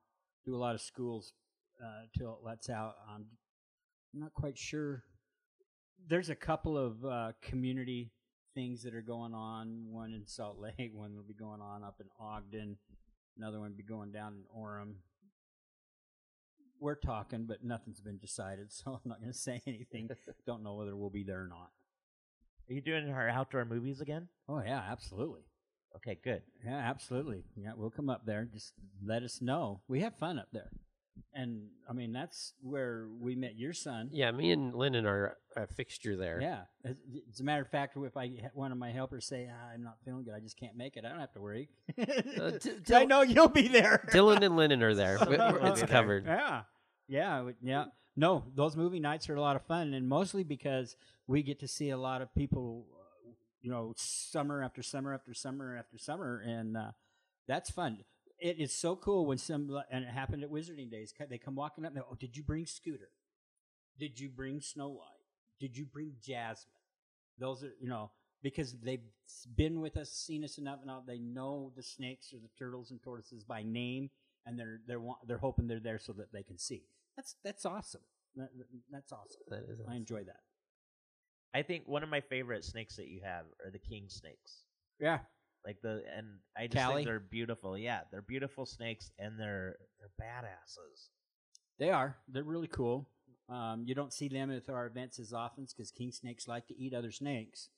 Do 0.45 0.55
a 0.55 0.57
lot 0.57 0.75
of 0.75 0.81
schools 0.81 1.33
uh, 1.83 2.03
till 2.17 2.33
it 2.35 2.43
lets 2.45 2.69
out. 2.69 2.95
Um, 3.09 3.25
I'm 4.13 4.19
not 4.19 4.33
quite 4.33 4.57
sure. 4.57 5.03
There's 6.07 6.29
a 6.29 6.35
couple 6.35 6.77
of 6.77 7.03
uh, 7.05 7.31
community 7.41 8.11
things 8.53 8.83
that 8.83 8.93
are 8.93 9.01
going 9.01 9.33
on. 9.33 9.85
One 9.89 10.13
in 10.13 10.27
Salt 10.27 10.59
Lake. 10.59 10.91
One 10.93 11.15
will 11.15 11.23
be 11.23 11.33
going 11.33 11.61
on 11.61 11.83
up 11.83 11.99
in 11.99 12.07
Ogden. 12.19 12.77
Another 13.37 13.59
one 13.59 13.71
will 13.71 13.77
be 13.77 13.83
going 13.83 14.11
down 14.11 14.33
in 14.33 14.43
Orem. 14.61 14.95
We're 16.83 16.95
talking, 16.95 17.45
but 17.47 17.63
nothing's 17.63 18.01
been 18.01 18.17
decided, 18.17 18.71
so 18.73 18.91
I'm 19.03 19.09
not 19.09 19.19
going 19.21 19.31
to 19.31 19.37
say 19.37 19.61
anything. 19.65 20.09
Don't 20.45 20.63
know 20.63 20.73
whether 20.75 20.95
we'll 20.95 21.09
be 21.09 21.23
there 21.23 21.41
or 21.43 21.47
not. 21.47 21.69
Are 22.69 22.73
you 22.73 22.81
doing 22.81 23.09
our 23.09 23.29
outdoor 23.29 23.65
movies 23.65 24.01
again? 24.01 24.27
Oh 24.49 24.61
yeah, 24.61 24.83
absolutely. 24.89 25.41
Okay, 25.95 26.19
good. 26.23 26.41
Yeah, 26.65 26.75
absolutely. 26.77 27.43
Yeah, 27.55 27.71
we'll 27.75 27.89
come 27.91 28.09
up 28.09 28.25
there. 28.25 28.45
Just 28.51 28.73
let 29.05 29.23
us 29.23 29.41
know. 29.41 29.81
We 29.87 30.01
have 30.01 30.15
fun 30.17 30.39
up 30.39 30.47
there. 30.51 30.71
And 31.35 31.67
I 31.87 31.93
mean, 31.93 32.11
that's 32.11 32.53
where 32.61 33.07
we 33.21 33.35
met 33.35 33.55
your 33.55 33.73
son. 33.73 34.09
yeah, 34.11 34.31
me 34.31 34.49
and 34.51 34.73
Lennon 34.73 35.05
are 35.05 35.37
a 35.55 35.67
fixture 35.67 36.15
there. 36.17 36.39
Yeah. 36.41 36.61
As, 36.83 36.95
as 37.31 37.39
a 37.39 37.43
matter 37.43 37.61
of 37.61 37.67
fact, 37.69 37.95
if 37.95 38.17
I 38.17 38.27
ha- 38.41 38.49
one 38.55 38.71
of 38.71 38.77
my 38.79 38.91
helpers 38.91 39.25
say 39.27 39.47
ah, 39.51 39.69
I'm 39.73 39.83
not 39.83 39.97
feeling 40.03 40.23
good, 40.23 40.33
I 40.33 40.39
just 40.39 40.57
can't 40.57 40.75
make 40.75 40.97
it. 40.97 41.05
I 41.05 41.09
don't 41.09 41.19
have 41.19 41.33
to 41.33 41.41
worry. 41.41 41.69
Uh, 41.99 42.51
'Cause 42.59 42.91
I 42.93 43.05
know 43.05 43.21
you'll 43.21 43.47
be 43.49 43.67
there. 43.67 44.07
Dylan 44.11 44.43
and 44.43 44.55
Lennon 44.55 44.81
are 44.81 44.95
there. 44.95 45.19
We- 45.29 45.35
it's 45.37 45.83
covered. 45.83 46.25
Yeah. 46.25 46.63
Yeah. 47.13 47.51
Yeah. 47.61 47.85
No, 48.15 48.43
those 48.55 48.75
movie 48.75 48.99
nights 48.99 49.29
are 49.29 49.35
a 49.35 49.41
lot 49.41 49.55
of 49.55 49.63
fun, 49.65 49.93
and 49.93 50.07
mostly 50.09 50.43
because 50.43 50.95
we 51.27 51.43
get 51.43 51.59
to 51.59 51.67
see 51.67 51.91
a 51.91 51.97
lot 51.97 52.21
of 52.23 52.33
people, 52.33 52.87
you 53.61 53.69
know, 53.69 53.93
summer 53.97 54.63
after 54.63 54.81
summer 54.81 55.13
after 55.13 55.33
summer 55.33 55.77
after 55.77 55.97
summer, 55.99 56.39
and 56.45 56.75
uh, 56.75 56.91
that's 57.47 57.69
fun. 57.69 57.99
It 58.39 58.59
is 58.59 58.73
so 58.73 58.95
cool 58.95 59.27
when 59.27 59.37
some, 59.37 59.69
and 59.91 60.03
it 60.03 60.09
happened 60.09 60.43
at 60.43 60.49
Wizarding 60.51 60.89
Days. 60.91 61.13
They 61.29 61.37
come 61.37 61.55
walking 61.55 61.85
up 61.85 61.91
and 61.91 61.97
they, 61.97 62.05
oh, 62.07 62.15
did 62.19 62.35
you 62.35 62.43
bring 62.43 62.65
Scooter? 62.65 63.09
Did 63.99 64.19
you 64.19 64.29
bring 64.29 64.59
Snow 64.59 64.89
White? 64.89 65.25
Did 65.59 65.77
you 65.77 65.85
bring 65.85 66.13
Jasmine? 66.21 66.73
Those 67.39 67.63
are, 67.63 67.73
you 67.79 67.89
know, 67.89 68.11
because 68.41 68.73
they've 68.73 69.05
been 69.55 69.81
with 69.81 69.97
us, 69.97 70.11
seen 70.11 70.43
us 70.43 70.57
enough, 70.57 70.79
now 70.85 71.03
they 71.05 71.19
know 71.19 71.71
the 71.75 71.83
snakes 71.83 72.33
or 72.33 72.37
the 72.37 72.49
turtles 72.59 72.91
and 72.91 73.01
tortoises 73.01 73.43
by 73.43 73.63
name, 73.63 74.09
and 74.45 74.59
they're 74.59 74.81
they're 74.87 74.99
wa- 74.99 75.19
they're 75.25 75.37
hoping 75.37 75.67
they're 75.67 75.79
there 75.79 75.99
so 75.99 76.13
that 76.13 76.31
they 76.33 76.43
can 76.43 76.57
see. 76.57 76.83
That's 77.15 77.35
that's 77.43 77.65
awesome. 77.65 78.01
That, 78.35 78.49
that- 78.57 78.67
that's 78.91 79.11
awesome. 79.11 79.41
That 79.49 79.63
is 79.69 79.79
I 79.87 79.95
enjoy 79.95 80.23
that. 80.23 80.39
I 81.53 81.61
think 81.61 81.87
one 81.87 82.01
of 82.03 82.09
my 82.09 82.21
favorite 82.21 82.65
snakes 82.65 82.95
that 82.95 83.07
you 83.07 83.21
have 83.23 83.45
are 83.63 83.69
the 83.71 83.77
king 83.79 84.05
snakes. 84.07 84.63
Yeah, 84.99 85.19
Like 85.65 85.81
the 85.81 86.03
and 86.15 86.39
I 86.57 86.67
just 86.67 86.83
Callie? 86.83 86.97
think 87.03 87.07
they're 87.07 87.19
beautiful. 87.19 87.77
Yeah, 87.77 88.01
they're 88.11 88.21
beautiful 88.23 88.65
snakes 88.65 89.11
and 89.19 89.39
they're 89.39 89.75
they're 89.99 90.09
badasses. 90.19 91.09
they 91.79 91.89
are. 91.91 92.17
They're 92.27 92.43
really 92.43 92.67
cool. 92.67 93.07
Um, 93.49 93.83
you 93.85 93.93
don't 93.93 94.13
see 94.13 94.29
them 94.29 94.49
at 94.51 94.69
our 94.69 94.87
events 94.87 95.19
as 95.19 95.33
often 95.33 95.65
because 95.65 95.91
king 95.91 96.11
snakes 96.11 96.47
like 96.47 96.65
to 96.67 96.77
eat 96.79 96.93
other 96.93 97.11
snakes. 97.11 97.69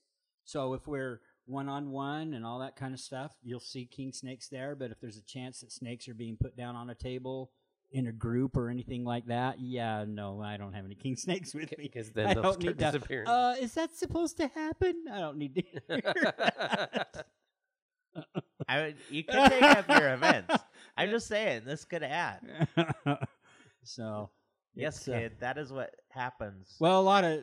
So 0.46 0.74
if 0.74 0.88
we're 0.88 1.22
one 1.48 1.68
on 1.68 1.90
one 1.92 2.34
and 2.34 2.46
all 2.46 2.60
that 2.60 2.76
kind 2.76 2.94
of 2.94 3.00
stuff, 3.00 3.34
you'll 3.44 3.60
see 3.60 3.86
king 3.86 4.14
snakes 4.14 4.48
there. 4.48 4.76
But 4.76 4.92
if 4.92 5.00
there's 5.02 5.18
a 5.18 5.24
chance 5.26 5.62
that 5.62 5.72
snakes 5.72 6.08
are 6.08 6.14
being 6.14 6.38
put 6.40 6.56
down 6.56 6.76
on 6.76 6.90
a 6.92 6.96
table 6.96 7.52
in 7.96 8.08
a 8.08 8.12
group 8.12 8.58
or 8.58 8.70
anything 8.70 9.06
like 9.06 9.26
that, 9.28 9.60
yeah, 9.60 10.04
no, 10.08 10.42
I 10.42 10.58
don't 10.58 10.74
have 10.74 10.84
any 10.86 10.96
king 10.96 11.16
snakes 11.26 11.54
with 11.54 11.72
me. 11.78 11.86
Because 11.94 12.12
then 12.12 12.28
I 12.28 12.34
they'll 12.34 12.44
don't 12.44 12.62
start 12.62 12.64
need 12.78 12.80
to- 12.80 12.92
disappearing. 12.92 13.28
Uh, 13.28 13.56
is 13.60 13.74
that 13.76 13.96
supposed 13.96 14.38
to 14.38 14.48
happen? 14.50 15.06
I 15.12 15.20
don't 15.20 15.38
need 15.38 15.56
to 15.56 15.62
hear 15.62 15.82
that. 16.04 17.26
I 18.68 18.82
would- 18.82 18.96
you 19.10 19.24
could 19.24 19.50
take 19.50 19.62
up 19.64 19.88
your 19.90 20.14
events. 20.14 20.56
I'm 20.98 21.10
just 21.10 21.28
saying 21.28 21.64
this 21.66 21.86
could 21.86 22.04
add. 22.04 22.68
so 23.84 24.30
Yes, 24.74 24.98
it's, 24.98 25.08
uh, 25.08 25.12
kid, 25.14 25.32
that 25.40 25.58
is 25.58 25.72
what 25.72 25.96
happens. 26.10 26.76
well, 26.80 27.00
a 27.00 27.02
lot 27.04 27.24
of 27.24 27.40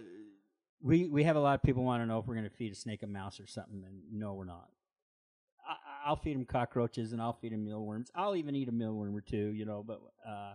we 0.82 1.08
we 1.08 1.24
have 1.24 1.36
a 1.36 1.40
lot 1.40 1.54
of 1.54 1.62
people 1.62 1.82
want 1.84 2.02
to 2.02 2.06
know 2.06 2.18
if 2.18 2.26
we're 2.26 2.34
going 2.34 2.48
to 2.48 2.54
feed 2.54 2.72
a 2.72 2.74
snake 2.74 3.02
a 3.02 3.06
mouse 3.06 3.40
or 3.40 3.46
something, 3.46 3.82
and 3.86 4.00
no, 4.12 4.34
we're 4.34 4.44
not. 4.44 4.68
I'll 6.04 6.16
feed 6.16 6.36
them 6.36 6.44
cockroaches 6.44 7.12
and 7.12 7.20
I'll 7.20 7.32
feed 7.32 7.52
them 7.52 7.64
mealworms. 7.64 8.10
I'll 8.14 8.36
even 8.36 8.54
eat 8.54 8.68
a 8.68 8.72
mealworm 8.72 9.14
or 9.14 9.20
two, 9.20 9.52
you 9.52 9.64
know. 9.64 9.84
But 9.86 10.00
uh, 10.26 10.54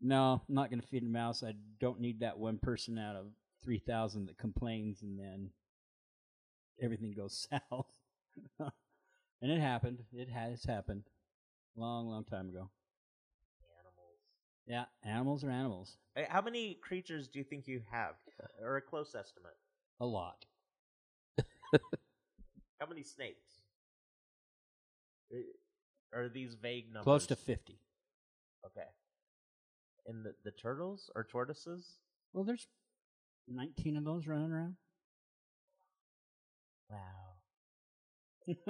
no, 0.00 0.42
I'm 0.48 0.54
not 0.54 0.70
going 0.70 0.80
to 0.80 0.86
feed 0.86 1.02
a 1.02 1.06
mouse. 1.06 1.42
I 1.42 1.54
don't 1.80 2.00
need 2.00 2.20
that 2.20 2.38
one 2.38 2.58
person 2.58 2.98
out 2.98 3.16
of 3.16 3.26
three 3.62 3.78
thousand 3.78 4.26
that 4.26 4.38
complains, 4.38 5.02
and 5.02 5.18
then 5.18 5.50
everything 6.82 7.14
goes 7.14 7.46
south. 7.70 7.86
and 9.40 9.50
it 9.50 9.60
happened. 9.60 10.00
It 10.12 10.28
has 10.28 10.64
happened. 10.64 11.04
Long, 11.76 12.08
long 12.08 12.24
time 12.24 12.48
ago. 12.50 12.70
Animals. 13.80 14.20
Yeah, 14.66 14.84
animals 15.02 15.42
are 15.42 15.50
animals. 15.50 15.96
How 16.28 16.40
many 16.40 16.74
creatures 16.74 17.26
do 17.26 17.40
you 17.40 17.44
think 17.44 17.66
you 17.66 17.82
have, 17.90 18.14
or 18.62 18.76
a 18.76 18.80
close 18.80 19.14
estimate? 19.14 19.56
A 20.00 20.06
lot. 20.06 20.44
How 22.78 22.86
many 22.88 23.02
snakes? 23.02 23.63
Are 26.14 26.28
these 26.28 26.54
vague 26.54 26.86
numbers? 26.86 27.04
Close 27.04 27.26
to 27.26 27.36
50. 27.36 27.78
Okay. 28.66 28.86
And 30.06 30.24
the, 30.24 30.34
the 30.44 30.50
turtles 30.50 31.10
or 31.14 31.24
tortoises? 31.24 31.98
Well, 32.32 32.44
there's 32.44 32.66
19 33.48 33.96
of 33.96 34.04
those 34.04 34.26
running 34.26 34.52
around. 34.52 34.76
Wow. 36.90 36.98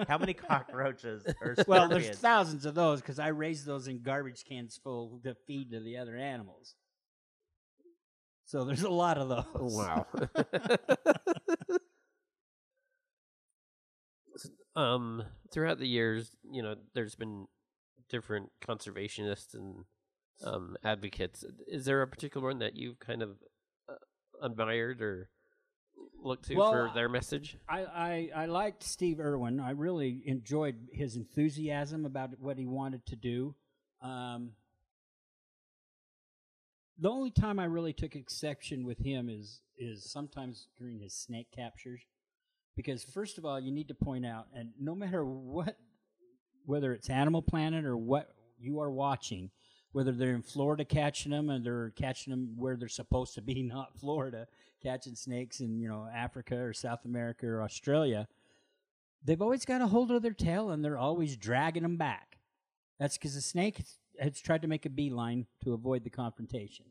How 0.08 0.18
many 0.18 0.34
cockroaches 0.34 1.24
or 1.40 1.56
well, 1.66 1.88
there's 1.88 2.10
thousands 2.10 2.64
of 2.64 2.74
those 2.74 3.00
because 3.00 3.18
I 3.18 3.28
raise 3.28 3.64
those 3.64 3.88
in 3.88 4.02
garbage 4.02 4.44
cans 4.44 4.78
full 4.82 5.20
to 5.24 5.34
feed 5.46 5.72
to 5.72 5.80
the 5.80 5.96
other 5.96 6.16
animals. 6.16 6.76
So 8.46 8.64
there's 8.64 8.82
a 8.82 8.90
lot 8.90 9.18
of 9.18 9.30
oh, 9.30 9.34
those. 9.34 9.46
Oh, 9.54 9.78
wow. 9.78 10.06
um, 14.76 15.24
throughout 15.52 15.78
the 15.78 15.88
years, 15.88 16.30
you 16.50 16.62
know, 16.62 16.74
there's 16.94 17.14
been 17.14 17.46
different 18.08 18.50
conservationists 18.66 19.54
and 19.54 19.84
um, 20.44 20.76
advocates. 20.84 21.44
Is 21.66 21.84
there 21.84 22.02
a 22.02 22.08
particular 22.08 22.48
one 22.48 22.58
that 22.58 22.76
you've 22.76 22.98
kind 22.98 23.22
of 23.22 23.36
uh, 23.88 23.94
admired 24.42 25.00
or 25.00 25.30
looked 26.22 26.46
to 26.46 26.56
Well, 26.56 26.72
for 26.72 26.90
their 26.94 27.08
message? 27.08 27.56
I, 27.68 27.84
I, 27.84 28.30
I 28.42 28.46
liked 28.46 28.82
Steve 28.82 29.20
Irwin. 29.20 29.60
I 29.60 29.70
really 29.70 30.22
enjoyed 30.26 30.88
his 30.92 31.16
enthusiasm 31.16 32.04
about 32.04 32.30
what 32.40 32.58
he 32.58 32.66
wanted 32.66 33.06
to 33.06 33.16
do. 33.16 33.54
Um, 34.02 34.52
the 36.98 37.10
only 37.10 37.30
time 37.30 37.58
I 37.58 37.64
really 37.64 37.92
took 37.92 38.14
exception 38.14 38.84
with 38.84 38.98
him 38.98 39.28
is 39.28 39.60
is 39.76 40.08
sometimes 40.08 40.68
during 40.78 41.00
his 41.00 41.12
snake 41.12 41.48
captures, 41.50 42.02
because 42.76 43.04
first 43.04 43.38
of 43.38 43.44
all, 43.44 43.60
you 43.60 43.72
need 43.72 43.88
to 43.88 43.94
point 43.94 44.26
out, 44.26 44.46
and 44.54 44.70
no 44.80 44.94
matter 44.94 45.24
what, 45.24 45.76
whether 46.66 46.92
it's 46.92 47.10
Animal 47.10 47.42
Planet 47.42 47.84
or 47.84 47.96
what 47.96 48.30
you 48.58 48.80
are 48.80 48.90
watching, 48.90 49.50
whether 49.92 50.12
they're 50.12 50.34
in 50.34 50.42
Florida 50.42 50.84
catching 50.84 51.30
them 51.30 51.50
and 51.50 51.64
they're 51.64 51.90
catching 51.90 52.32
them 52.32 52.54
where 52.56 52.76
they're 52.76 52.88
supposed 52.88 53.34
to 53.34 53.42
be, 53.42 53.62
not 53.62 53.98
Florida, 53.98 54.46
catching 54.82 55.14
snakes 55.14 55.60
in 55.60 55.78
you 55.78 55.88
know 55.88 56.08
Africa 56.14 56.56
or 56.56 56.72
South 56.72 57.04
America 57.04 57.46
or 57.46 57.62
Australia, 57.62 58.26
they've 59.24 59.42
always 59.42 59.64
got 59.64 59.80
a 59.80 59.86
hold 59.86 60.10
of 60.10 60.22
their 60.22 60.32
tail 60.32 60.70
and 60.70 60.84
they're 60.84 60.98
always 60.98 61.36
dragging 61.36 61.82
them 61.82 61.96
back. 61.96 62.38
That's 62.98 63.16
because 63.16 63.34
the 63.34 63.40
snake 63.40 63.82
has, 64.20 64.40
tried 64.40 64.62
to 64.62 64.68
make 64.68 64.86
a 64.86 64.90
beeline 64.90 65.46
to 65.64 65.72
avoid 65.72 66.04
the 66.04 66.10
confrontation. 66.10 66.86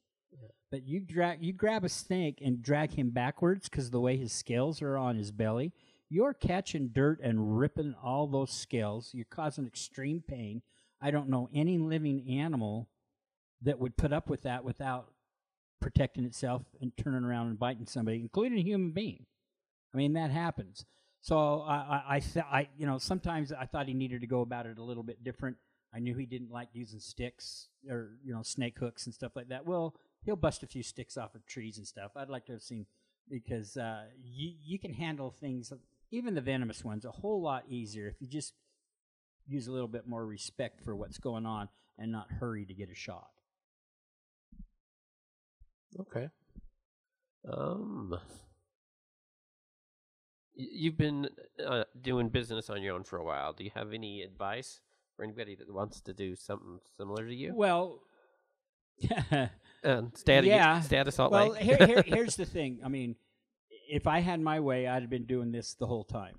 But 0.71 0.87
you 0.87 0.99
drag, 0.99 1.43
you 1.43 1.53
grab 1.53 1.83
a 1.83 1.89
snake 1.89 2.39
and 2.43 2.61
drag 2.61 2.91
him 2.91 3.11
backwards 3.11 3.69
because 3.69 3.91
the 3.91 3.99
way 3.99 4.17
his 4.17 4.31
scales 4.31 4.81
are 4.81 4.97
on 4.97 5.17
his 5.17 5.31
belly, 5.31 5.71
you're 6.09 6.33
catching 6.33 6.89
dirt 6.89 7.19
and 7.21 7.57
ripping 7.57 7.95
all 8.03 8.27
those 8.27 8.51
scales. 8.51 9.11
You're 9.13 9.25
causing 9.29 9.67
extreme 9.67 10.23
pain. 10.27 10.61
I 11.01 11.11
don't 11.11 11.29
know 11.29 11.49
any 11.53 11.77
living 11.77 12.27
animal 12.39 12.89
that 13.61 13.79
would 13.79 13.97
put 13.97 14.13
up 14.13 14.29
with 14.29 14.43
that 14.43 14.63
without 14.63 15.09
protecting 15.79 16.25
itself 16.25 16.63
and 16.81 16.91
turning 16.97 17.23
around 17.23 17.47
and 17.47 17.59
biting 17.59 17.85
somebody, 17.85 18.17
including 18.17 18.57
a 18.57 18.63
human 18.63 18.91
being. 18.91 19.25
I 19.93 19.97
mean, 19.97 20.13
that 20.13 20.31
happens. 20.31 20.85
So 21.21 21.61
I, 21.61 21.75
I, 21.75 22.03
I, 22.15 22.19
th- 22.19 22.45
I, 22.45 22.69
you 22.77 22.85
know, 22.85 22.97
sometimes 22.97 23.51
I 23.51 23.65
thought 23.65 23.87
he 23.87 23.93
needed 23.93 24.21
to 24.21 24.27
go 24.27 24.41
about 24.41 24.65
it 24.65 24.77
a 24.77 24.83
little 24.83 25.03
bit 25.03 25.23
different. 25.23 25.57
I 25.93 25.99
knew 25.99 26.15
he 26.15 26.25
didn't 26.25 26.51
like 26.51 26.69
using 26.73 26.99
sticks 26.99 27.67
or 27.87 28.17
you 28.23 28.33
know 28.33 28.41
snake 28.41 28.79
hooks 28.79 29.05
and 29.05 29.13
stuff 29.13 29.33
like 29.35 29.49
that. 29.49 29.65
Well, 29.65 29.95
he'll 30.25 30.35
bust 30.35 30.63
a 30.63 30.67
few 30.67 30.83
sticks 30.83 31.17
off 31.17 31.35
of 31.35 31.45
trees 31.45 31.77
and 31.77 31.87
stuff. 31.87 32.11
I'd 32.15 32.29
like 32.29 32.45
to 32.45 32.53
have 32.53 32.61
seen 32.61 32.85
because 33.29 33.77
uh, 33.77 34.03
you 34.21 34.53
you 34.63 34.79
can 34.79 34.93
handle 34.93 35.31
things, 35.31 35.71
even 36.11 36.35
the 36.35 36.41
venomous 36.41 36.83
ones, 36.83 37.05
a 37.05 37.11
whole 37.11 37.41
lot 37.41 37.63
easier 37.67 38.07
if 38.07 38.15
you 38.21 38.27
just 38.27 38.53
use 39.47 39.67
a 39.67 39.71
little 39.71 39.87
bit 39.87 40.07
more 40.07 40.25
respect 40.25 40.81
for 40.81 40.95
what's 40.95 41.17
going 41.17 41.45
on 41.45 41.69
and 41.97 42.11
not 42.11 42.27
hurry 42.39 42.65
to 42.65 42.73
get 42.73 42.89
a 42.89 42.95
shot. 42.95 43.27
Okay. 45.99 46.29
Um, 47.47 48.17
you've 50.55 50.97
been 50.97 51.29
uh, 51.63 51.83
doing 52.01 52.29
business 52.29 52.69
on 52.69 52.81
your 52.81 52.95
own 52.95 53.03
for 53.03 53.17
a 53.17 53.23
while. 53.23 53.53
Do 53.53 53.63
you 53.63 53.71
have 53.75 53.93
any 53.93 54.21
advice 54.21 54.79
for 55.15 55.23
anybody 55.23 55.55
that 55.55 55.71
wants 55.71 56.01
to 56.01 56.13
do 56.13 56.35
something 56.35 56.79
similar 56.97 57.27
to 57.27 57.35
you? 57.35 57.53
Well, 57.53 57.99
And 59.83 60.11
of, 60.27 60.45
yeah. 60.45 60.81
of 60.81 61.13
Salt 61.13 61.31
well, 61.31 61.49
Lake. 61.49 61.61
here, 61.61 61.85
here, 61.85 62.03
here's 62.07 62.35
the 62.35 62.45
thing. 62.45 62.79
I 62.83 62.89
mean, 62.89 63.15
if 63.89 64.07
I 64.07 64.19
had 64.19 64.39
my 64.39 64.59
way, 64.59 64.87
I'd 64.87 65.03
have 65.03 65.09
been 65.09 65.25
doing 65.25 65.51
this 65.51 65.73
the 65.73 65.87
whole 65.87 66.03
time. 66.03 66.35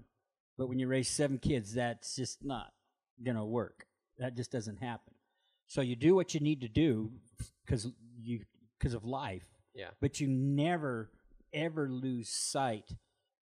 But 0.56 0.68
when 0.68 0.78
you 0.78 0.88
raise 0.88 1.08
seven 1.08 1.38
kids, 1.38 1.74
that's 1.74 2.16
just 2.16 2.44
not 2.44 2.72
going 3.22 3.36
to 3.36 3.44
work. 3.44 3.86
That 4.18 4.36
just 4.36 4.52
doesn't 4.52 4.78
happen. 4.78 5.14
So 5.66 5.80
you 5.80 5.96
do 5.96 6.14
what 6.14 6.34
you 6.34 6.40
need 6.40 6.60
to 6.60 6.68
do 6.68 7.10
because 7.64 7.88
you 8.20 8.40
because 8.78 8.94
of 8.94 9.04
life. 9.04 9.46
Yeah. 9.74 9.88
But 10.00 10.20
you 10.20 10.28
never 10.28 11.10
ever 11.52 11.88
lose 11.88 12.28
sight 12.28 12.90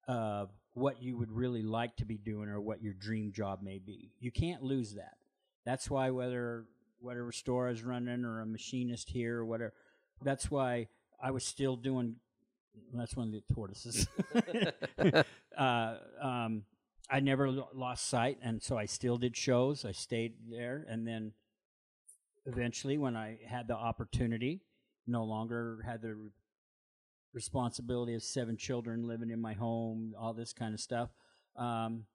of 0.07 0.49
what 0.73 1.01
you 1.01 1.17
would 1.17 1.31
really 1.31 1.61
like 1.61 1.95
to 1.97 2.05
be 2.05 2.17
doing 2.17 2.49
or 2.49 2.59
what 2.59 2.81
your 2.81 2.93
dream 2.93 3.31
job 3.31 3.61
may 3.61 3.79
be. 3.79 4.11
You 4.19 4.31
can't 4.31 4.63
lose 4.63 4.95
that. 4.95 5.17
That's 5.65 5.89
why 5.89 6.09
whether 6.09 6.65
whatever 6.99 7.31
store 7.31 7.67
I 7.67 7.71
was 7.71 7.83
running 7.83 8.25
or 8.25 8.41
a 8.41 8.45
machinist 8.45 9.09
here 9.09 9.39
or 9.39 9.45
whatever, 9.45 9.73
that's 10.23 10.49
why 10.49 10.87
I 11.21 11.31
was 11.31 11.45
still 11.45 11.75
doing. 11.75 12.15
That's 12.93 13.15
one 13.15 13.27
of 13.27 13.33
the 13.33 13.53
tortoises. 13.53 14.07
uh, 15.57 15.95
um, 16.21 16.63
I 17.09 17.19
never 17.19 17.49
lo- 17.49 17.69
lost 17.73 18.07
sight, 18.07 18.39
and 18.41 18.61
so 18.61 18.77
I 18.77 18.85
still 18.85 19.17
did 19.17 19.35
shows. 19.37 19.85
I 19.85 19.91
stayed 19.91 20.33
there, 20.49 20.85
and 20.89 21.07
then 21.07 21.33
eventually, 22.45 22.97
when 22.97 23.15
I 23.15 23.39
had 23.47 23.67
the 23.67 23.75
opportunity, 23.75 24.61
no 25.05 25.23
longer 25.23 25.79
had 25.85 26.01
the 26.01 26.15
re- 26.15 26.29
responsibility 27.33 28.15
of 28.15 28.23
seven 28.23 28.57
children 28.57 29.07
living 29.07 29.29
in 29.29 29.41
my 29.41 29.53
home, 29.53 30.13
all 30.19 30.33
this 30.33 30.53
kind 30.53 30.73
of 30.73 30.79
stuff. 30.79 31.09
Um, 31.55 32.05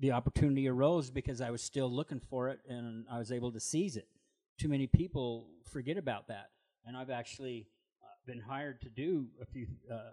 the 0.00 0.12
opportunity 0.12 0.68
arose 0.68 1.10
because 1.10 1.40
I 1.40 1.50
was 1.50 1.62
still 1.62 1.90
looking 1.90 2.20
for 2.20 2.48
it, 2.48 2.60
and 2.68 3.06
I 3.10 3.18
was 3.18 3.32
able 3.32 3.52
to 3.52 3.60
seize 3.60 3.96
it. 3.96 4.08
Too 4.58 4.68
many 4.68 4.86
people 4.86 5.48
forget 5.64 5.96
about 5.96 6.28
that, 6.28 6.50
and 6.86 6.96
I've 6.96 7.10
actually 7.10 7.66
uh, 8.02 8.06
been 8.26 8.40
hired 8.40 8.80
to 8.82 8.88
do 8.88 9.26
a 9.40 9.46
few 9.46 9.66
uh, 9.90 10.10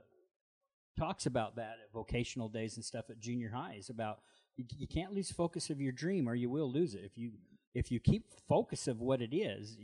talks 0.98 1.26
about 1.26 1.56
that 1.56 1.78
at 1.84 1.94
vocational 1.94 2.50
days 2.50 2.76
and 2.76 2.84
stuff 2.84 3.06
at 3.10 3.20
junior 3.20 3.52
highs 3.54 3.90
about 3.90 4.20
you, 4.58 4.66
you 4.78 4.88
can't 4.88 5.14
lose 5.14 5.32
focus 5.32 5.70
of 5.70 5.80
your 5.80 5.92
dream 5.92 6.28
or 6.28 6.36
you 6.36 6.50
will 6.50 6.72
lose 6.72 6.94
it. 6.94 7.02
If 7.04 7.18
you 7.18 7.32
if 7.74 7.92
you 7.92 8.00
keep 8.00 8.26
focus 8.48 8.88
of 8.88 9.00
what 9.00 9.22
it 9.22 9.36
is 9.36 9.78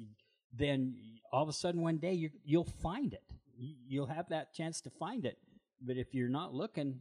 then 0.58 0.96
all 1.32 1.44
of 1.44 1.50
a 1.50 1.54
sudden 1.54 1.82
one 1.82 1.98
day 1.98 2.14
you 2.14 2.30
you'll 2.44 2.66
find 2.66 3.14
it. 3.14 3.24
You'll 3.58 4.08
have 4.08 4.30
that 4.30 4.54
chance 4.54 4.82
to 4.82 4.90
find 4.90 5.26
it. 5.26 5.38
But 5.82 5.98
if 5.98 6.14
you're 6.14 6.30
not 6.30 6.54
looking 6.54 7.00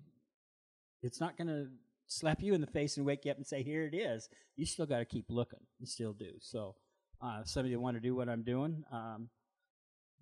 it's 1.02 1.20
not 1.20 1.36
going 1.36 1.48
to 1.48 1.66
slap 2.06 2.42
you 2.42 2.54
in 2.54 2.60
the 2.62 2.66
face 2.66 2.96
and 2.96 3.04
wake 3.04 3.24
you 3.24 3.30
up 3.30 3.36
and 3.36 3.46
say 3.46 3.62
here 3.62 3.84
it 3.84 3.94
is. 3.94 4.28
You 4.56 4.64
still 4.64 4.86
got 4.86 4.98
to 4.98 5.04
keep 5.04 5.26
looking. 5.28 5.60
You 5.78 5.86
still 5.86 6.12
do. 6.14 6.30
So 6.40 6.76
uh, 7.24 7.42
somebody 7.44 7.74
want 7.76 7.96
to 7.96 8.00
do 8.00 8.14
what 8.14 8.28
i'm 8.28 8.42
doing 8.42 8.84
um, 8.92 9.28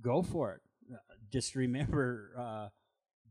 go 0.02 0.22
for 0.22 0.52
it 0.52 0.60
uh, 0.92 0.96
just 1.30 1.54
remember 1.54 2.32
uh, 2.38 2.68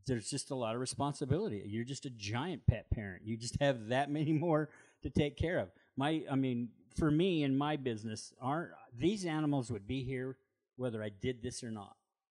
there's 0.06 0.28
just 0.28 0.50
a 0.50 0.54
lot 0.54 0.74
of 0.74 0.80
responsibility. 0.80 1.62
You're 1.66 1.84
just 1.84 2.06
a 2.06 2.10
giant 2.10 2.66
pet 2.66 2.90
parent. 2.90 3.22
You 3.24 3.36
just 3.36 3.56
have 3.60 3.88
that 3.88 4.10
many 4.10 4.32
more 4.38 4.68
to 5.02 5.10
take 5.10 5.36
care 5.36 5.58
of. 5.58 5.70
My, 5.96 6.22
I 6.30 6.36
mean, 6.36 6.70
for 6.96 7.10
me 7.10 7.42
in 7.42 7.56
my 7.56 7.76
business, 7.76 8.32
aren't 8.40 8.70
these 8.96 9.24
animals 9.24 9.70
would 9.70 9.86
be 9.86 10.02
here 10.04 10.36
whether 10.76 11.02
I 11.02 11.10
did 11.10 11.42
this 11.42 11.62
or 11.62 11.70
not. 11.70 11.96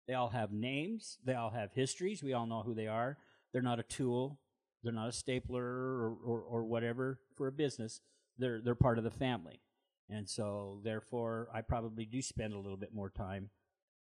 They 0.08 0.16
all 0.16 0.30
have 0.30 0.52
names. 0.52 1.18
They 1.24 1.34
all 1.34 1.52
have 1.52 1.72
histories. 1.74 2.22
We 2.22 2.34
all 2.34 2.46
know 2.46 2.62
who 2.62 2.74
they 2.74 2.88
are. 2.88 3.18
They're 3.52 3.62
not 3.62 3.80
a 3.80 3.84
tool. 3.84 4.40
They're 4.84 4.92
not 4.92 5.08
a 5.08 5.14
stapler 5.14 5.64
or, 5.64 6.18
or, 6.26 6.42
or 6.42 6.64
whatever 6.66 7.20
for 7.36 7.48
a 7.48 7.52
business. 7.52 8.02
They're 8.38 8.60
they're 8.62 8.76
part 8.76 8.98
of 8.98 9.04
the 9.04 9.12
family, 9.12 9.62
and 10.10 10.28
so 10.28 10.80
therefore 10.84 11.50
I 11.54 11.62
probably 11.62 12.04
do 12.04 12.22
spend 12.22 12.54
a 12.54 12.58
little 12.58 12.78
bit 12.78 12.94
more 12.94 13.12
time 13.12 13.52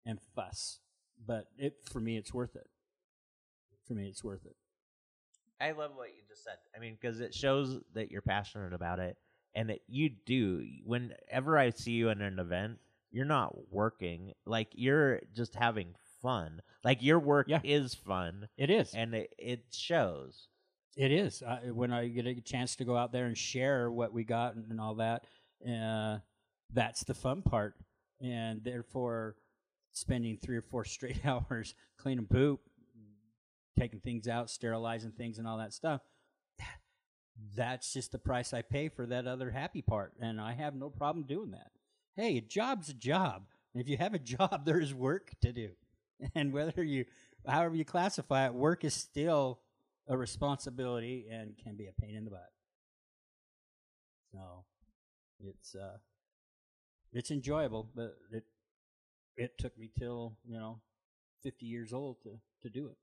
and 0.07 0.19
fuss. 0.35 0.79
But 1.25 1.47
it 1.57 1.75
for 1.85 2.01
me, 2.01 2.17
it's 2.17 2.33
worth 2.35 2.57
it 2.57 2.69
for 3.87 3.95
me 3.95 4.09
it's 4.09 4.23
worth 4.23 4.45
it 4.47 4.55
I 5.61 5.73
love 5.73 5.93
what 5.95 6.09
you 6.09 6.23
just 6.29 6.43
said. 6.45 6.55
I 6.77 6.81
mean, 6.81 6.97
because 7.01 7.21
it 7.21 7.33
shows 7.35 7.79
that 7.95 8.11
you're 8.11 8.21
passionate 8.23 8.73
about 8.73 8.99
it, 8.99 9.17
and 9.55 9.71
that 9.71 9.79
you 9.87 10.09
do. 10.27 10.65
Whenever 10.85 11.57
I 11.57 11.71
see 11.71 11.93
you 11.93 12.09
in 12.09 12.21
an 12.21 12.41
event, 12.41 12.79
you're 13.13 13.25
not 13.25 13.71
working. 13.73 14.33
Like 14.45 14.69
you're 14.73 15.21
just 15.35 15.55
having 15.55 15.95
fun. 16.21 16.63
Like 16.83 17.01
your 17.01 17.21
work 17.21 17.47
Yeah. 17.49 17.61
is 17.63 17.95
fun, 17.95 18.49
it 18.57 18.71
is 18.71 18.93
and 18.95 19.15
it, 19.15 19.33
it 19.39 19.65
shows. 19.71 20.49
it 20.97 21.13
is 21.13 21.43
I, 21.45 21.71
when 21.71 21.93
i 21.93 22.09
get 22.09 22.27
a 22.27 22.35
chance 22.41 22.75
to 22.77 22.85
go 22.85 22.97
out 22.97 23.13
there 23.13 23.27
and 23.27 23.39
share 23.39 23.89
what 23.91 24.13
we 24.13 24.25
got 24.25 24.55
and, 24.57 24.69
and 24.71 24.81
all 24.81 24.97
that 24.97 25.25
uh, 25.69 26.19
that's 26.73 27.05
the 27.05 27.15
fun 27.15 27.43
part 27.43 27.75
and 28.21 28.63
therefore 28.65 29.37
spending 29.93 30.37
three 30.37 30.57
or 30.57 30.63
four 30.63 30.85
straight 30.97 31.25
hours 31.25 31.75
cleaning 31.99 32.27
poop 32.27 32.61
taking 33.79 34.01
things 34.01 34.29
out 34.29 34.51
sterilizing 34.51 35.13
things 35.13 35.39
and 35.39 35.49
all 35.49 35.59
that 35.59 35.73
stuff 35.73 36.03
that's 37.57 37.93
just 37.93 38.13
the 38.13 38.19
price 38.19 38.53
i 38.53 38.63
pay 38.63 38.89
for 38.89 39.07
that 39.07 39.27
other 39.27 39.51
happy 39.51 39.83
part 39.83 40.13
and 40.21 40.41
i 40.41 40.53
have 40.53 40.75
no 40.75 40.91
problem 40.91 41.25
doing 41.27 41.51
that. 41.53 41.71
Hey 42.17 42.37
a 42.37 42.41
job's 42.41 42.89
a 42.91 42.95
job. 42.95 43.45
If 43.75 43.89
you 43.89 43.97
have 43.97 44.15
a 44.15 44.19
job 44.37 44.65
there 44.65 44.81
is 44.81 44.95
work 44.95 45.33
to 45.43 45.53
do. 45.53 45.71
And 46.37 46.53
whether 46.53 46.85
you 46.85 47.07
however 47.47 47.75
you 47.75 47.85
classify 47.85 48.47
it 48.47 48.55
work 48.55 48.85
is 48.85 48.95
still 48.95 49.59
a 50.07 50.17
responsibility 50.17 51.27
and 51.31 51.57
can 51.57 51.77
be 51.77 51.87
a 51.87 52.01
pain 52.01 52.15
in 52.15 52.25
the 52.25 52.31
butt. 52.31 52.53
So 54.31 54.65
it's 55.41 55.75
uh 55.75 55.97
it's 57.13 57.31
enjoyable 57.31 57.89
but 57.95 58.15
it 58.31 58.45
it 59.37 59.59
took 59.59 59.77
me 59.79 59.91
till 59.99 60.37
you 60.45 60.55
know 60.59 60.81
fifty 61.43 61.67
years 61.67 61.93
old 61.93 62.17
to 62.23 62.39
to 62.63 62.71
do 62.71 62.87
it. 62.87 62.97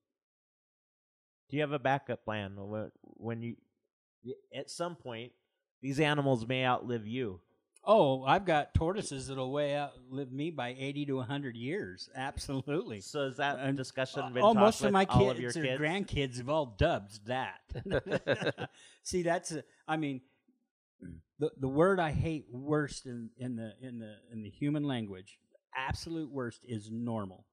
Do 1.50 1.58
you 1.58 1.62
have 1.62 1.72
a 1.72 1.80
backup 1.80 2.24
plan 2.24 2.54
when 2.58 2.92
when 3.02 3.42
you 3.42 3.56
at 4.54 4.70
some 4.70 4.96
point 4.96 5.32
these 5.82 6.00
animals 6.00 6.46
may 6.48 6.66
outlive 6.66 7.08
you? 7.08 7.40
Oh, 7.86 8.24
I've 8.24 8.46
got 8.46 8.74
tortoises 8.74 9.28
that'll 9.28 9.52
way 9.52 9.76
outlive 9.76 10.32
me 10.32 10.52
by 10.52 10.76
eighty 10.78 11.06
to 11.06 11.22
hundred 11.22 11.56
years. 11.56 12.10
Absolutely. 12.14 13.00
So 13.00 13.22
is 13.22 13.38
that 13.38 13.58
And, 13.60 13.78
discussion 13.78 14.34
been 14.34 14.44
oh, 14.44 14.54
most 14.54 14.84
of 14.84 14.92
my 14.92 15.06
kids 15.06 15.56
of 15.56 15.64
kids? 15.64 15.82
grandkids 15.82 16.38
have 16.38 16.50
all 16.50 16.76
dubbed 16.78 17.26
that. 17.28 17.62
See, 19.04 19.24
that's 19.24 19.54
a, 19.54 19.64
I 19.88 19.98
mean, 19.98 20.22
the 21.40 21.52
the 21.58 21.70
word 21.70 22.00
I 22.00 22.12
hate 22.12 22.46
worst 22.52 23.06
in, 23.06 23.30
in 23.38 23.56
the 23.56 23.74
in 23.82 23.98
the 24.00 24.16
in 24.32 24.44
the 24.44 24.50
human 24.50 24.84
language, 24.84 25.40
absolute 25.76 26.30
worst 26.32 26.64
is 26.68 26.90
normal. 26.92 27.46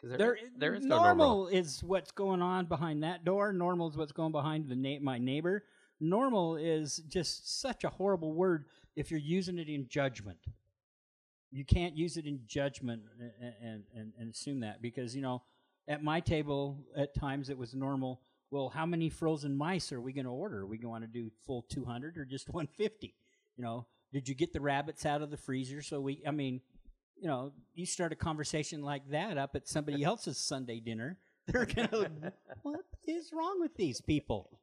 'Cause 0.00 0.10
there, 0.10 0.18
There, 0.18 0.38
there 0.58 0.74
is 0.74 0.84
no 0.84 0.96
normal, 0.98 1.26
normal. 1.44 1.48
is 1.48 1.82
what's 1.82 2.10
going 2.10 2.42
on 2.42 2.66
behind 2.66 3.02
that 3.02 3.24
door. 3.24 3.52
Normal 3.52 3.88
is 3.88 3.96
what's 3.96 4.12
going 4.12 4.32
behind 4.32 4.68
the 4.68 4.76
na- 4.76 5.00
my 5.00 5.16
neighbor. 5.18 5.64
Normal 6.00 6.56
is 6.56 6.98
just 7.08 7.60
such 7.60 7.82
a 7.84 7.88
horrible 7.88 8.34
word 8.34 8.66
if 8.94 9.10
you're 9.10 9.18
using 9.20 9.58
it 9.58 9.68
in 9.70 9.88
judgment. 9.88 10.38
You 11.50 11.64
can't 11.64 11.96
use 11.96 12.18
it 12.18 12.26
in 12.26 12.40
judgment 12.46 13.04
and, 13.18 13.54
and, 13.62 13.84
and, 13.94 14.12
and 14.18 14.30
assume 14.30 14.60
that 14.60 14.82
because, 14.82 15.16
you 15.16 15.22
know, 15.22 15.42
at 15.88 16.02
my 16.02 16.20
table, 16.20 16.84
at 16.94 17.14
times 17.14 17.48
it 17.48 17.56
was 17.56 17.74
normal. 17.74 18.20
Well, 18.50 18.68
how 18.68 18.84
many 18.84 19.08
frozen 19.08 19.56
mice 19.56 19.92
are 19.92 20.00
we 20.00 20.12
going 20.12 20.26
to 20.26 20.30
order? 20.30 20.60
Are 20.60 20.66
we 20.66 20.76
going 20.76 21.00
to 21.00 21.08
do 21.08 21.30
full 21.46 21.62
200 21.62 22.18
or 22.18 22.26
just 22.26 22.48
150? 22.50 23.14
You 23.56 23.64
know, 23.64 23.86
did 24.12 24.28
you 24.28 24.34
get 24.34 24.52
the 24.52 24.60
rabbits 24.60 25.04
out 25.06 25.22
of 25.22 25.30
the 25.30 25.36
freezer? 25.36 25.82
So 25.82 26.00
we, 26.00 26.22
I 26.26 26.30
mean, 26.30 26.60
you 27.16 27.28
know, 27.28 27.52
you 27.74 27.86
start 27.86 28.12
a 28.12 28.16
conversation 28.16 28.82
like 28.82 29.08
that 29.10 29.38
up 29.38 29.56
at 29.56 29.68
somebody 29.68 30.02
else's 30.10 30.38
Sunday 30.38 30.80
dinner, 30.80 31.18
they're 31.46 31.66
gonna, 31.66 32.32
what 32.62 32.84
is 33.06 33.30
wrong 33.32 33.60
with 33.60 33.76
these 33.76 34.00
people? 34.00 34.58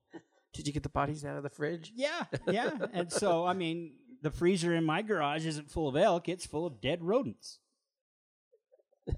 Did 0.53 0.67
you 0.67 0.73
get 0.73 0.83
the 0.83 0.89
bodies 0.89 1.25
out 1.25 1.37
of 1.37 1.43
the 1.43 1.49
fridge? 1.49 1.91
Yeah, 1.95 2.25
yeah. 2.47 2.71
And 2.93 3.11
so, 3.11 3.45
I 3.45 3.53
mean, 3.53 3.93
the 4.21 4.29
freezer 4.29 4.75
in 4.75 4.83
my 4.83 5.01
garage 5.01 5.45
isn't 5.45 5.71
full 5.71 5.87
of 5.87 5.95
elk; 5.95 6.29
it's 6.29 6.45
full 6.45 6.65
of 6.65 6.79
dead 6.79 7.03
rodents. 7.03 7.59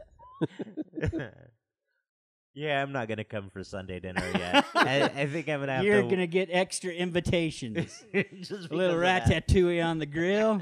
yeah, 2.56 2.82
I'm 2.82 2.92
not 2.92 3.08
gonna 3.08 3.24
come 3.24 3.50
for 3.52 3.64
Sunday 3.64 4.00
dinner 4.00 4.24
yet. 4.34 4.66
I, 4.76 5.04
I 5.04 5.28
think 5.28 5.48
I'm 5.50 5.60
gonna 5.60 5.76
have 5.76 5.84
You're 5.84 6.02
to. 6.02 6.08
gonna 6.10 6.26
get 6.28 6.50
extra 6.52 6.92
invitations. 6.92 8.04
just 8.14 8.52
a 8.52 8.76
little 8.76 9.00
because 9.00 9.24
of 9.24 9.30
that. 9.30 9.48
ratatouille 9.48 9.86
on 9.86 10.00
the 10.00 10.06
grill. 10.06 10.62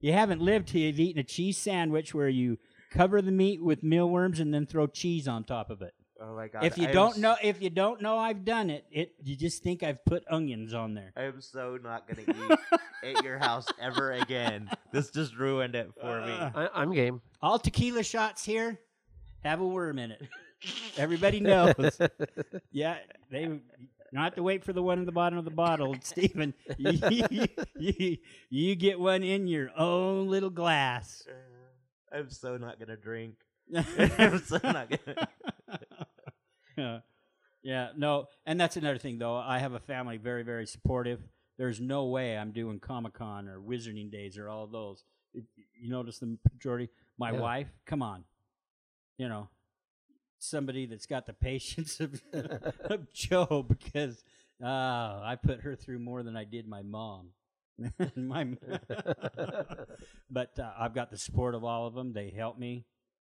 You 0.00 0.12
haven't 0.14 0.40
lived 0.40 0.68
till 0.68 0.80
you've 0.80 0.98
eaten 0.98 1.20
a 1.20 1.24
cheese 1.24 1.58
sandwich 1.58 2.14
where 2.14 2.28
you 2.28 2.58
cover 2.90 3.20
the 3.20 3.30
meat 3.32 3.62
with 3.62 3.82
mealworms 3.82 4.40
and 4.40 4.52
then 4.52 4.66
throw 4.66 4.86
cheese 4.86 5.28
on 5.28 5.44
top 5.44 5.70
of 5.70 5.82
it. 5.82 5.92
Oh 6.22 6.34
my 6.36 6.48
god! 6.48 6.64
if 6.64 6.76
you 6.76 6.86
I'm 6.88 6.92
don't 6.92 7.12
s- 7.12 7.18
know, 7.18 7.36
if 7.42 7.62
you 7.62 7.70
don't 7.70 8.02
know 8.02 8.18
I've 8.18 8.44
done 8.44 8.68
it, 8.68 8.84
it 8.90 9.12
you 9.22 9.36
just 9.36 9.62
think 9.62 9.82
I've 9.82 10.04
put 10.04 10.22
onions 10.30 10.74
on 10.74 10.92
there. 10.94 11.12
I'm 11.16 11.40
so 11.40 11.78
not 11.82 12.06
gonna 12.08 12.22
eat 13.02 13.16
at 13.16 13.24
your 13.24 13.38
house 13.38 13.66
ever 13.80 14.12
again. 14.12 14.68
This 14.92 15.10
just 15.10 15.34
ruined 15.36 15.74
it 15.74 15.90
for 15.98 16.20
me. 16.20 16.32
Uh, 16.32 16.50
I, 16.54 16.68
I'm 16.82 16.92
game. 16.92 17.22
All 17.40 17.58
tequila 17.58 18.02
shots 18.02 18.44
here 18.44 18.78
have 19.44 19.60
a 19.60 19.66
worm 19.66 19.98
in 19.98 20.10
it. 20.10 20.20
Everybody 20.96 21.40
knows. 21.40 21.98
yeah, 22.72 22.98
they 23.30 23.42
you 23.42 23.60
don't 24.12 24.24
have 24.24 24.34
to 24.34 24.42
wait 24.42 24.64
for 24.64 24.72
the 24.72 24.82
one 24.82 24.98
in 24.98 25.06
the 25.06 25.12
bottom 25.12 25.38
of 25.38 25.44
the 25.44 25.50
bottle, 25.52 25.94
Stephen. 26.02 26.52
You, 26.78 27.46
you, 27.78 28.16
you 28.50 28.74
get 28.74 28.98
one 28.98 29.22
in 29.22 29.46
your 29.46 29.70
own 29.78 30.28
little 30.28 30.50
glass. 30.50 31.22
Uh, 31.28 32.16
I'm 32.16 32.28
so 32.30 32.56
not 32.56 32.78
gonna 32.80 32.96
drink. 32.96 33.36
I'm 33.74 34.38
so 34.44 34.58
not 34.64 34.90
gonna. 34.90 35.28
yeah. 36.76 36.98
yeah, 37.62 37.88
no, 37.96 38.26
and 38.46 38.60
that's 38.60 38.76
another 38.76 38.98
thing 38.98 39.18
though. 39.18 39.36
I 39.36 39.58
have 39.60 39.74
a 39.74 39.80
family 39.80 40.16
very, 40.16 40.42
very 40.42 40.66
supportive. 40.66 41.20
There's 41.56 41.80
no 41.80 42.06
way 42.06 42.36
I'm 42.36 42.50
doing 42.52 42.80
Comic 42.80 43.12
Con 43.12 43.46
or 43.48 43.60
Wizarding 43.60 44.10
Days 44.10 44.38
or 44.38 44.48
all 44.48 44.64
of 44.64 44.72
those. 44.72 45.04
If 45.34 45.44
you 45.80 45.90
notice 45.90 46.18
the 46.18 46.36
majority. 46.52 46.88
My 47.18 47.30
Yeah. 47.32 47.40
wife, 47.40 47.68
come 47.86 48.02
on, 48.02 48.24
you 49.18 49.28
know, 49.28 49.48
somebody 50.40 50.86
that's 50.86 51.06
got 51.06 51.26
the 51.26 51.32
patience 51.32 52.00
of, 52.00 52.20
of 52.32 53.12
Joe 53.12 53.64
because 53.66 54.24
uh, 54.62 54.66
I 54.66 55.36
put 55.40 55.60
her 55.60 55.76
through 55.76 56.00
more 56.00 56.22
than 56.22 56.36
I 56.36 56.44
did 56.44 56.66
my 56.66 56.82
mom. 56.82 57.28
my, 58.16 58.46
but 60.30 60.58
uh, 60.58 60.70
I've 60.78 60.94
got 60.94 61.10
the 61.10 61.16
support 61.16 61.54
of 61.54 61.64
all 61.64 61.86
of 61.86 61.94
them. 61.94 62.12
They 62.12 62.30
help 62.30 62.58
me. 62.58 62.84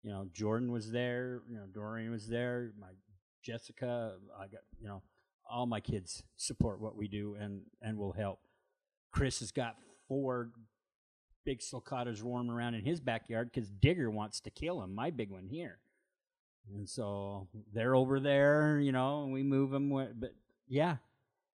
You 0.04 0.12
know, 0.12 0.28
Jordan 0.34 0.72
was 0.72 0.92
there. 0.92 1.42
You 1.50 1.58
know, 1.58 1.66
Dorian 1.72 2.12
was 2.12 2.28
there. 2.28 2.72
My 2.80 2.90
Jessica. 3.44 4.14
I 4.38 4.44
got 4.44 4.62
you 4.80 4.88
know, 4.88 5.02
all 5.50 5.66
my 5.66 5.80
kids 5.80 6.24
support 6.36 6.80
what 6.80 6.96
we 6.96 7.08
do 7.08 7.36
and 7.40 7.62
and 7.82 7.98
will 7.98 8.14
help. 8.14 8.40
Chris 9.12 9.40
has 9.40 9.52
got 9.52 9.78
four 10.08 10.52
big 11.44 11.60
sulcatas 11.60 12.24
roaming 12.24 12.52
around 12.52 12.76
in 12.76 12.84
his 12.84 13.00
backyard 13.00 13.52
because 13.52 13.70
Digger 13.70 14.12
wants 14.12 14.40
to 14.42 14.50
kill 14.50 14.84
him. 14.84 14.94
My 14.94 15.10
big 15.10 15.32
one 15.32 15.48
here, 15.48 15.80
and 16.74 16.88
so 16.88 17.48
they're 17.74 17.96
over 17.96 18.20
there. 18.20 18.80
You 18.80 18.92
know, 18.92 19.24
and 19.24 19.34
we 19.34 19.44
move 19.44 19.72
them. 19.72 19.90
But 19.90 20.34
yeah, 20.68 20.98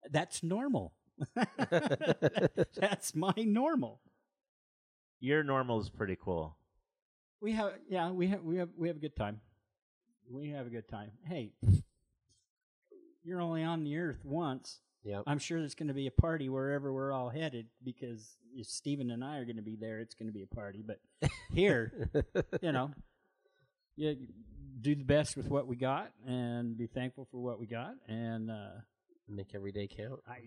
that's 0.09 0.43
normal. 0.43 0.93
that's 2.75 3.15
my 3.15 3.33
normal. 3.37 3.99
Your 5.19 5.43
normal 5.43 5.79
is 5.79 5.89
pretty 5.89 6.17
cool. 6.19 6.55
We 7.41 7.53
have 7.53 7.73
yeah, 7.89 8.11
we 8.11 8.27
have 8.27 8.43
we 8.43 8.57
have 8.57 8.69
we 8.77 8.87
have 8.87 8.97
a 8.97 9.01
good 9.01 9.15
time. 9.15 9.41
We 10.29 10.49
have 10.49 10.67
a 10.67 10.69
good 10.69 10.87
time. 10.87 11.11
Hey, 11.27 11.51
you're 13.23 13.41
only 13.41 13.63
on 13.63 13.83
the 13.83 13.97
earth 13.97 14.19
once. 14.23 14.79
Yep. 15.03 15.23
I'm 15.25 15.39
sure 15.39 15.59
there's 15.59 15.75
going 15.75 15.87
to 15.87 15.93
be 15.93 16.07
a 16.07 16.11
party 16.11 16.47
wherever 16.47 16.93
we're 16.93 17.11
all 17.11 17.29
headed 17.29 17.67
because 17.83 18.37
if 18.55 18.67
Stephen 18.67 19.09
and 19.09 19.23
I 19.23 19.37
are 19.37 19.45
going 19.45 19.55
to 19.55 19.63
be 19.63 19.75
there, 19.75 19.99
it's 19.99 20.13
going 20.13 20.27
to 20.27 20.33
be 20.33 20.43
a 20.43 20.55
party. 20.55 20.83
But 20.85 20.99
here, 21.53 22.09
you 22.61 22.71
know, 22.71 22.91
you 23.95 24.15
do 24.81 24.95
the 24.95 25.03
best 25.03 25.37
with 25.37 25.49
what 25.49 25.67
we 25.67 25.75
got 25.75 26.11
and 26.25 26.77
be 26.77 26.87
thankful 26.87 27.27
for 27.31 27.39
what 27.39 27.59
we 27.59 27.67
got. 27.67 27.93
And 28.07 28.49
uh, 28.49 28.81
Make 29.31 29.55
every 29.55 29.71
day 29.71 29.87
count. 29.87 30.19
I 30.27 30.39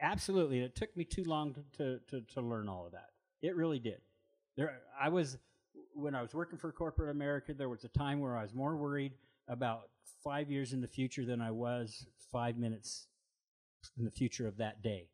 absolutely, 0.00 0.60
it 0.60 0.76
took 0.76 0.96
me 0.96 1.04
too 1.04 1.24
long 1.24 1.54
to, 1.54 1.62
to, 1.78 2.00
to, 2.10 2.20
to 2.34 2.40
learn 2.40 2.68
all 2.68 2.86
of 2.86 2.92
that. 2.92 3.10
It 3.42 3.56
really 3.56 3.80
did. 3.80 4.00
There, 4.56 4.80
I 5.00 5.08
was 5.08 5.38
when 5.94 6.14
I 6.14 6.22
was 6.22 6.34
working 6.34 6.58
for 6.58 6.70
corporate 6.70 7.10
America. 7.10 7.54
There 7.54 7.68
was 7.68 7.84
a 7.84 7.88
time 7.88 8.20
where 8.20 8.36
I 8.36 8.42
was 8.42 8.54
more 8.54 8.76
worried 8.76 9.14
about 9.48 9.88
five 10.22 10.50
years 10.50 10.72
in 10.72 10.80
the 10.80 10.88
future 10.88 11.24
than 11.24 11.40
I 11.40 11.50
was 11.50 12.06
five 12.30 12.56
minutes 12.56 13.06
in 13.96 14.04
the 14.04 14.10
future 14.10 14.46
of 14.46 14.58
that 14.58 14.82
day, 14.82 15.08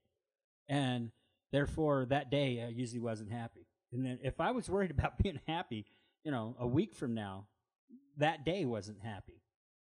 and 0.69 1.11
therefore 1.53 2.07
that 2.07 2.31
day 2.31 2.65
I 2.67 2.69
usually 2.69 3.01
wasn't 3.01 3.31
happy. 3.31 3.67
And 3.93 4.05
then 4.05 4.19
if 4.23 4.41
I 4.41 4.51
was 4.51 4.69
worried 4.69 4.91
about 4.99 5.19
being 5.19 5.41
happy, 5.47 5.87
you 6.25 6.31
know, 6.31 6.57
a 6.59 6.67
week 6.67 6.95
from 6.95 7.15
now, 7.15 7.47
that 8.19 8.45
day 8.45 8.65
wasn't 8.65 9.03
happy. 9.03 9.43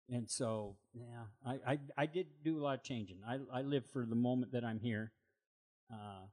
And 0.09 0.29
so, 0.29 0.75
yeah, 0.93 1.23
I, 1.45 1.59
I, 1.73 1.79
I 1.97 2.05
did 2.05 2.27
do 2.43 2.59
a 2.59 2.61
lot 2.61 2.75
of 2.75 2.83
changing. 2.83 3.17
I, 3.27 3.39
I 3.51 3.61
live 3.61 3.85
for 3.85 4.05
the 4.05 4.15
moment 4.15 4.51
that 4.51 4.63
I'm 4.63 4.79
here. 4.79 5.11
Uh, 5.91 6.25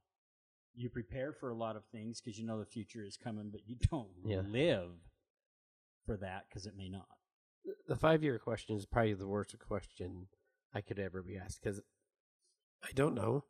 you 0.75 0.89
prepare 0.89 1.33
for 1.33 1.49
a 1.49 1.55
lot 1.55 1.75
of 1.75 1.83
things 1.85 2.21
because 2.21 2.37
you 2.39 2.45
know 2.45 2.59
the 2.59 2.65
future 2.65 3.03
is 3.03 3.17
coming, 3.17 3.49
but 3.51 3.61
you 3.67 3.75
don't 3.91 4.09
Yeah. 4.25 4.41
live 4.47 4.91
for 6.05 6.17
that 6.17 6.45
because 6.49 6.65
it 6.65 6.75
may 6.77 6.89
not. 6.89 7.07
The 7.87 7.95
five 7.95 8.23
year 8.23 8.39
question 8.39 8.75
is 8.75 8.85
probably 8.85 9.13
the 9.13 9.27
worst 9.27 9.55
question 9.59 10.27
I 10.73 10.81
could 10.81 10.99
ever 10.99 11.21
be 11.21 11.37
asked 11.37 11.61
because 11.61 11.81
I 12.83 12.89
don't 12.93 13.13
know. 13.15 13.45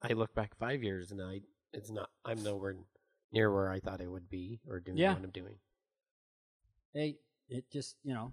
I 0.00 0.12
look 0.12 0.34
back 0.34 0.56
five 0.56 0.82
years 0.82 1.10
and 1.10 1.20
I 1.20 1.40
it's 1.72 1.90
not 1.90 2.08
I'm 2.24 2.42
nowhere 2.42 2.76
near 3.32 3.52
where 3.52 3.70
I 3.70 3.80
thought 3.80 4.00
I 4.00 4.06
would 4.06 4.30
be 4.30 4.60
or 4.68 4.78
doing 4.80 4.96
Yeah. 4.98 5.14
what 5.14 5.24
I'm 5.24 5.30
doing. 5.30 5.56
Hey, 6.94 7.16
it 7.48 7.70
just 7.70 7.96
you 8.02 8.14
know, 8.14 8.32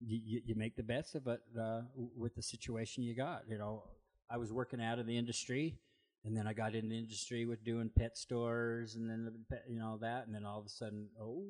you 0.00 0.40
you, 0.44 0.54
make 0.54 0.76
the 0.76 0.82
best 0.82 1.14
of 1.14 1.26
it 1.26 1.40
uh, 1.58 1.82
with 1.94 2.34
the 2.34 2.42
situation 2.42 3.02
you 3.02 3.14
got. 3.14 3.42
You 3.48 3.58
know, 3.58 3.84
I 4.30 4.36
was 4.36 4.52
working 4.52 4.82
out 4.82 4.98
of 4.98 5.06
the 5.06 5.16
industry, 5.16 5.78
and 6.24 6.36
then 6.36 6.46
I 6.46 6.52
got 6.52 6.74
in 6.74 6.88
the 6.88 6.98
industry 6.98 7.46
with 7.46 7.64
doing 7.64 7.90
pet 7.96 8.16
stores, 8.16 8.94
and 8.94 9.08
then 9.08 9.30
you 9.68 9.78
know 9.78 9.98
that, 10.00 10.26
and 10.26 10.34
then 10.34 10.44
all 10.44 10.58
of 10.58 10.66
a 10.66 10.70
sudden, 10.70 11.08
oh, 11.20 11.44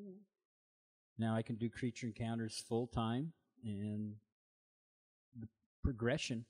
now 1.18 1.36
I 1.36 1.42
can 1.42 1.56
do 1.56 1.68
creature 1.68 2.06
encounters 2.06 2.64
full 2.68 2.86
time 2.86 3.32
and 3.64 4.14
the 5.38 5.48
progression. 5.82 6.44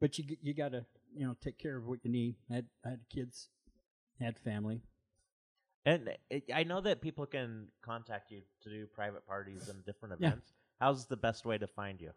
But 0.00 0.18
you 0.18 0.36
you 0.42 0.54
got 0.54 0.72
to 0.72 0.86
you 1.14 1.26
know 1.26 1.36
take 1.42 1.58
care 1.58 1.76
of 1.76 1.86
what 1.86 2.00
you 2.04 2.10
need. 2.10 2.36
I 2.50 2.54
had, 2.54 2.66
I 2.84 2.88
had 2.90 3.00
kids, 3.12 3.48
had 4.20 4.38
family. 4.38 4.82
And 5.86 6.10
it, 6.30 6.44
I 6.54 6.64
know 6.64 6.80
that 6.80 7.00
people 7.00 7.26
can 7.26 7.68
contact 7.82 8.30
you 8.30 8.42
to 8.62 8.68
do 8.68 8.86
private 8.86 9.26
parties 9.26 9.68
and 9.68 9.84
different 9.84 10.14
events. 10.14 10.52
Yeah. 10.52 10.86
How's 10.86 11.06
the 11.06 11.16
best 11.16 11.44
way 11.44 11.58
to 11.58 11.66
find 11.66 12.00
you? 12.00 12.10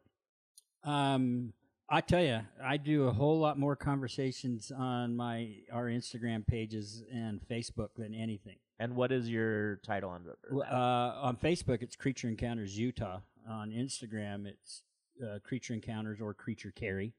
Um, 0.84 1.54
I 1.90 2.02
tell 2.02 2.24
you, 2.24 2.42
I 2.64 2.78
do 2.78 3.08
a 3.08 3.12
whole 3.12 3.40
lot 3.40 3.60
more 3.60 3.76
conversations 3.76 4.72
on 4.72 5.16
my 5.16 5.56
our 5.72 5.86
Instagram 5.86 6.48
pages 6.48 7.04
and 7.14 7.42
Facebook 7.50 7.90
than 7.98 8.14
anything. 8.14 8.58
And 8.80 8.96
what 8.96 9.12
is 9.12 9.30
your 9.30 9.76
title 9.78 10.10
on? 10.10 10.26
Uh, 10.52 10.74
on 11.22 11.36
Facebook, 11.36 11.82
it's 11.82 11.96
Creature 11.96 12.30
Encounters 12.30 12.78
Utah. 12.78 13.20
On 13.50 13.72
Instagram, 13.72 14.48
it's 14.48 14.84
uh, 15.22 15.40
Creature 15.44 15.76
Encounters 15.76 16.20
or 16.22 16.34
Creature 16.34 16.72
Carry. 16.76 17.14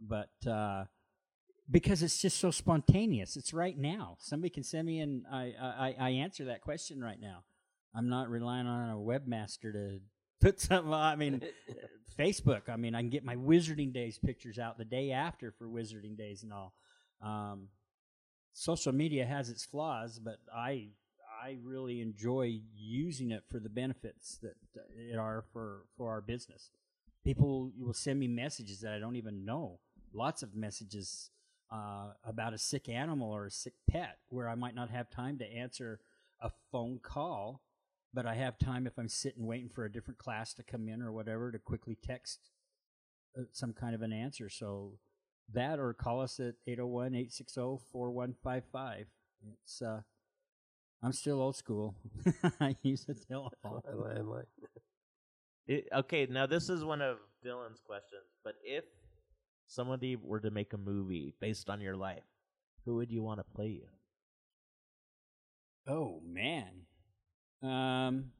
But 0.00 0.30
uh, 0.46 0.84
because 1.70 2.02
it's 2.02 2.20
just 2.20 2.38
so 2.38 2.50
spontaneous, 2.50 3.36
it's 3.36 3.52
right 3.52 3.76
now. 3.76 4.16
Somebody 4.20 4.50
can 4.50 4.62
send 4.62 4.86
me, 4.86 5.00
and 5.00 5.24
I, 5.30 5.54
I 5.60 5.94
I 5.98 6.10
answer 6.10 6.46
that 6.46 6.62
question 6.62 7.02
right 7.02 7.20
now. 7.20 7.44
I'm 7.94 8.08
not 8.08 8.30
relying 8.30 8.66
on 8.66 8.90
a 8.90 8.96
webmaster 8.96 9.72
to 9.72 10.00
put 10.40 10.60
something. 10.60 10.92
I 10.92 11.16
mean, 11.16 11.42
Facebook. 12.18 12.68
I 12.68 12.76
mean, 12.76 12.94
I 12.94 13.00
can 13.00 13.10
get 13.10 13.24
my 13.24 13.36
Wizarding 13.36 13.92
Days 13.92 14.18
pictures 14.18 14.58
out 14.58 14.78
the 14.78 14.84
day 14.84 15.10
after 15.10 15.52
for 15.52 15.66
Wizarding 15.66 16.16
Days 16.16 16.42
and 16.42 16.52
all. 16.52 16.74
Um, 17.22 17.68
social 18.52 18.92
media 18.92 19.26
has 19.26 19.50
its 19.50 19.64
flaws, 19.64 20.18
but 20.18 20.38
I 20.54 20.88
I 21.42 21.56
really 21.62 22.00
enjoy 22.00 22.60
using 22.74 23.30
it 23.30 23.44
for 23.48 23.58
the 23.60 23.68
benefits 23.68 24.38
that 24.42 24.56
uh, 24.76 24.82
it 24.96 25.18
are 25.18 25.44
for 25.52 25.84
for 25.96 26.10
our 26.10 26.20
business. 26.20 26.70
People 27.24 27.72
will 27.78 27.92
send 27.92 28.18
me 28.18 28.26
messages 28.26 28.80
that 28.80 28.94
I 28.94 28.98
don't 28.98 29.16
even 29.16 29.44
know. 29.44 29.80
Lots 30.14 30.42
of 30.42 30.54
messages 30.54 31.30
uh, 31.70 32.12
about 32.24 32.54
a 32.54 32.58
sick 32.58 32.88
animal 32.88 33.30
or 33.30 33.46
a 33.46 33.50
sick 33.50 33.74
pet, 33.90 34.18
where 34.28 34.48
I 34.48 34.54
might 34.54 34.74
not 34.74 34.90
have 34.90 35.10
time 35.10 35.38
to 35.38 35.44
answer 35.44 36.00
a 36.40 36.50
phone 36.70 37.00
call, 37.02 37.62
but 38.14 38.26
I 38.26 38.34
have 38.34 38.58
time 38.58 38.86
if 38.86 38.98
I'm 38.98 39.08
sitting 39.08 39.46
waiting 39.46 39.68
for 39.68 39.84
a 39.84 39.92
different 39.92 40.18
class 40.18 40.54
to 40.54 40.62
come 40.62 40.88
in 40.88 41.02
or 41.02 41.12
whatever 41.12 41.52
to 41.52 41.58
quickly 41.58 41.94
text 41.94 42.50
uh, 43.38 43.42
some 43.52 43.72
kind 43.72 43.94
of 43.94 44.02
an 44.02 44.12
answer. 44.12 44.48
So 44.48 44.98
that 45.52 45.78
or 45.78 45.94
call 45.94 46.20
us 46.20 46.40
at 46.40 46.54
801-860-4155. 46.66 49.04
It's 49.62 49.82
uh 49.82 50.00
I'm 51.02 51.12
still 51.12 51.40
old 51.40 51.56
school. 51.56 51.94
I 52.60 52.76
use 52.82 53.06
a 53.08 53.14
telephone. 53.14 53.82
It, 55.68 55.86
okay, 55.92 56.26
now 56.28 56.46
this 56.46 56.70
is 56.70 56.82
one 56.82 57.02
of 57.02 57.18
Dylan's 57.44 57.80
questions. 57.86 58.24
But 58.42 58.54
if 58.64 58.84
somebody 59.68 60.16
were 60.16 60.40
to 60.40 60.50
make 60.50 60.72
a 60.72 60.78
movie 60.78 61.34
based 61.40 61.70
on 61.70 61.80
your 61.80 61.94
life, 61.94 62.24
who 62.84 62.96
would 62.96 63.12
you 63.12 63.22
want 63.22 63.38
to 63.38 63.44
play 63.44 63.68
you? 63.68 63.86
Oh 65.86 66.20
man. 66.26 66.86
Um 67.62 68.32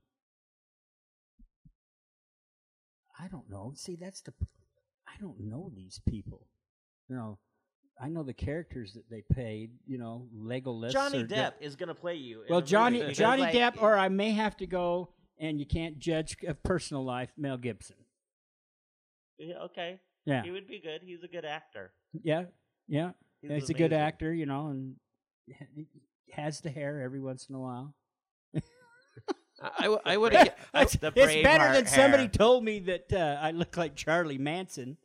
I 3.20 3.28
don't 3.28 3.48
know. 3.50 3.72
See, 3.76 3.96
that's 3.96 4.22
the 4.22 4.32
I 5.06 5.20
don't 5.20 5.38
know 5.40 5.70
these 5.74 6.00
people. 6.08 6.46
You 7.08 7.16
know, 7.16 7.38
I 8.00 8.08
know 8.08 8.22
the 8.22 8.34
characters 8.34 8.92
that 8.94 9.08
they 9.10 9.22
paid, 9.34 9.70
you 9.86 9.98
know, 9.98 10.28
Legolas 10.36 10.92
Johnny 10.92 11.22
or 11.22 11.26
De- 11.26 11.34
Depp 11.34 11.52
is 11.60 11.76
gonna 11.76 11.94
play 11.94 12.14
you. 12.14 12.42
Well, 12.48 12.60
movie 12.60 12.70
Johnny 12.70 13.12
Johnny 13.12 13.42
like, 13.42 13.54
Depp 13.54 13.82
or 13.82 13.96
I 13.96 14.08
may 14.08 14.30
have 14.30 14.56
to 14.58 14.66
go 14.66 15.10
and 15.38 15.60
you 15.60 15.66
can't 15.66 15.98
judge 15.98 16.36
a 16.46 16.54
personal 16.54 17.04
life, 17.04 17.30
Mel 17.36 17.58
Gibson. 17.58 17.96
Yeah, 19.38 19.58
okay, 19.66 20.00
Yeah. 20.28 20.42
he 20.42 20.50
would 20.50 20.68
be 20.68 20.78
good. 20.78 21.00
He's 21.02 21.22
a 21.22 21.28
good 21.28 21.46
actor. 21.46 21.92
Yeah. 22.22 22.44
Yeah. 22.86 23.12
He's, 23.40 23.50
He's, 23.50 23.70
a 23.70 23.74
good 23.74 23.94
actor, 23.94 24.32
you 24.32 24.44
know, 24.44 24.66
and 24.66 24.96
has 26.32 26.60
the 26.60 26.70
hair 26.70 27.00
every 27.00 27.20
once 27.20 27.46
in 27.48 27.54
a 27.54 27.60
while. 27.60 27.94
I, 29.62 29.96
I 30.04 30.16
would 30.18 30.34
have. 30.34 30.54
It's, 30.74 30.96
the 30.96 31.12
it's 31.16 31.42
better 31.42 31.64
Braveheart 31.64 31.72
than 31.72 31.86
somebody 31.86 32.28
told 32.28 32.62
me 32.62 32.80
that 32.80 33.10
uh, 33.12 33.38
I 33.40 33.52
look 33.52 33.76
like 33.78 33.96
Charlie 33.96 34.38
Manson. 34.38 34.98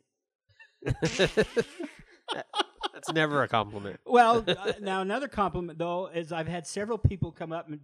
That's 0.82 1.40
never 3.12 3.42
a 3.42 3.48
compliment. 3.48 4.00
Well, 4.04 4.44
uh, 4.46 4.72
now 4.80 5.00
another 5.00 5.28
compliment 5.28 5.78
though 5.78 6.08
is 6.08 6.32
I've 6.32 6.48
had 6.48 6.66
several 6.66 6.98
people 6.98 7.32
come 7.32 7.50
up 7.52 7.68
and 7.68 7.80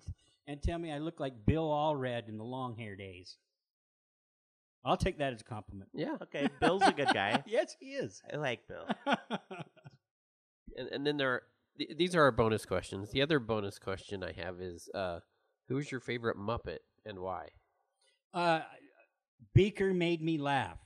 and 0.46 0.62
tell 0.62 0.78
me 0.78 0.92
I 0.92 0.98
look 0.98 1.18
like 1.18 1.46
Bill 1.46 1.68
Allred 1.68 2.28
in 2.28 2.36
the 2.36 2.44
long 2.44 2.76
hair 2.76 2.96
days. 2.96 3.38
I'll 4.84 4.96
take 4.96 5.18
that 5.18 5.32
as 5.34 5.40
a 5.40 5.44
compliment. 5.44 5.90
Yeah, 5.92 6.16
Okay, 6.22 6.48
Bill's 6.60 6.82
a 6.82 6.92
good 6.92 7.12
guy. 7.12 7.42
yes, 7.46 7.76
he 7.78 7.88
is. 7.90 8.22
I 8.32 8.36
like 8.36 8.60
Bill. 8.66 8.86
and, 10.76 10.88
and 10.88 11.06
then 11.06 11.16
there 11.16 11.30
are 11.30 11.42
th- 11.78 11.96
these 11.96 12.14
are 12.14 12.22
our 12.22 12.32
bonus 12.32 12.64
questions. 12.64 13.10
The 13.10 13.22
other 13.22 13.38
bonus 13.38 13.78
question 13.78 14.24
I 14.24 14.32
have 14.32 14.60
is, 14.60 14.88
uh, 14.94 15.20
who 15.68 15.78
is 15.78 15.90
your 15.90 16.00
favorite 16.00 16.36
Muppet 16.36 16.78
and 17.04 17.18
why? 17.18 17.48
uh, 18.34 18.60
Beaker 19.54 19.92
made 19.94 20.22
me 20.22 20.38
laugh. 20.38 20.78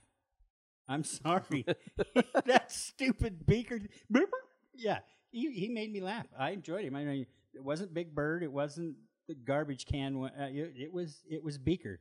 I'm 0.87 1.03
sorry. 1.03 1.65
that 2.45 2.71
stupid 2.71 3.45
Beaker. 3.45 3.79
Remember? 4.09 4.37
Yeah, 4.75 4.99
he 5.31 5.51
he 5.51 5.69
made 5.69 5.91
me 5.91 5.99
laugh. 6.01 6.25
I 6.37 6.51
enjoyed 6.51 6.85
him. 6.85 6.95
I 6.95 7.03
mean, 7.03 7.25
it 7.53 7.63
wasn't 7.63 7.93
Big 7.93 8.13
Bird. 8.13 8.43
It 8.43 8.51
wasn't 8.51 8.95
the 9.27 9.35
garbage 9.35 9.85
can. 9.85 10.15
Uh, 10.23 10.29
it, 10.51 10.73
it 10.77 10.93
was 10.93 11.21
it 11.29 11.43
was 11.43 11.57
Beaker. 11.57 11.99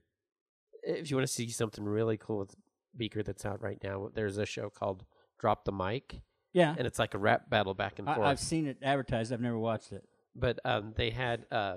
If 0.86 1.10
you 1.10 1.16
want 1.16 1.26
to 1.26 1.32
see 1.32 1.48
something 1.50 1.84
really 1.84 2.16
cool 2.16 2.38
with 2.38 2.54
Beaker 2.96 3.22
that's 3.22 3.44
out 3.44 3.62
right 3.62 3.78
now, 3.82 4.10
there's 4.14 4.38
a 4.38 4.46
show 4.46 4.70
called 4.70 5.04
Drop 5.38 5.64
the 5.64 5.72
Mic, 5.72 6.20
Yeah, 6.52 6.74
and 6.76 6.86
it's 6.86 6.98
like 6.98 7.14
a 7.14 7.18
rap 7.18 7.48
battle 7.50 7.74
back 7.74 7.98
and 7.98 8.08
I, 8.08 8.14
forth. 8.14 8.26
I've 8.28 8.40
seen 8.40 8.66
it 8.66 8.78
advertised. 8.82 9.32
I've 9.32 9.40
never 9.40 9.58
watched 9.58 9.92
it. 9.92 10.04
but 10.34 10.58
um, 10.64 10.92
they 10.96 11.10
had 11.10 11.46
uh, 11.50 11.76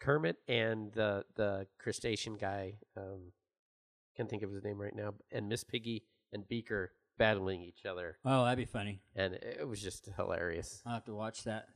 Kermit 0.00 0.36
and 0.48 0.92
the 0.92 1.24
the 1.36 1.66
crustacean 1.78 2.34
guy. 2.36 2.74
Um, 2.96 3.32
can't 4.16 4.28
think 4.30 4.42
of 4.42 4.50
his 4.52 4.62
name 4.62 4.80
right 4.80 4.94
now. 4.94 5.14
And 5.32 5.48
Miss 5.48 5.64
Piggy 5.64 6.04
and 6.32 6.46
Beaker 6.48 6.92
battling 7.18 7.62
each 7.62 7.84
other, 7.86 8.18
Oh, 8.24 8.44
that'd 8.44 8.58
be 8.58 8.64
funny. 8.64 9.00
and 9.14 9.34
it, 9.34 9.58
it 9.60 9.68
was 9.68 9.80
just 9.82 10.08
hilarious. 10.16 10.82
I'll 10.86 10.94
have 10.94 11.04
to 11.06 11.14
watch 11.14 11.44
that. 11.44 11.66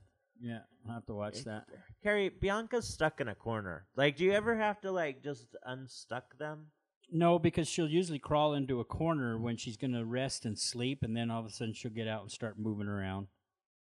Yeah, 0.40 0.60
I'll 0.86 0.94
have 0.94 1.06
to 1.06 1.14
watch 1.14 1.44
that. 1.44 1.66
Carrie, 2.02 2.30
Bianca's 2.30 2.86
stuck 2.86 3.20
in 3.20 3.28
a 3.28 3.34
corner. 3.34 3.86
Like, 3.96 4.16
do 4.16 4.24
you 4.24 4.32
ever 4.32 4.54
mm. 4.54 4.58
have 4.58 4.80
to 4.82 4.92
like 4.92 5.22
just 5.22 5.46
unstuck 5.64 6.38
them? 6.38 6.66
No, 7.10 7.38
because 7.38 7.66
she'll 7.66 7.88
usually 7.88 8.18
crawl 8.18 8.54
into 8.54 8.80
a 8.80 8.84
corner 8.84 9.38
when 9.38 9.56
she's 9.56 9.76
going 9.78 9.94
to 9.94 10.04
rest 10.04 10.44
and 10.44 10.58
sleep, 10.58 11.02
and 11.02 11.16
then 11.16 11.30
all 11.30 11.40
of 11.40 11.46
a 11.46 11.50
sudden 11.50 11.72
she'll 11.72 11.90
get 11.90 12.06
out 12.06 12.22
and 12.22 12.30
start 12.30 12.58
moving 12.58 12.86
around. 12.86 13.28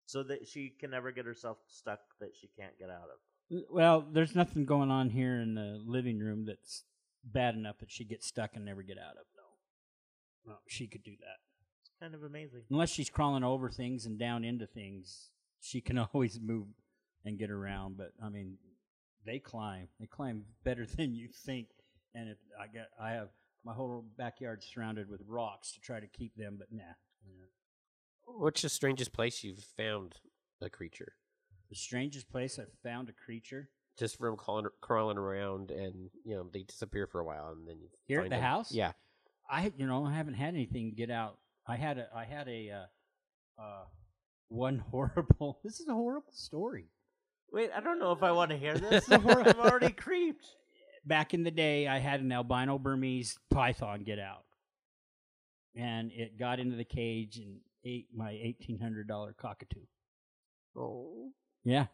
so 0.06 0.24
that 0.24 0.47
she 0.47 0.70
can 0.80 0.89
never 0.91 1.12
get 1.12 1.26
herself 1.26 1.58
stuck 1.68 2.00
that 2.20 2.32
she 2.39 2.50
can't 2.58 2.78
get 2.80 2.89
out 2.89 3.10
of. 3.14 3.64
Well, 3.70 4.06
there's 4.12 4.36
nothing 4.36 4.66
going 4.66 4.89
on 4.89 5.10
here 5.10 5.39
in 5.41 5.56
the 5.56 5.82
living 5.86 6.20
room 6.20 6.45
that's 6.45 6.84
bad 7.24 7.56
enough 7.56 7.80
that 7.80 7.91
she 7.91 8.06
gets 8.06 8.26
stuck 8.28 8.52
and 8.56 8.66
never 8.66 8.84
get 8.84 8.97
out 8.97 9.18
of. 9.18 9.26
No, 9.36 10.54
no, 10.54 10.60
she 10.68 10.88
could 10.88 11.04
do 11.04 11.16
that 11.20 11.39
It's 11.82 11.91
kind 12.00 12.16
of 12.16 12.24
amazing. 12.24 12.62
unless 12.72 12.89
she's 12.89 13.10
crawling 13.10 13.43
over 13.43 13.70
things 13.70 14.06
and 14.06 14.18
down 14.18 14.43
into 14.43 14.66
things. 14.66 15.30
She 15.62 15.82
can 15.82 15.97
always 16.14 16.39
move 16.41 16.68
and 17.26 17.38
get 17.38 17.51
around. 17.51 17.97
But 17.97 18.12
I 18.24 18.30
mean, 18.30 18.57
they 19.26 19.39
climb. 19.39 19.88
They 19.99 20.07
climb 20.07 20.43
better 20.64 20.86
than 20.97 21.14
you 21.16 21.30
think. 21.45 21.68
And 22.16 22.30
it, 22.30 22.38
I 22.60 22.66
got, 22.66 22.88
I 22.99 23.12
have 23.12 23.30
my 23.64 23.74
whole 23.74 24.05
backyard 24.18 24.64
surrounded 24.64 25.10
with 25.10 25.22
rocks 25.28 25.74
to 25.74 25.80
try 25.80 25.99
to 25.99 26.07
keep 26.07 26.36
them. 26.36 26.55
But 26.57 26.72
nah. 26.72 26.84
What's 28.26 28.62
the 28.62 28.70
strangest 28.70 29.12
place 29.12 29.43
you've 29.43 29.64
found 29.78 30.16
a 30.62 30.70
creature? 30.70 31.14
The 31.70 31.76
strangest 31.76 32.30
place 32.32 32.60
I've 32.60 32.72
found 32.84 33.10
a 33.10 33.14
creature 33.14 33.70
Just 33.97 34.18
from 34.18 34.38
crawling, 34.38 34.68
crawling 34.82 35.18
around, 35.18 35.72
and 35.72 36.10
you 36.24 36.36
know 36.36 36.47
they 36.51 36.64
disappear 36.64 37.05
for 37.07 37.20
a 37.20 37.24
while, 37.24 37.49
and 37.51 37.68
then 37.68 37.78
you 37.80 37.89
Here 38.05 38.20
at 38.20 38.26
the 38.26 38.30
them. 38.32 38.41
house? 38.41 38.72
Yeah, 38.72 38.93
I 39.49 39.72
you 39.78 39.86
know 39.86 40.05
I 40.05 40.14
haven't 40.14 40.36
had 40.36 40.53
anything 40.53 40.93
get 40.95 41.10
out. 41.12 41.38
I 41.68 41.76
had 41.76 41.97
a 41.97 42.07
I 42.16 42.24
had 42.26 42.47
a 42.47 42.72
uh, 42.72 43.62
uh, 43.62 43.84
one 44.50 44.80
horrible. 44.91 45.60
This 45.64 45.80
is 45.80 45.88
a 45.88 45.93
horrible 45.93 46.32
story. 46.34 46.86
Wait, 47.52 47.72
I 47.76 47.80
don't 47.80 47.97
know 48.00 48.12
if 48.12 48.22
I 48.22 48.32
want 48.32 48.52
to 48.52 48.58
hear 48.58 48.74
this. 48.78 49.04
It's 49.04 49.12
a 49.12 49.20
horrible- 49.20 49.52
I'm 49.52 49.60
already 49.60 49.91
creeped. 49.93 50.45
Back 51.06 51.34
in 51.34 51.43
the 51.43 51.52
day, 51.52 51.88
I 51.88 51.97
had 52.00 52.20
an 52.20 52.32
albino 52.32 52.78
Burmese 52.78 53.39
python 53.50 54.04
get 54.04 54.20
out, 54.20 54.43
and 55.76 56.12
it 56.12 56.38
got 56.38 56.60
into 56.60 56.76
the 56.76 56.84
cage 56.84 57.38
and 57.38 57.60
ate 57.86 58.08
my 58.14 58.32
eighteen 58.32 58.80
hundred 58.80 59.08
dollar 59.08 59.34
cockatoo. 59.34 59.80
oh, 60.78 61.32
Yeah, 61.64 61.86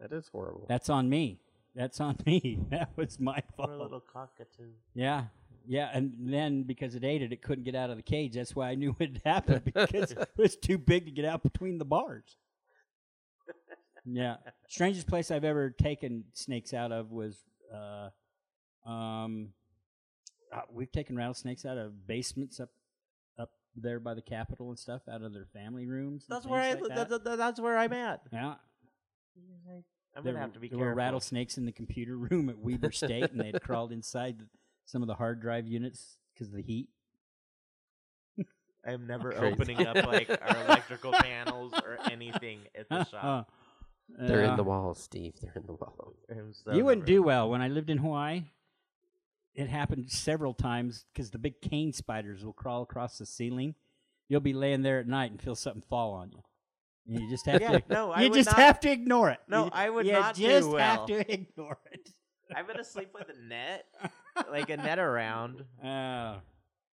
that 0.00 0.12
is 0.12 0.28
horrible. 0.32 0.64
that's 0.68 0.88
on 0.88 1.08
me. 1.10 1.40
That's 1.74 2.00
on 2.00 2.16
me. 2.26 2.58
That 2.70 2.90
was 2.96 3.20
my 3.20 3.42
Poor 3.56 3.66
fault. 3.66 3.78
little 3.80 4.00
cockatoo. 4.00 4.70
Yeah. 4.94 5.24
Yeah, 5.66 5.88
and 5.92 6.12
then 6.18 6.64
because 6.64 6.94
it 6.94 7.04
ate 7.04 7.22
it, 7.22 7.32
it 7.32 7.42
couldn't 7.42 7.64
get 7.64 7.74
out 7.74 7.88
of 7.90 7.96
the 7.96 8.02
cage. 8.02 8.34
That's 8.34 8.54
why 8.54 8.68
I 8.70 8.74
knew 8.74 8.94
it 9.00 9.12
had 9.14 9.22
happened 9.24 9.64
because 9.64 10.12
it 10.12 10.28
was 10.36 10.56
too 10.56 10.76
big 10.78 11.06
to 11.06 11.10
get 11.10 11.24
out 11.24 11.42
between 11.42 11.78
the 11.78 11.84
bars. 11.84 12.36
Yeah, 14.06 14.36
strangest 14.68 15.06
place 15.06 15.30
I've 15.30 15.44
ever 15.44 15.70
taken 15.70 16.24
snakes 16.34 16.74
out 16.74 16.92
of 16.92 17.10
was, 17.10 17.38
uh, 17.74 18.10
um, 18.88 19.54
uh, 20.54 20.60
we've 20.70 20.92
taken 20.92 21.16
rattlesnakes 21.16 21.64
out 21.64 21.78
of 21.78 22.06
basements 22.06 22.60
up, 22.60 22.68
up 23.38 23.50
there 23.74 23.98
by 24.00 24.12
the 24.12 24.20
Capitol 24.20 24.68
and 24.68 24.78
stuff, 24.78 25.00
out 25.10 25.22
of 25.22 25.32
their 25.32 25.46
family 25.54 25.86
rooms. 25.86 26.26
That's 26.28 26.44
where 26.44 26.60
I. 26.60 26.74
like 26.74 26.94
that- 26.94 27.08
that. 27.08 27.24
that- 27.24 27.38
that's 27.38 27.58
where 27.60 27.78
I'm 27.78 27.94
at. 27.94 28.20
yeah, 28.30 28.56
I'm 30.16 30.22
there, 30.22 30.34
gonna 30.34 30.38
have 30.44 30.52
to 30.52 30.60
be 30.60 30.68
there 30.68 30.76
careful. 30.76 30.90
were 30.90 30.94
rattlesnakes 30.94 31.56
in 31.56 31.64
the 31.64 31.72
computer 31.72 32.16
room 32.18 32.50
at 32.50 32.58
Weber 32.58 32.92
State, 32.92 33.30
and 33.30 33.40
they 33.40 33.52
had 33.52 33.62
crawled 33.62 33.90
inside 33.90 34.38
the, 34.38 34.46
some 34.84 35.02
of 35.02 35.08
the 35.08 35.14
hard 35.14 35.40
drive 35.40 35.66
units 35.66 36.16
because 36.32 36.48
of 36.48 36.54
the 36.54 36.62
heat. 36.62 36.88
I'm 38.86 39.06
never 39.06 39.32
Crazy. 39.32 39.52
opening 39.54 39.86
up 39.86 40.06
like 40.06 40.28
our 40.28 40.64
electrical 40.66 41.12
panels 41.12 41.72
or 41.82 41.96
anything 42.10 42.60
at 42.78 42.86
the 42.90 42.94
uh, 43.00 43.04
shop. 43.04 43.50
Uh, 44.20 44.26
They're 44.26 44.42
in 44.44 44.56
the 44.56 44.62
walls, 44.64 45.02
Steve. 45.02 45.32
They're 45.40 45.54
in 45.56 45.64
the 45.66 45.72
walls. 45.72 46.16
So 46.64 46.72
you 46.74 46.84
wouldn't 46.84 47.06
never- 47.08 47.18
do 47.18 47.22
well 47.22 47.48
when 47.48 47.62
I 47.62 47.68
lived 47.68 47.88
in 47.88 47.96
Hawaii. 47.98 48.44
It 49.54 49.68
happened 49.70 50.10
several 50.10 50.52
times 50.52 51.06
because 51.14 51.30
the 51.30 51.38
big 51.38 51.60
cane 51.62 51.92
spiders 51.94 52.44
will 52.44 52.52
crawl 52.52 52.82
across 52.82 53.16
the 53.18 53.24
ceiling. 53.24 53.74
You'll 54.28 54.40
be 54.40 54.52
laying 54.52 54.82
there 54.82 54.98
at 54.98 55.06
night 55.06 55.30
and 55.30 55.40
feel 55.40 55.54
something 55.54 55.82
fall 55.88 56.12
on 56.12 56.32
you. 56.32 56.42
And 57.06 57.22
you 57.22 57.30
just 57.30 57.46
have 57.46 57.60
Yeah, 57.62 57.78
to. 57.78 57.82
no, 57.88 58.10
I 58.10 58.22
you 58.22 58.30
just 58.34 58.48
not- 58.50 58.56
have 58.56 58.80
to 58.80 58.90
ignore 58.90 59.30
it. 59.30 59.38
No, 59.48 59.66
You- 59.66 59.70
I 59.72 59.88
would 59.88 60.06
you 60.06 60.12
not 60.12 60.34
do 60.34 60.42
just 60.42 60.68
well. 60.68 60.78
have 60.78 61.06
to 61.06 61.32
ignore 61.32 61.78
it. 61.90 62.10
I'm 62.54 62.66
gonna 62.66 62.84
sleep 62.84 63.10
with 63.14 63.30
a 63.30 63.48
net, 63.48 63.86
like 64.50 64.70
a 64.70 64.76
net 64.76 64.98
around. 64.98 65.64
Uh, 65.84 66.38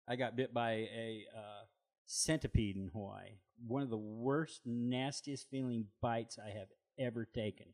I 0.09 0.15
got 0.15 0.37
bit 0.37 0.55
by 0.55 0.73
a 0.73 1.25
uh, 1.37 1.65
centipede 2.07 2.77
in 2.77 2.91
Hawaii. 2.93 3.39
One 3.67 3.83
of 3.83 3.91
the 3.91 3.97
worst, 3.97 4.61
nastiest 4.65 5.51
feeling 5.51 5.87
bites 6.01 6.39
I 6.39 6.51
have 6.57 6.69
ever 6.99 7.25
taken. 7.25 7.67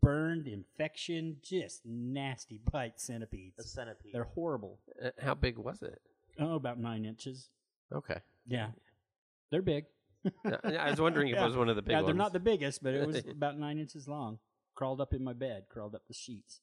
Burned, 0.00 0.48
infection, 0.48 1.36
just 1.42 1.82
nasty 1.84 2.60
bite 2.72 2.98
centipedes. 3.00 3.58
A 3.58 3.62
centipede. 3.62 4.12
They're 4.14 4.24
horrible. 4.24 4.80
Uh, 5.02 5.10
how 5.22 5.34
big 5.34 5.58
was 5.58 5.82
it? 5.82 6.00
Oh, 6.40 6.54
about 6.54 6.80
nine 6.80 7.04
inches. 7.04 7.50
Okay. 7.94 8.18
Yeah, 8.46 8.68
they're 9.50 9.62
big. 9.62 9.84
I 10.44 10.90
was 10.90 11.00
wondering 11.00 11.28
if 11.28 11.34
Yeah. 11.36 11.44
it 11.44 11.46
was 11.46 11.56
one 11.56 11.68
of 11.68 11.76
the 11.76 11.82
big 11.82 11.90
yeah, 11.92 11.98
ones. 11.98 12.06
they're 12.06 12.14
not 12.14 12.32
the 12.32 12.40
biggest, 12.40 12.82
but 12.82 12.94
it 12.94 13.06
was 13.06 13.22
about 13.30 13.58
nine 13.58 13.78
inches 13.78 14.08
long. 14.08 14.38
Crawled 14.74 15.00
up 15.00 15.12
in 15.12 15.22
my 15.22 15.34
bed, 15.34 15.64
crawled 15.68 15.94
up 15.94 16.06
the 16.08 16.14
sheets. 16.14 16.60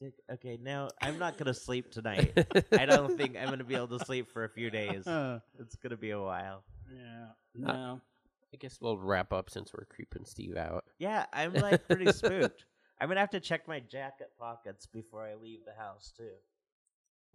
Dick, 0.00 0.14
Okay, 0.32 0.58
now 0.60 0.90
I'm 1.00 1.18
not 1.18 1.38
gonna 1.38 1.54
sleep 1.54 1.90
tonight. 1.92 2.32
I 2.72 2.84
don't 2.86 3.16
think 3.16 3.36
I'm 3.36 3.48
gonna 3.48 3.64
be 3.64 3.74
able 3.76 3.98
to 3.98 4.04
sleep 4.04 4.30
for 4.32 4.44
a 4.44 4.48
few 4.48 4.70
days. 4.70 5.06
Uh, 5.06 5.40
It's 5.58 5.76
gonna 5.76 5.96
be 5.96 6.10
a 6.10 6.20
while. 6.20 6.64
yeah, 6.92 7.28
no. 7.54 8.00
I 8.52 8.56
guess 8.56 8.78
we'll 8.80 8.98
wrap 8.98 9.32
up 9.32 9.50
since 9.50 9.72
we're 9.72 9.84
creeping 9.86 10.24
Steve 10.24 10.56
out. 10.56 10.84
Yeah, 10.98 11.26
I'm 11.32 11.54
like 11.54 11.86
pretty 11.88 12.12
spooked. 12.12 12.64
I'm 13.00 13.08
gonna 13.08 13.20
have 13.20 13.30
to 13.30 13.40
check 13.40 13.66
my 13.66 13.80
jacket 13.80 14.30
pockets 14.38 14.86
before 14.86 15.24
I 15.26 15.34
leave 15.34 15.60
the 15.64 15.74
house 15.80 16.12
too. 16.16 16.30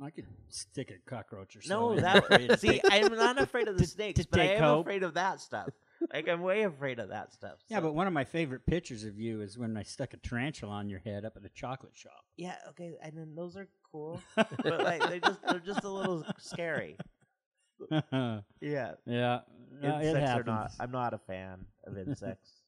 I 0.01 0.11
could 0.11 0.27
stick 0.47 0.91
a 0.91 1.09
cockroach 1.09 1.57
or 1.57 1.61
something. 1.61 2.01
No, 2.03 2.11
something. 2.13 2.47
that 2.47 2.59
see, 2.61 2.79
I'm 2.89 3.13
not 3.13 3.37
afraid 3.37 3.67
of 3.67 3.77
the 3.77 3.85
snakes, 3.87 4.25
but 4.25 4.39
I 4.39 4.43
am 4.53 4.63
hope. 4.63 4.85
afraid 4.85 5.03
of 5.03 5.15
that 5.15 5.41
stuff. 5.41 5.67
Like 6.13 6.27
I'm 6.29 6.41
way 6.41 6.63
afraid 6.63 6.99
of 6.99 7.09
that 7.09 7.33
stuff. 7.33 7.57
Yeah, 7.67 7.81
but 7.81 7.93
one 7.93 8.07
of 8.07 8.13
my 8.13 8.23
favorite 8.23 8.65
pictures 8.65 9.03
of 9.03 9.19
you 9.19 9.41
is 9.41 9.57
when 9.57 9.75
I 9.77 9.83
stuck 9.83 10.13
a 10.13 10.17
tarantula 10.17 10.73
on 10.73 10.89
your 10.89 10.99
head 10.99 11.25
up 11.25 11.33
at 11.35 11.43
the 11.43 11.49
chocolate 11.49 11.95
shop. 11.95 12.23
yeah, 12.37 12.55
okay, 12.69 12.93
and 13.01 13.17
then 13.17 13.35
those 13.35 13.57
are 13.57 13.67
cool, 13.91 14.21
but 14.35 14.83
like 14.83 15.01
they're 15.09 15.19
just 15.19 15.39
they're 15.47 15.59
just 15.59 15.83
a 15.83 15.89
little 15.89 16.25
scary. 16.37 16.97
yeah, 17.91 18.41
Yeah, 18.61 18.91
yeah, 19.05 19.39
it 19.81 20.05
insects 20.05 20.31
are 20.31 20.43
not. 20.43 20.71
I'm 20.79 20.91
not 20.91 21.13
a 21.13 21.17
fan 21.17 21.65
of 21.85 21.97
insects. 21.97 22.61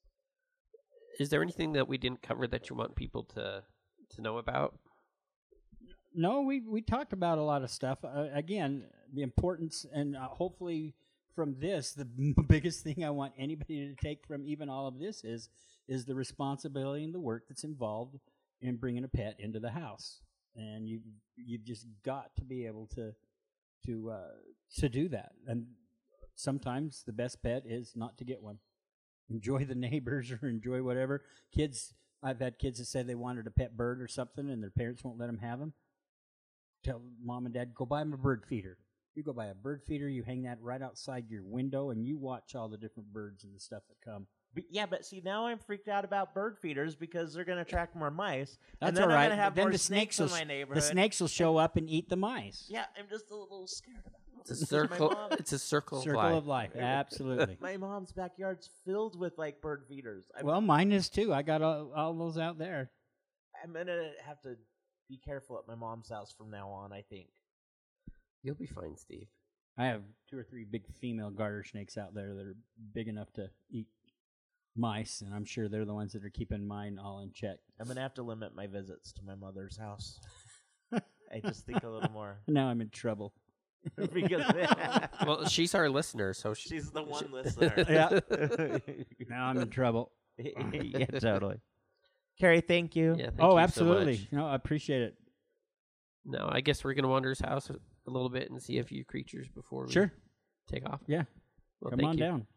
Is 1.19 1.29
there 1.29 1.41
anything 1.41 1.73
that 1.73 1.87
we 1.87 1.97
didn't 1.97 2.21
cover 2.21 2.47
that 2.47 2.69
you 2.69 2.75
want 2.75 2.95
people 2.95 3.23
to 3.35 3.63
to 4.15 4.21
know 4.21 4.37
about? 4.37 4.77
No, 6.13 6.41
we 6.41 6.61
we 6.61 6.81
talked 6.81 7.13
about 7.13 7.37
a 7.37 7.43
lot 7.43 7.63
of 7.63 7.69
stuff. 7.69 7.99
Uh, 8.03 8.27
again, 8.33 8.85
the 9.13 9.21
importance, 9.21 9.85
and 9.93 10.15
uh, 10.15 10.27
hopefully 10.27 10.95
from 11.35 11.55
this, 11.59 11.91
the 11.93 12.05
biggest 12.47 12.83
thing 12.83 13.03
I 13.03 13.09
want 13.09 13.33
anybody 13.37 13.87
to 13.87 13.95
take 13.95 14.25
from 14.25 14.45
even 14.45 14.69
all 14.69 14.87
of 14.87 14.99
this 14.99 15.23
is 15.23 15.49
is 15.87 16.05
the 16.05 16.15
responsibility 16.15 17.03
and 17.03 17.13
the 17.13 17.19
work 17.19 17.43
that's 17.49 17.63
involved 17.63 18.17
in 18.61 18.77
bringing 18.77 19.03
a 19.03 19.07
pet 19.07 19.35
into 19.39 19.59
the 19.59 19.71
house, 19.71 20.21
and 20.55 20.87
you 20.87 21.01
you've 21.35 21.65
just 21.65 21.87
got 22.03 22.35
to 22.35 22.43
be 22.43 22.65
able 22.65 22.87
to 22.95 23.13
to 23.85 24.11
uh, 24.11 24.31
to 24.77 24.89
do 24.89 25.09
that. 25.09 25.31
And 25.47 25.67
sometimes 26.35 27.03
the 27.05 27.13
best 27.13 27.41
pet 27.43 27.63
is 27.65 27.93
not 27.95 28.17
to 28.17 28.25
get 28.25 28.41
one. 28.41 28.59
Enjoy 29.29 29.65
the 29.65 29.75
neighbors 29.89 30.31
or 30.31 30.47
enjoy 30.47 30.83
whatever. 30.83 31.23
Kids, 31.53 31.93
I've 32.23 32.39
had 32.39 32.59
kids 32.59 32.79
that 32.79 32.85
said 32.85 33.07
they 33.07 33.15
wanted 33.15 33.47
a 33.47 33.51
pet 33.51 33.75
bird 33.75 34.01
or 34.01 34.07
something, 34.07 34.49
and 34.49 34.61
their 34.61 34.71
parents 34.71 35.03
won't 35.03 35.19
let 35.19 35.27
them 35.27 35.39
have 35.39 35.59
them. 35.59 35.73
Tell 36.83 37.01
mom 37.23 37.45
and 37.45 37.53
dad, 37.53 37.75
go 37.75 37.85
buy 37.85 37.99
them 37.99 38.13
a 38.13 38.17
bird 38.17 38.43
feeder. 38.47 38.77
You 39.15 39.23
go 39.23 39.33
buy 39.33 39.47
a 39.47 39.53
bird 39.53 39.81
feeder, 39.85 40.07
you 40.07 40.23
hang 40.23 40.43
that 40.43 40.61
right 40.61 40.81
outside 40.81 41.25
your 41.29 41.43
window, 41.43 41.89
and 41.89 42.05
you 42.05 42.17
watch 42.17 42.55
all 42.55 42.69
the 42.69 42.77
different 42.77 43.11
birds 43.11 43.43
and 43.43 43.53
the 43.53 43.59
stuff 43.59 43.83
that 43.89 43.97
come. 44.09 44.25
But 44.53 44.63
yeah, 44.69 44.85
but 44.85 45.05
see, 45.05 45.21
now 45.23 45.45
I'm 45.47 45.59
freaked 45.59 45.87
out 45.89 46.03
about 46.05 46.33
bird 46.33 46.57
feeders 46.57 46.95
because 46.95 47.33
they're 47.33 47.43
gonna 47.45 47.61
attract 47.61 47.95
more 47.95 48.11
mice. 48.11 48.57
That's 48.79 48.89
and 48.89 48.97
then 48.97 49.03
all 49.03 49.09
right. 49.09 49.23
I'm 49.23 49.29
gonna 49.31 49.41
have 49.41 49.55
then 49.55 49.65
more 49.65 49.71
the 49.71 49.77
snakes, 49.77 50.17
snakes 50.17 50.19
will, 50.19 50.25
in 50.27 50.31
my 50.31 50.41
s- 50.41 50.47
neighborhood. 50.47 50.77
the 50.83 50.87
snakes 50.87 51.19
will 51.21 51.27
show 51.27 51.57
up 51.57 51.75
and 51.77 51.89
eat 51.89 52.09
the 52.09 52.15
mice. 52.17 52.67
Yeah, 52.69 52.85
I'm 52.97 53.07
just 53.09 53.31
a 53.31 53.35
little 53.35 53.67
scared 53.67 53.97
about. 54.05 54.13
It. 54.15 54.41
It's 54.49 54.61
a 54.61 54.65
circle. 54.65 55.09
mom- 55.11 55.31
It's 55.33 55.51
a 55.53 55.59
circle, 55.59 56.01
Circle 56.01 56.19
of 56.37 56.47
life. 56.47 56.69
of 56.71 56.75
life, 56.75 56.83
absolutely. 56.83 57.57
My 57.61 57.77
mom's 57.77 58.11
backyard's 58.11 58.69
filled 58.85 59.17
with 59.19 59.37
like 59.37 59.61
bird 59.61 59.83
feeders. 59.87 60.25
I'm, 60.37 60.45
well, 60.45 60.61
mine 60.61 60.91
is 60.91 61.09
too. 61.09 61.33
I 61.33 61.41
got 61.43 61.61
all, 61.61 61.91
all 61.95 62.13
those 62.13 62.37
out 62.37 62.57
there. 62.57 62.91
I'm 63.63 63.71
gonna 63.73 64.11
have 64.25 64.41
to 64.41 64.55
be 65.09 65.17
careful 65.17 65.57
at 65.59 65.67
my 65.67 65.75
mom's 65.75 66.09
house 66.09 66.33
from 66.37 66.49
now 66.51 66.69
on. 66.69 66.91
I 66.91 67.03
think. 67.09 67.27
You'll 68.43 68.55
be 68.55 68.65
fine, 68.65 68.97
Steve. 68.97 69.27
I 69.77 69.85
have 69.85 70.01
two 70.29 70.37
or 70.37 70.43
three 70.43 70.65
big 70.65 70.83
female 70.99 71.29
garter 71.29 71.63
snakes 71.63 71.97
out 71.97 72.13
there 72.13 72.33
that 72.33 72.45
are 72.45 72.55
big 72.93 73.07
enough 73.07 73.31
to 73.33 73.49
eat 73.69 73.87
mice, 74.75 75.21
and 75.25 75.33
I'm 75.33 75.45
sure 75.45 75.69
they're 75.69 75.85
the 75.85 75.93
ones 75.93 76.13
that 76.13 76.25
are 76.25 76.29
keeping 76.29 76.67
mine 76.67 76.99
all 77.01 77.21
in 77.21 77.31
check. 77.33 77.57
I'm 77.79 77.87
gonna 77.87 78.01
have 78.01 78.13
to 78.15 78.23
limit 78.23 78.55
my 78.55 78.67
visits 78.67 79.11
to 79.13 79.21
my 79.23 79.35
mother's 79.35 79.77
house. 79.77 80.19
I 80.93 81.39
just 81.45 81.65
think 81.65 81.83
a 81.83 81.89
little 81.89 82.11
more 82.11 82.37
Now 82.47 82.67
I'm 82.67 82.81
in 82.81 82.89
trouble. 82.89 83.33
because 84.13 84.43
Well, 85.25 85.47
she's 85.47 85.73
our 85.73 85.89
listener, 85.89 86.33
so 86.33 86.53
she, 86.53 86.69
she's 86.69 86.91
the 86.91 87.01
one 87.01 87.31
listener. 87.31 87.73
Yeah. 87.89 88.19
Now 89.27 89.45
I'm 89.45 89.57
in 89.57 89.69
trouble. 89.69 90.11
yeah, 90.37 91.05
totally. 91.05 91.59
Carrie, 92.39 92.61
thank 92.61 92.95
you. 92.95 93.15
Yeah. 93.17 93.25
Thank 93.25 93.39
oh, 93.39 93.49
you 93.49 93.53
so 93.53 93.59
absolutely. 93.59 94.13
much. 94.13 94.27
no, 94.31 94.45
I 94.47 94.55
appreciate 94.55 95.01
it. 95.01 95.15
No, 96.25 96.47
I 96.51 96.61
guess 96.61 96.83
we're 96.83 96.93
gonna 96.93 97.07
wander 97.07 97.29
his 97.29 97.39
house 97.39 97.71
a 98.11 98.13
a 98.13 98.15
little 98.15 98.29
bit 98.29 98.49
and 98.51 98.61
see 98.61 98.77
a 98.79 98.83
few 98.83 99.03
creatures 99.05 99.47
before 99.55 99.85
we 99.85 99.91
Sure. 99.91 100.11
take 100.67 100.85
off. 100.87 101.01
Yeah. 101.07 101.23
Well, 101.79 101.91
Come 101.91 101.99
thank 101.99 102.09
on 102.09 102.17
you. 102.17 102.23
down. 102.23 102.47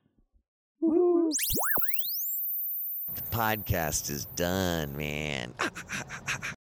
podcast 3.31 4.11
is 4.11 4.27
done, 4.37 4.97
man. 4.97 5.55
Ah. 5.59 5.71